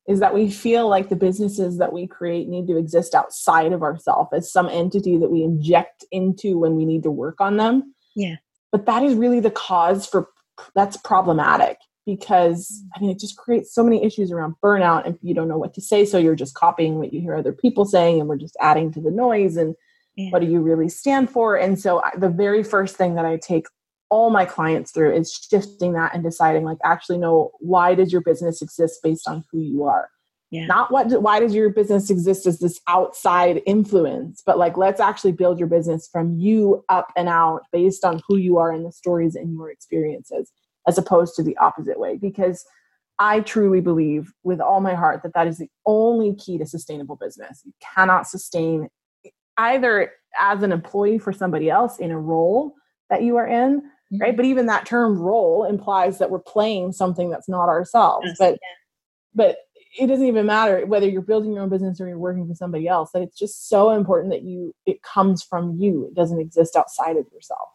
is 0.07 0.19
that 0.19 0.33
we 0.33 0.49
feel 0.49 0.87
like 0.87 1.09
the 1.09 1.15
businesses 1.15 1.79
that 1.79 1.91
we 1.91 2.07
create 2.07 2.47
need 2.47 2.67
to 2.67 2.77
exist 2.77 3.15
outside 3.15 3.73
of 3.73 3.81
ourselves 3.81 4.29
as 4.33 4.51
some 4.51 4.69
entity 4.69 5.17
that 5.17 5.31
we 5.31 5.43
inject 5.43 6.05
into 6.11 6.57
when 6.57 6.75
we 6.75 6.85
need 6.85 7.03
to 7.03 7.11
work 7.11 7.41
on 7.41 7.57
them. 7.57 7.95
Yeah. 8.15 8.35
But 8.71 8.85
that 8.85 9.03
is 9.03 9.15
really 9.15 9.39
the 9.39 9.51
cause 9.51 10.07
for 10.07 10.29
that's 10.75 10.97
problematic 10.97 11.77
because 12.07 12.81
I 12.95 13.01
mean 13.01 13.11
it 13.11 13.19
just 13.19 13.37
creates 13.37 13.75
so 13.75 13.83
many 13.83 14.03
issues 14.03 14.31
around 14.31 14.55
burnout 14.63 15.05
and 15.05 15.19
you 15.21 15.35
don't 15.35 15.49
know 15.49 15.57
what 15.59 15.75
to 15.75 15.81
say, 15.81 16.05
so 16.05 16.17
you're 16.17 16.35
just 16.35 16.55
copying 16.55 16.97
what 16.97 17.13
you 17.13 17.21
hear 17.21 17.35
other 17.35 17.53
people 17.53 17.85
saying 17.85 18.19
and 18.19 18.27
we're 18.27 18.37
just 18.37 18.57
adding 18.59 18.91
to 18.93 19.01
the 19.01 19.11
noise 19.11 19.57
and 19.57 19.75
yeah. 20.17 20.31
what 20.31 20.41
do 20.41 20.47
you 20.47 20.59
really 20.59 20.89
stand 20.89 21.29
for 21.29 21.55
and 21.55 21.79
so 21.79 22.01
the 22.17 22.29
very 22.29 22.63
first 22.63 22.97
thing 22.97 23.15
that 23.15 23.25
i 23.25 23.37
take 23.37 23.67
all 24.09 24.29
my 24.29 24.45
clients 24.45 24.91
through 24.91 25.13
is 25.13 25.31
shifting 25.31 25.93
that 25.93 26.13
and 26.13 26.23
deciding 26.23 26.63
like 26.63 26.77
actually 26.83 27.17
know 27.17 27.51
why 27.59 27.93
does 27.93 28.11
your 28.11 28.21
business 28.21 28.61
exist 28.61 28.99
based 29.03 29.27
on 29.27 29.43
who 29.51 29.59
you 29.59 29.83
are 29.83 30.09
yeah. 30.49 30.65
not 30.65 30.91
what 30.91 31.21
why 31.21 31.39
does 31.39 31.53
your 31.53 31.69
business 31.69 32.09
exist 32.09 32.47
as 32.47 32.59
this 32.59 32.79
outside 32.87 33.61
influence 33.65 34.41
but 34.45 34.57
like 34.57 34.75
let's 34.75 34.99
actually 34.99 35.33
build 35.33 35.59
your 35.59 35.67
business 35.67 36.09
from 36.11 36.33
you 36.33 36.83
up 36.89 37.11
and 37.15 37.29
out 37.29 37.61
based 37.71 38.03
on 38.03 38.21
who 38.27 38.37
you 38.37 38.57
are 38.57 38.71
and 38.71 38.85
the 38.85 38.91
stories 38.91 39.35
and 39.35 39.53
your 39.53 39.69
experiences 39.69 40.51
as 40.87 40.97
opposed 40.97 41.35
to 41.35 41.43
the 41.43 41.57
opposite 41.57 41.99
way 41.99 42.17
because 42.17 42.65
i 43.19 43.39
truly 43.41 43.81
believe 43.81 44.31
with 44.43 44.61
all 44.61 44.79
my 44.79 44.93
heart 44.93 45.21
that 45.23 45.33
that 45.33 45.47
is 45.47 45.57
the 45.57 45.69
only 45.85 46.35
key 46.35 46.57
to 46.57 46.65
sustainable 46.65 47.15
business. 47.15 47.61
You 47.65 47.73
cannot 47.95 48.27
sustain 48.27 48.89
either 49.57 50.11
as 50.39 50.61
an 50.61 50.71
employee 50.71 51.17
for 51.17 51.33
somebody 51.33 51.69
else 51.69 51.97
in 51.97 52.11
a 52.11 52.19
role 52.19 52.75
that 53.09 53.23
you 53.23 53.37
are 53.37 53.47
in 53.47 53.81
mm-hmm. 53.81 54.21
right? 54.21 54.35
But 54.35 54.45
even 54.45 54.67
that 54.67 54.85
term 54.85 55.17
role 55.17 55.65
implies 55.65 56.19
that 56.19 56.29
we're 56.29 56.39
playing 56.39 56.91
something 56.91 57.29
that's 57.29 57.49
not 57.49 57.69
ourselves. 57.69 58.27
Yes, 58.27 58.37
but 58.37 58.51
yeah. 58.51 58.57
but 59.33 59.57
it 59.99 60.07
doesn't 60.07 60.27
even 60.27 60.45
matter 60.45 60.85
whether 60.85 61.07
you're 61.09 61.21
building 61.21 61.53
your 61.53 61.63
own 61.63 61.69
business 61.69 61.99
or 61.99 62.07
you're 62.07 62.19
working 62.19 62.47
for 62.47 62.53
somebody 62.53 62.87
else 62.87 63.11
that 63.13 63.23
it's 63.23 63.37
just 63.37 63.67
so 63.67 63.91
important 63.91 64.31
that 64.31 64.43
you 64.43 64.75
it 64.85 65.01
comes 65.01 65.41
from 65.41 65.77
you. 65.79 66.05
It 66.05 66.13
doesn't 66.13 66.39
exist 66.39 66.75
outside 66.75 67.17
of 67.17 67.25
yourself 67.33 67.69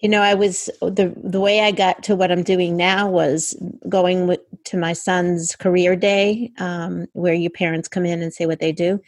you 0.00 0.08
know 0.08 0.20
i 0.20 0.34
was 0.34 0.70
the 0.80 1.12
the 1.22 1.40
way 1.40 1.60
i 1.60 1.70
got 1.70 2.02
to 2.02 2.16
what 2.16 2.30
i'm 2.30 2.42
doing 2.42 2.76
now 2.76 3.08
was 3.08 3.54
going 3.88 4.26
with, 4.26 4.40
to 4.66 4.76
my 4.76 4.92
son's 4.92 5.56
career 5.56 5.96
day 5.96 6.50
um, 6.58 7.06
where 7.12 7.34
your 7.34 7.50
parents 7.50 7.88
come 7.88 8.04
in 8.04 8.22
and 8.22 8.34
say 8.34 8.46
what 8.46 8.60
they 8.60 8.72
do. 8.72 9.00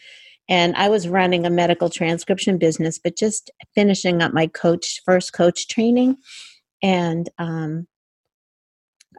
And 0.48 0.74
I 0.76 0.88
was 0.88 1.08
running 1.08 1.44
a 1.44 1.50
medical 1.50 1.90
transcription 1.90 2.56
business, 2.56 2.98
but 2.98 3.16
just 3.16 3.50
finishing 3.74 4.22
up 4.22 4.32
my 4.32 4.46
coach 4.46 5.02
first 5.04 5.34
coach 5.34 5.68
training, 5.68 6.16
and 6.82 7.28
um, 7.38 7.86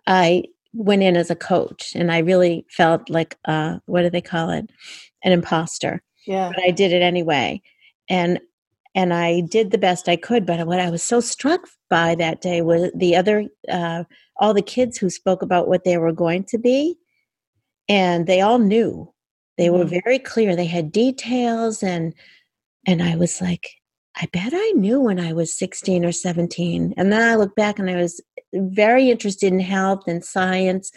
I 0.08 0.46
went 0.74 1.04
in 1.04 1.16
as 1.16 1.30
a 1.30 1.36
coach, 1.36 1.92
and 1.94 2.12
I 2.12 2.20
really 2.20 2.66
felt 2.72 3.12
like 3.12 3.38
uh, 3.46 3.78
what 3.86 4.02
do 4.02 4.10
they 4.10 4.22
call 4.22 4.50
it, 4.50 4.72
an 5.24 5.32
imposter. 5.32 6.02
Yeah, 6.26 6.50
but 6.50 6.64
I 6.64 6.72
did 6.72 6.94
it 6.94 7.04
anyway, 7.04 7.62
and 8.10 8.40
and 9.00 9.14
I 9.14 9.40
did 9.40 9.72
the 9.72 9.78
best 9.78 10.10
I 10.10 10.18
could. 10.18 10.46
But 10.46 10.68
what 10.68 10.82
I 10.82 10.90
was 10.90 11.02
so 11.02 11.22
struck 11.22 11.62
by 11.90 12.16
that 12.16 12.42
day 12.42 12.62
was 12.62 12.92
the 12.94 13.16
other, 13.16 13.46
uh, 13.70 14.04
all 14.36 14.54
the 14.54 14.62
kids 14.62 14.98
who 14.98 15.10
spoke 15.10 15.42
about 15.42 15.70
what 15.70 15.86
they 15.86 15.98
were 15.98 16.12
going 16.12 16.44
to 16.46 16.58
be, 16.58 16.98
and 17.88 18.28
they 18.28 18.42
all 18.42 18.60
knew. 18.60 19.14
They 19.58 19.70
were 19.70 19.86
mm-hmm. 19.86 20.00
very 20.04 20.20
clear. 20.20 20.54
They 20.54 20.66
had 20.66 20.92
details, 20.92 21.82
and 21.82 22.14
and 22.86 23.02
I 23.02 23.16
was 23.16 23.40
like, 23.40 23.70
I 24.18 24.28
bet 24.34 24.52
I 24.54 24.72
knew 24.76 25.00
when 25.00 25.20
I 25.20 25.32
was 25.32 25.58
16 25.58 26.04
or 26.04 26.12
17. 26.12 26.94
And 26.98 27.14
then 27.14 27.22
I 27.22 27.36
look 27.36 27.56
back 27.56 27.80
and 27.80 27.90
I 27.90 27.96
was 27.96 28.20
very 28.54 29.10
interested 29.10 29.54
in 29.54 29.62
health 29.62 30.04
and 30.08 30.26
science, 30.26 30.92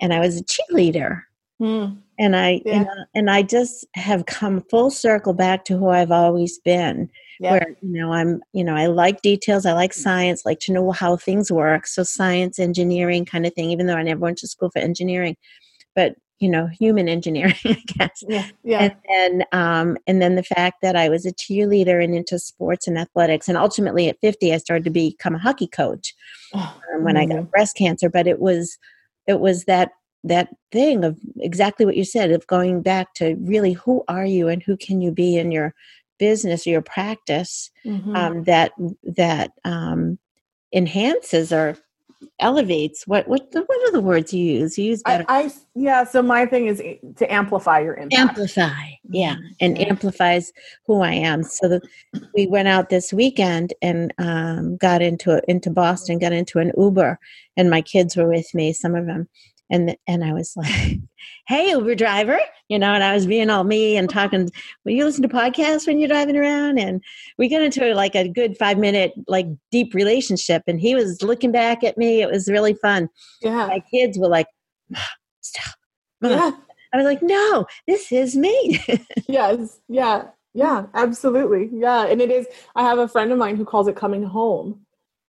and 0.00 0.14
I 0.14 0.20
was 0.20 0.40
a 0.40 0.44
cheerleader. 0.44 1.24
Mm. 1.60 1.98
And 2.18 2.36
I 2.36 2.62
yeah. 2.64 2.80
and, 2.80 2.88
and 3.14 3.30
I 3.30 3.42
just 3.42 3.86
have 3.94 4.26
come 4.26 4.62
full 4.70 4.90
circle 4.90 5.34
back 5.34 5.64
to 5.66 5.78
who 5.78 5.88
I've 5.88 6.12
always 6.12 6.58
been 6.58 7.10
yeah. 7.40 7.50
where 7.52 7.76
you 7.80 8.00
know 8.00 8.12
i'm 8.12 8.40
you 8.52 8.64
know 8.64 8.74
i 8.74 8.86
like 8.86 9.22
details 9.22 9.66
i 9.66 9.72
like 9.72 9.92
mm. 9.92 10.02
science 10.02 10.44
like 10.44 10.58
to 10.60 10.72
know 10.72 10.90
how 10.92 11.16
things 11.16 11.50
work 11.50 11.86
so 11.86 12.02
science 12.02 12.58
engineering 12.58 13.24
kind 13.24 13.46
of 13.46 13.54
thing 13.54 13.70
even 13.70 13.86
though 13.86 13.96
i 13.96 14.02
never 14.02 14.20
went 14.20 14.38
to 14.38 14.48
school 14.48 14.70
for 14.70 14.78
engineering 14.78 15.36
but 15.94 16.14
you 16.40 16.48
know 16.48 16.66
human 16.66 17.08
engineering 17.08 17.54
i 17.64 17.82
guess 17.86 18.22
yeah, 18.28 18.48
yeah. 18.62 18.82
and 18.82 18.96
then 19.08 19.44
um 19.52 19.96
and 20.06 20.20
then 20.20 20.34
the 20.34 20.42
fact 20.42 20.76
that 20.82 20.96
i 20.96 21.08
was 21.08 21.26
a 21.26 21.32
cheerleader 21.32 22.02
and 22.02 22.14
into 22.14 22.38
sports 22.38 22.86
and 22.86 22.98
athletics 22.98 23.48
and 23.48 23.58
ultimately 23.58 24.08
at 24.08 24.20
50 24.20 24.52
i 24.52 24.58
started 24.58 24.84
to 24.84 24.90
become 24.90 25.34
a 25.34 25.38
hockey 25.38 25.68
coach 25.68 26.14
oh, 26.54 26.80
um, 26.94 27.04
when 27.04 27.16
mm-hmm. 27.16 27.32
i 27.32 27.36
got 27.36 27.50
breast 27.50 27.76
cancer 27.76 28.08
but 28.08 28.26
it 28.26 28.40
was 28.40 28.78
it 29.26 29.40
was 29.40 29.64
that 29.64 29.90
that 30.24 30.48
thing 30.72 31.04
of 31.04 31.18
exactly 31.38 31.86
what 31.86 31.96
you 31.96 32.04
said 32.04 32.32
of 32.32 32.46
going 32.46 32.82
back 32.82 33.14
to 33.14 33.36
really 33.40 33.74
who 33.74 34.02
are 34.08 34.24
you 34.24 34.48
and 34.48 34.62
who 34.62 34.76
can 34.76 35.00
you 35.00 35.12
be 35.12 35.36
in 35.36 35.52
your 35.52 35.74
business 36.18 36.66
or 36.66 36.70
your 36.70 36.82
practice 36.82 37.70
mm-hmm. 37.84 38.16
um, 38.16 38.44
that 38.44 38.72
that 39.02 39.52
um, 39.64 40.18
enhances 40.72 41.52
or 41.52 41.76
elevates 42.40 43.06
what 43.06 43.28
what 43.28 43.46
what 43.52 43.88
are 43.88 43.92
the 43.92 44.00
words 44.00 44.32
you 44.32 44.42
use 44.42 44.78
you 44.78 44.86
use 44.86 45.02
better. 45.02 45.24
I, 45.28 45.42
I 45.42 45.50
yeah 45.74 46.04
so 46.04 46.22
my 46.22 46.46
thing 46.46 46.66
is 46.66 46.78
to 47.16 47.32
amplify 47.32 47.80
your 47.80 47.94
impact 47.94 48.30
amplify 48.30 48.90
yeah 49.10 49.34
mm-hmm. 49.34 49.46
and 49.60 49.78
amplifies 49.78 50.52
who 50.86 51.02
i 51.02 51.12
am 51.12 51.42
so 51.42 51.68
the, 51.68 51.82
we 52.34 52.46
went 52.46 52.68
out 52.68 52.88
this 52.88 53.12
weekend 53.12 53.74
and 53.82 54.14
um, 54.18 54.78
got 54.78 55.02
into 55.02 55.42
into 55.48 55.70
boston 55.70 56.18
got 56.18 56.32
into 56.32 56.58
an 56.58 56.72
uber 56.78 57.18
and 57.56 57.68
my 57.68 57.82
kids 57.82 58.16
were 58.16 58.28
with 58.28 58.52
me 58.54 58.72
some 58.72 58.94
of 58.94 59.06
them 59.06 59.28
and 59.70 59.96
and 60.06 60.24
I 60.24 60.32
was 60.32 60.52
like, 60.56 60.98
"Hey, 61.46 61.70
Uber 61.70 61.94
driver," 61.94 62.38
you 62.68 62.78
know, 62.78 62.92
and 62.92 63.02
I 63.02 63.14
was 63.14 63.26
being 63.26 63.50
all 63.50 63.64
me 63.64 63.96
and 63.96 64.08
talking. 64.08 64.50
Will 64.84 64.92
you 64.92 65.04
listen 65.04 65.22
to 65.22 65.28
podcasts 65.28 65.86
when 65.86 65.98
you're 65.98 66.08
driving 66.08 66.36
around? 66.36 66.78
And 66.78 67.02
we 67.38 67.48
got 67.48 67.62
into 67.62 67.94
like 67.94 68.14
a 68.14 68.28
good 68.28 68.56
five 68.56 68.78
minute 68.78 69.12
like 69.26 69.46
deep 69.70 69.94
relationship, 69.94 70.62
and 70.66 70.80
he 70.80 70.94
was 70.94 71.22
looking 71.22 71.52
back 71.52 71.84
at 71.84 71.98
me. 71.98 72.22
It 72.22 72.30
was 72.30 72.48
really 72.48 72.74
fun. 72.74 73.08
Yeah, 73.42 73.66
my 73.66 73.82
kids 73.90 74.18
were 74.18 74.28
like, 74.28 74.46
"Stop!" 75.40 75.74
Yeah. 76.20 76.52
I 76.92 76.96
was 76.96 77.06
like, 77.06 77.22
"No, 77.22 77.66
this 77.88 78.12
is 78.12 78.36
me." 78.36 78.80
yes, 79.28 79.80
yeah, 79.88 80.26
yeah, 80.52 80.86
absolutely, 80.94 81.70
yeah. 81.72 82.06
And 82.06 82.20
it 82.20 82.30
is. 82.30 82.46
I 82.76 82.82
have 82.82 82.98
a 82.98 83.08
friend 83.08 83.32
of 83.32 83.38
mine 83.38 83.56
who 83.56 83.64
calls 83.64 83.88
it 83.88 83.96
coming 83.96 84.22
home 84.22 84.83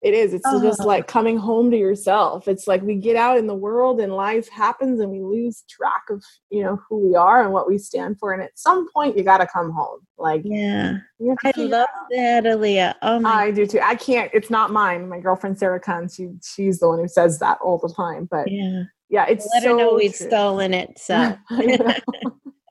it 0.03 0.13
is. 0.13 0.33
It's 0.33 0.45
uh-huh. 0.45 0.61
just 0.61 0.81
like 0.81 1.07
coming 1.07 1.37
home 1.37 1.71
to 1.71 1.77
yourself. 1.77 2.49
It's 2.49 2.67
like 2.67 2.81
we 2.81 2.95
get 2.95 3.15
out 3.15 3.37
in 3.37 3.47
the 3.47 3.55
world 3.55 4.01
and 4.01 4.13
life 4.13 4.49
happens 4.49 4.99
and 4.99 5.09
we 5.09 5.21
lose 5.21 5.63
track 5.69 6.03
of, 6.09 6.21
you 6.49 6.61
know, 6.61 6.77
who 6.89 7.07
we 7.07 7.15
are 7.15 7.41
and 7.41 7.53
what 7.53 7.69
we 7.69 7.77
stand 7.77 8.19
for. 8.19 8.33
And 8.33 8.43
at 8.43 8.59
some 8.59 8.91
point 8.91 9.17
you 9.17 9.23
got 9.23 9.37
to 9.37 9.47
come 9.47 9.71
home. 9.71 10.01
Like, 10.17 10.41
yeah. 10.43 10.97
I 11.45 11.53
love 11.55 11.87
that, 12.11 12.43
Eliya. 12.43 12.95
Oh 13.01 13.21
my 13.21 13.43
I 13.43 13.51
do 13.51 13.65
too. 13.65 13.79
I 13.81 13.95
can't, 13.95 14.29
it's 14.33 14.49
not 14.49 14.71
mine. 14.71 15.07
My 15.07 15.21
girlfriend, 15.21 15.57
Sarah 15.57 15.79
Kahn, 15.79 16.09
she, 16.09 16.31
she's 16.43 16.79
the 16.79 16.89
one 16.89 16.99
who 16.99 17.07
says 17.07 17.39
that 17.39 17.59
all 17.61 17.77
the 17.77 17.93
time. 17.93 18.27
But 18.29 18.51
yeah, 18.51 18.83
yeah 19.09 19.25
it's 19.27 19.47
let 19.53 19.63
so 19.63 19.69
her 19.69 19.77
know 19.77 19.93
we've 19.93 20.13
stolen 20.13 20.73
it. 20.73 20.91
So 20.99 21.15
I 21.49 21.65
will. 21.65 21.95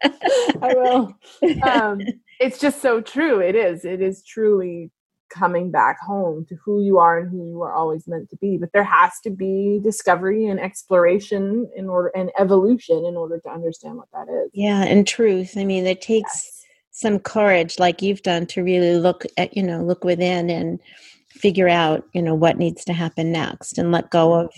I 0.62 0.74
will. 0.74 1.18
Um, 1.62 2.00
it's 2.40 2.58
just 2.58 2.82
so 2.82 3.00
true. 3.00 3.40
It 3.40 3.54
is. 3.54 3.86
It 3.86 4.02
is 4.02 4.22
truly 4.22 4.90
coming 5.32 5.70
back 5.70 5.98
home 6.00 6.44
to 6.46 6.56
who 6.64 6.82
you 6.82 6.98
are 6.98 7.18
and 7.18 7.30
who 7.30 7.48
you 7.48 7.62
are 7.62 7.72
always 7.72 8.06
meant 8.06 8.28
to 8.30 8.36
be. 8.36 8.56
But 8.58 8.72
there 8.72 8.84
has 8.84 9.12
to 9.24 9.30
be 9.30 9.80
discovery 9.82 10.46
and 10.46 10.60
exploration 10.60 11.70
in 11.76 11.88
order 11.88 12.08
and 12.14 12.30
evolution 12.38 13.04
in 13.04 13.16
order 13.16 13.40
to 13.40 13.50
understand 13.50 13.96
what 13.96 14.08
that 14.12 14.28
is. 14.28 14.50
Yeah 14.52 14.82
and 14.82 15.06
truth. 15.06 15.56
I 15.56 15.64
mean 15.64 15.86
it 15.86 16.02
takes 16.02 16.44
yes. 16.44 16.64
some 16.90 17.18
courage 17.18 17.78
like 17.78 18.02
you've 18.02 18.22
done 18.22 18.46
to 18.46 18.62
really 18.62 18.96
look 18.96 19.24
at 19.36 19.56
you 19.56 19.62
know 19.62 19.82
look 19.82 20.04
within 20.04 20.50
and 20.50 20.80
figure 21.28 21.68
out 21.68 22.04
you 22.12 22.22
know 22.22 22.34
what 22.34 22.58
needs 22.58 22.84
to 22.84 22.92
happen 22.92 23.32
next 23.32 23.78
and 23.78 23.90
let 23.90 24.10
go 24.10 24.34
of 24.34 24.52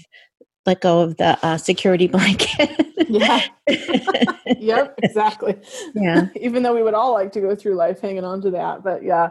let 0.67 0.81
go 0.81 1.01
of 1.01 1.17
the 1.19 1.39
uh, 1.45 1.59
security 1.59 2.07
blanket. 2.17 2.71
Yeah. 3.09 3.43
Yep 4.59 5.01
exactly. 5.03 5.57
Yeah. 5.95 6.29
Even 6.37 6.63
though 6.63 6.75
we 6.75 6.83
would 6.83 6.95
all 6.95 7.13
like 7.13 7.33
to 7.33 7.41
go 7.41 7.55
through 7.55 7.75
life 7.77 8.01
hanging 8.01 8.25
on 8.25 8.41
to 8.43 8.51
that 8.51 8.85
but 8.85 9.03
yeah 9.03 9.31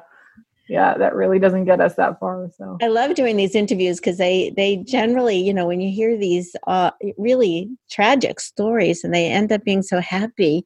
yeah 0.70 0.98
that 0.98 1.16
really 1.16 1.40
doesn't 1.40 1.66
get 1.66 1.82
us 1.82 1.96
that 1.96 2.20
far 2.20 2.50
so. 2.58 2.78
I 2.82 2.88
love 2.88 3.16
doing 3.16 3.38
these 3.38 3.56
interviews 3.56 4.00
because 4.00 4.18
they 4.18 4.52
they 4.56 4.78
generally 4.78 5.38
you 5.38 5.54
know 5.54 5.68
when 5.68 5.82
you 5.82 5.92
hear 5.92 6.18
these 6.18 6.56
uh, 6.68 6.92
really 7.18 7.70
tragic 7.90 8.40
stories 8.40 9.04
and 9.04 9.14
they 9.14 9.28
end 9.28 9.52
up 9.52 9.64
being 9.64 9.84
so 9.84 10.00
happy 10.00 10.66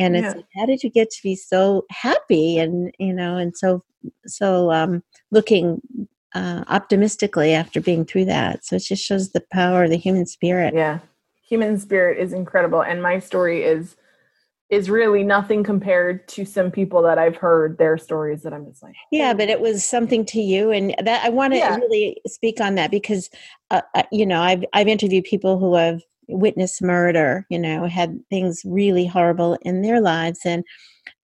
and 0.00 0.16
it's 0.16 0.24
yeah. 0.24 0.32
like, 0.32 0.46
how 0.56 0.66
did 0.66 0.82
you 0.82 0.90
get 0.90 1.10
to 1.10 1.22
be 1.22 1.36
so 1.36 1.84
happy 1.90 2.58
and 2.58 2.92
you 2.98 3.12
know 3.12 3.36
and 3.36 3.56
so 3.56 3.84
so 4.26 4.72
um 4.72 5.02
looking 5.30 5.80
uh 6.34 6.64
optimistically 6.68 7.52
after 7.52 7.80
being 7.80 8.04
through 8.04 8.24
that? 8.24 8.64
So 8.64 8.76
it 8.76 8.82
just 8.82 9.04
shows 9.04 9.30
the 9.30 9.44
power 9.52 9.84
of 9.84 9.90
the 9.90 9.96
human 9.96 10.26
spirit. 10.26 10.74
Yeah. 10.74 11.00
Human 11.42 11.78
spirit 11.78 12.18
is 12.18 12.32
incredible 12.32 12.82
and 12.82 13.02
my 13.02 13.18
story 13.18 13.64
is 13.64 13.96
is 14.70 14.88
really 14.88 15.24
nothing 15.24 15.64
compared 15.64 16.26
to 16.28 16.44
some 16.44 16.70
people 16.70 17.02
that 17.02 17.18
I've 17.18 17.36
heard 17.36 17.76
their 17.78 17.98
stories 17.98 18.42
that 18.42 18.52
I'm 18.52 18.66
just 18.66 18.82
like, 18.82 18.94
yeah, 19.10 19.34
but 19.34 19.48
it 19.48 19.60
was 19.60 19.84
something 19.84 20.24
to 20.26 20.40
you, 20.40 20.70
and 20.70 20.94
that 21.02 21.24
I 21.24 21.28
want 21.28 21.52
to 21.52 21.58
yeah. 21.58 21.76
really 21.76 22.16
speak 22.26 22.60
on 22.60 22.76
that 22.76 22.90
because, 22.90 23.28
uh, 23.70 23.82
uh, 23.94 24.04
you 24.12 24.24
know, 24.24 24.40
I've 24.40 24.64
I've 24.72 24.88
interviewed 24.88 25.24
people 25.24 25.58
who 25.58 25.74
have 25.74 26.00
witnessed 26.28 26.82
murder, 26.82 27.46
you 27.50 27.58
know, 27.58 27.86
had 27.86 28.18
things 28.30 28.62
really 28.64 29.06
horrible 29.06 29.58
in 29.62 29.82
their 29.82 30.00
lives, 30.00 30.40
and 30.44 30.64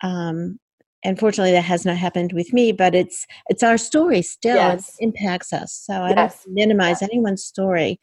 um, 0.03 0.59
unfortunately, 1.05 1.53
that 1.53 1.63
has 1.63 1.85
not 1.85 1.97
happened 1.97 2.33
with 2.33 2.53
me. 2.53 2.73
But 2.73 2.97
it's 2.97 3.27
it's 3.49 3.63
our 3.63 3.79
story 3.79 4.23
still; 4.23 4.57
yes. 4.57 4.97
it 4.99 5.05
impacts 5.05 5.53
us. 5.53 5.73
So 5.73 5.95
I 5.95 6.11
yes. 6.11 6.43
don't 6.45 6.55
minimize 6.55 7.01
yes. 7.01 7.11
anyone's 7.13 7.45
story 7.45 8.01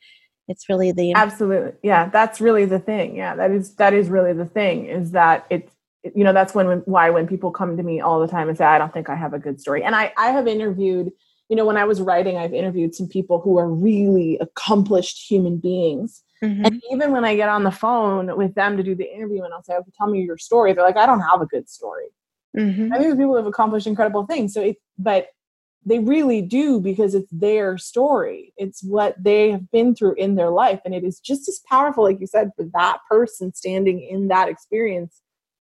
it's 0.47 0.67
really 0.69 0.91
the 0.91 1.13
absolutely. 1.13 1.71
Yeah 1.83 2.09
that's 2.09 2.41
really 2.41 2.65
the 2.65 2.79
thing. 2.79 3.15
Yeah 3.15 3.35
that 3.35 3.51
is 3.51 3.75
that 3.75 3.93
is 3.93 4.09
really 4.09 4.33
the 4.33 4.45
thing 4.45 4.85
is 4.85 5.11
that 5.11 5.45
it's 5.49 5.71
you 6.15 6.23
know 6.23 6.33
that's 6.33 6.53
when, 6.53 6.67
when 6.67 6.79
why 6.79 7.09
when 7.09 7.27
people 7.27 7.51
come 7.51 7.77
to 7.77 7.83
me 7.83 8.01
all 8.01 8.19
the 8.19 8.27
time 8.27 8.49
and 8.49 8.57
say 8.57 8.65
i 8.65 8.77
don't 8.77 8.93
think 8.93 9.09
i 9.09 9.15
have 9.15 9.33
a 9.33 9.39
good 9.39 9.59
story. 9.59 9.83
And 9.83 9.95
i 9.95 10.13
i 10.17 10.31
have 10.31 10.47
interviewed 10.47 11.11
you 11.49 11.55
know 11.55 11.65
when 11.65 11.77
i 11.77 11.85
was 11.85 12.01
writing 12.01 12.37
i've 12.37 12.53
interviewed 12.53 12.93
some 12.95 13.07
people 13.07 13.39
who 13.39 13.57
are 13.57 13.69
really 13.69 14.37
accomplished 14.39 15.29
human 15.29 15.57
beings. 15.57 16.23
Mm-hmm. 16.43 16.65
and 16.65 16.81
even 16.91 17.11
when 17.13 17.23
i 17.23 17.37
get 17.37 17.47
on 17.47 17.63
the 17.63 17.71
phone 17.71 18.35
with 18.35 18.53
them 18.53 18.75
to 18.75 18.83
do 18.83 18.95
the 18.95 19.09
interview 19.09 19.43
and 19.43 19.53
i'll 19.53 19.63
say 19.63 19.75
okay 19.75 19.91
tell 19.97 20.07
me 20.07 20.21
your 20.23 20.37
story 20.37 20.73
they're 20.73 20.83
like 20.83 20.97
i 20.97 21.05
don't 21.05 21.21
have 21.21 21.41
a 21.41 21.45
good 21.45 21.69
story. 21.69 22.07
Mm-hmm. 22.57 22.91
i 22.91 22.97
think 22.97 23.17
people 23.17 23.37
have 23.37 23.45
accomplished 23.45 23.87
incredible 23.87 24.25
things 24.25 24.53
so 24.53 24.61
it 24.61 24.75
but 24.97 25.27
they 25.85 25.99
really 25.99 26.41
do 26.41 26.79
because 26.79 27.15
it's 27.15 27.31
their 27.31 27.77
story. 27.77 28.53
It's 28.57 28.83
what 28.83 29.15
they 29.21 29.51
have 29.51 29.69
been 29.71 29.95
through 29.95 30.15
in 30.15 30.35
their 30.35 30.49
life. 30.49 30.79
And 30.85 30.93
it 30.93 31.03
is 31.03 31.19
just 31.19 31.47
as 31.49 31.61
powerful, 31.69 32.03
like 32.03 32.19
you 32.19 32.27
said, 32.27 32.51
for 32.55 32.63
that 32.73 32.99
person 33.09 33.53
standing 33.53 34.01
in 34.01 34.27
that 34.29 34.47
experience 34.49 35.21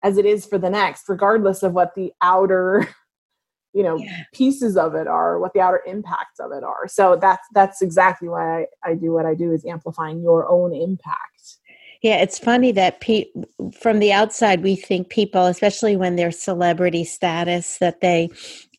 as 0.02 0.18
it 0.18 0.26
is 0.26 0.46
for 0.46 0.58
the 0.58 0.70
next, 0.70 1.08
regardless 1.08 1.62
of 1.62 1.72
what 1.72 1.94
the 1.96 2.12
outer, 2.22 2.88
you 3.72 3.82
know, 3.82 3.96
yeah. 3.96 4.22
pieces 4.32 4.76
of 4.76 4.94
it 4.94 5.06
are, 5.06 5.38
what 5.40 5.52
the 5.52 5.60
outer 5.60 5.82
impacts 5.86 6.38
of 6.38 6.52
it 6.52 6.62
are. 6.62 6.86
So 6.86 7.16
that's 7.16 7.46
that's 7.52 7.82
exactly 7.82 8.28
why 8.28 8.60
I, 8.60 8.66
I 8.84 8.94
do 8.94 9.12
what 9.12 9.26
I 9.26 9.34
do 9.34 9.52
is 9.52 9.64
amplifying 9.64 10.22
your 10.22 10.48
own 10.48 10.72
impact. 10.72 11.58
Yeah, 12.02 12.16
it's 12.16 12.38
funny 12.38 12.72
that 12.72 13.00
pe- 13.00 13.30
from 13.72 13.98
the 13.98 14.12
outside 14.12 14.62
we 14.62 14.76
think 14.76 15.08
people, 15.08 15.46
especially 15.46 15.96
when 15.96 16.14
they're 16.14 16.30
celebrity 16.30 17.04
status, 17.04 17.78
that 17.78 18.00
they 18.00 18.30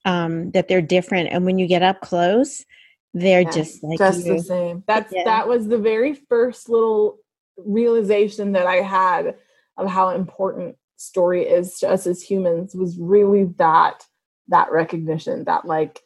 um, 0.08 0.52
that 0.52 0.70
they're 0.70 0.82
different, 0.82 1.30
and 1.32 1.46
when 1.46 1.60
you 1.60 1.68
get 1.68 1.84
up 1.84 2.00
close, 2.00 2.66
they're 3.14 3.42
yeah, 3.42 3.52
just 3.52 3.84
like 3.84 4.00
just 4.00 4.26
you. 4.26 4.38
the 4.38 4.42
same. 4.42 4.84
That's 4.88 5.14
yeah. 5.14 5.26
that 5.26 5.48
was 5.48 5.68
the 5.68 5.78
very 5.78 6.14
first 6.14 6.70
little 6.70 7.20
realization 7.58 8.54
that 8.54 8.66
I 8.66 8.78
had 8.78 9.36
of 9.78 9.90
how 9.90 10.10
important 10.10 10.78
story 10.96 11.44
is 11.44 11.80
to 11.80 11.90
us 11.90 12.08
as 12.08 12.24
humans 12.24 12.74
was 12.74 12.98
really 12.98 13.44
that 13.58 14.04
that 14.48 14.72
recognition 14.72 15.44
that 15.44 15.66
like 15.66 16.02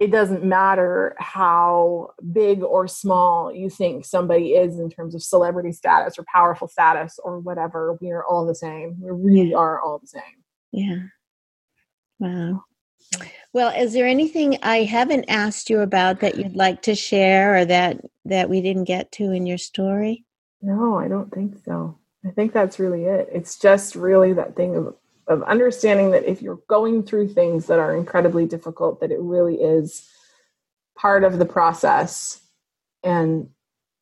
it 0.00 0.10
doesn't 0.10 0.44
matter 0.44 1.14
how 1.18 2.10
big 2.32 2.62
or 2.62 2.88
small 2.88 3.52
you 3.54 3.70
think 3.70 4.04
somebody 4.04 4.54
is 4.54 4.78
in 4.78 4.90
terms 4.90 5.14
of 5.14 5.22
celebrity 5.22 5.72
status 5.72 6.18
or 6.18 6.24
powerful 6.32 6.66
status 6.66 7.20
or 7.22 7.38
whatever 7.38 7.96
we 8.00 8.10
are 8.10 8.24
all 8.24 8.44
the 8.44 8.54
same 8.54 8.96
we 9.00 9.10
really 9.10 9.54
are 9.54 9.80
all 9.80 10.00
the 10.00 10.06
same 10.08 10.22
yeah 10.72 11.02
wow 12.18 12.64
Well, 13.52 13.72
is 13.74 13.94
there 13.94 14.06
anything 14.06 14.58
I 14.62 14.82
haven't 14.82 15.26
asked 15.28 15.70
you 15.70 15.80
about 15.80 16.20
that 16.20 16.36
you'd 16.36 16.56
like 16.56 16.82
to 16.82 16.94
share 16.94 17.56
or 17.56 17.64
that 17.64 18.00
that 18.26 18.50
we 18.50 18.60
didn't 18.60 18.84
get 18.84 19.12
to 19.12 19.32
in 19.32 19.46
your 19.46 19.58
story? 19.58 20.24
No, 20.60 20.98
I 20.98 21.08
don't 21.08 21.32
think 21.32 21.56
so. 21.64 21.96
I 22.26 22.30
think 22.30 22.52
that's 22.52 22.78
really 22.78 23.04
it. 23.04 23.28
It's 23.32 23.58
just 23.58 23.94
really 23.94 24.32
that 24.34 24.56
thing 24.56 24.76
of 24.76 24.94
of 25.28 25.42
understanding 25.44 26.10
that 26.12 26.24
if 26.24 26.40
you're 26.40 26.60
going 26.68 27.02
through 27.02 27.28
things 27.28 27.66
that 27.66 27.78
are 27.78 27.96
incredibly 27.96 28.46
difficult 28.46 29.00
that 29.00 29.10
it 29.10 29.20
really 29.20 29.56
is 29.56 30.08
part 30.96 31.24
of 31.24 31.38
the 31.38 31.44
process 31.44 32.40
and 33.02 33.48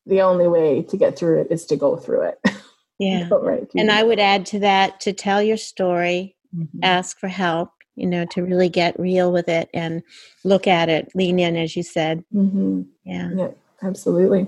the 0.05 0.21
only 0.21 0.47
way 0.47 0.83
to 0.83 0.97
get 0.97 1.17
through 1.17 1.41
it 1.41 1.47
is 1.49 1.65
to 1.65 1.75
go 1.75 1.95
through 1.95 2.21
it. 2.21 2.39
Yeah. 2.97 3.27
right. 3.29 3.69
And 3.75 3.91
I 3.91 4.03
would 4.03 4.19
add 4.19 4.45
to 4.47 4.59
that 4.59 5.01
to 5.01 5.11
tell 5.11 5.43
your 5.43 5.57
story, 5.57 6.37
mm-hmm. 6.55 6.79
ask 6.81 7.19
for 7.19 7.27
help, 7.27 7.71
you 7.95 8.07
know, 8.07 8.25
to 8.25 8.43
really 8.43 8.69
get 8.69 8.99
real 8.99 9.31
with 9.31 9.47
it 9.49 9.69
and 9.73 10.03
look 10.43 10.67
at 10.67 10.89
it, 10.89 11.09
lean 11.15 11.39
in, 11.39 11.55
as 11.55 11.75
you 11.75 11.83
said. 11.83 12.23
Mm-hmm. 12.33 12.81
Yeah. 13.03 13.29
Yeah, 13.33 13.51
absolutely. 13.81 14.47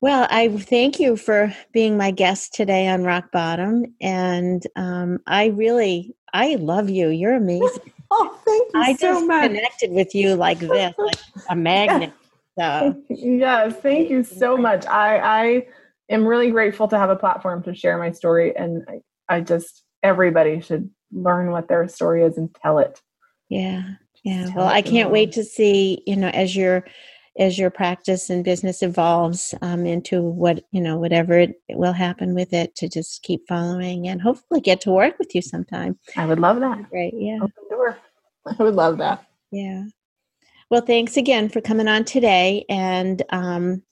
Well, 0.00 0.26
I 0.30 0.48
thank 0.48 1.00
you 1.00 1.16
for 1.16 1.54
being 1.72 1.96
my 1.96 2.10
guest 2.10 2.54
today 2.54 2.86
on 2.86 3.02
Rock 3.02 3.32
Bottom. 3.32 3.94
And 4.00 4.62
um, 4.76 5.18
I 5.26 5.46
really, 5.46 6.14
I 6.32 6.56
love 6.56 6.90
you. 6.90 7.08
You're 7.08 7.34
amazing. 7.34 7.92
oh, 8.10 8.38
thank 8.44 8.72
you 8.72 8.72
so 8.72 8.78
much. 8.78 8.88
I 8.88 8.92
so 8.94 9.14
just 9.14 9.26
much. 9.26 9.50
connected 9.50 9.90
with 9.90 10.14
you 10.14 10.34
like 10.34 10.58
this, 10.60 10.94
like 10.98 11.18
a 11.48 11.56
magnet. 11.56 12.12
So. 12.58 13.02
yes, 13.08 13.74
thank 13.80 14.10
you 14.10 14.22
so 14.22 14.56
much. 14.56 14.86
I, 14.86 15.18
I 15.18 15.66
am 16.10 16.26
really 16.26 16.50
grateful 16.50 16.88
to 16.88 16.98
have 16.98 17.10
a 17.10 17.16
platform 17.16 17.62
to 17.64 17.74
share 17.74 17.98
my 17.98 18.12
story. 18.12 18.54
And 18.54 18.84
I, 18.88 19.36
I 19.36 19.40
just, 19.40 19.82
everybody 20.02 20.60
should 20.60 20.90
learn 21.16 21.50
what 21.50 21.68
their 21.68 21.88
story 21.88 22.22
is 22.22 22.36
and 22.36 22.54
tell 22.62 22.78
it. 22.78 23.00
Yeah. 23.48 23.82
Yeah. 24.24 24.48
Well, 24.54 24.66
I 24.66 24.82
can't 24.82 25.10
wait 25.10 25.32
to 25.32 25.44
see, 25.44 26.02
you 26.06 26.16
know, 26.16 26.28
as 26.28 26.56
you're, 26.56 26.84
as 27.38 27.58
your 27.58 27.70
practice 27.70 28.30
and 28.30 28.44
business 28.44 28.82
evolves 28.82 29.54
um, 29.62 29.86
into 29.86 30.22
what 30.22 30.64
you 30.70 30.80
know 30.80 30.98
whatever 30.98 31.38
it, 31.38 31.60
it, 31.68 31.78
will 31.78 31.92
happen 31.92 32.34
with 32.34 32.52
it 32.52 32.74
to 32.76 32.88
just 32.88 33.22
keep 33.22 33.46
following 33.48 34.08
and 34.08 34.22
hopefully 34.22 34.60
get 34.60 34.80
to 34.82 34.90
work 34.90 35.18
with 35.18 35.34
you 35.34 35.42
sometime. 35.42 35.98
I 36.16 36.26
would 36.26 36.40
love 36.40 36.60
that. 36.60 36.88
Great 36.90 37.14
yeah. 37.14 37.36
Open 37.36 37.50
door. 37.70 37.98
I 38.46 38.62
would 38.62 38.74
love 38.74 38.98
that. 38.98 39.26
Yeah. 39.50 39.84
Well 40.70 40.80
thanks 40.80 41.16
again 41.16 41.48
for 41.48 41.60
coming 41.60 41.88
on 41.88 42.04
today 42.04 42.64
and 42.68 43.22
um 43.30 43.82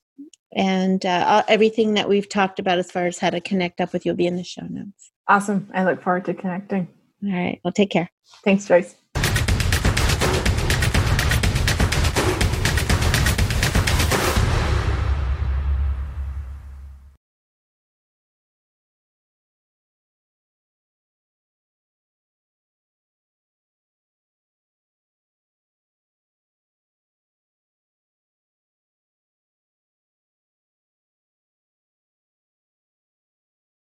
and 0.57 1.05
uh, 1.05 1.43
everything 1.49 1.95
that 1.95 2.09
we've 2.09 2.29
talked 2.29 2.61
about 2.61 2.79
as 2.79 2.91
far 2.91 3.07
as 3.07 3.19
how 3.19 3.29
to 3.29 3.41
connect 3.41 3.81
up 3.81 3.93
with 3.93 4.07
you 4.07 4.13
will 4.13 4.17
be 4.17 4.29
in 4.29 4.37
the 4.37 4.45
show 4.45 4.63
notes. 4.63 5.11
Awesome. 5.27 5.69
I 5.75 5.83
look 5.83 6.01
forward 6.01 6.25
to 6.27 6.35
connecting 6.35 6.87
all 7.25 7.33
right. 7.33 7.61
Well 7.65 7.73
take 7.73 7.91
care. 7.91 8.11
Thanks 8.45 8.67
joyce 8.67 8.95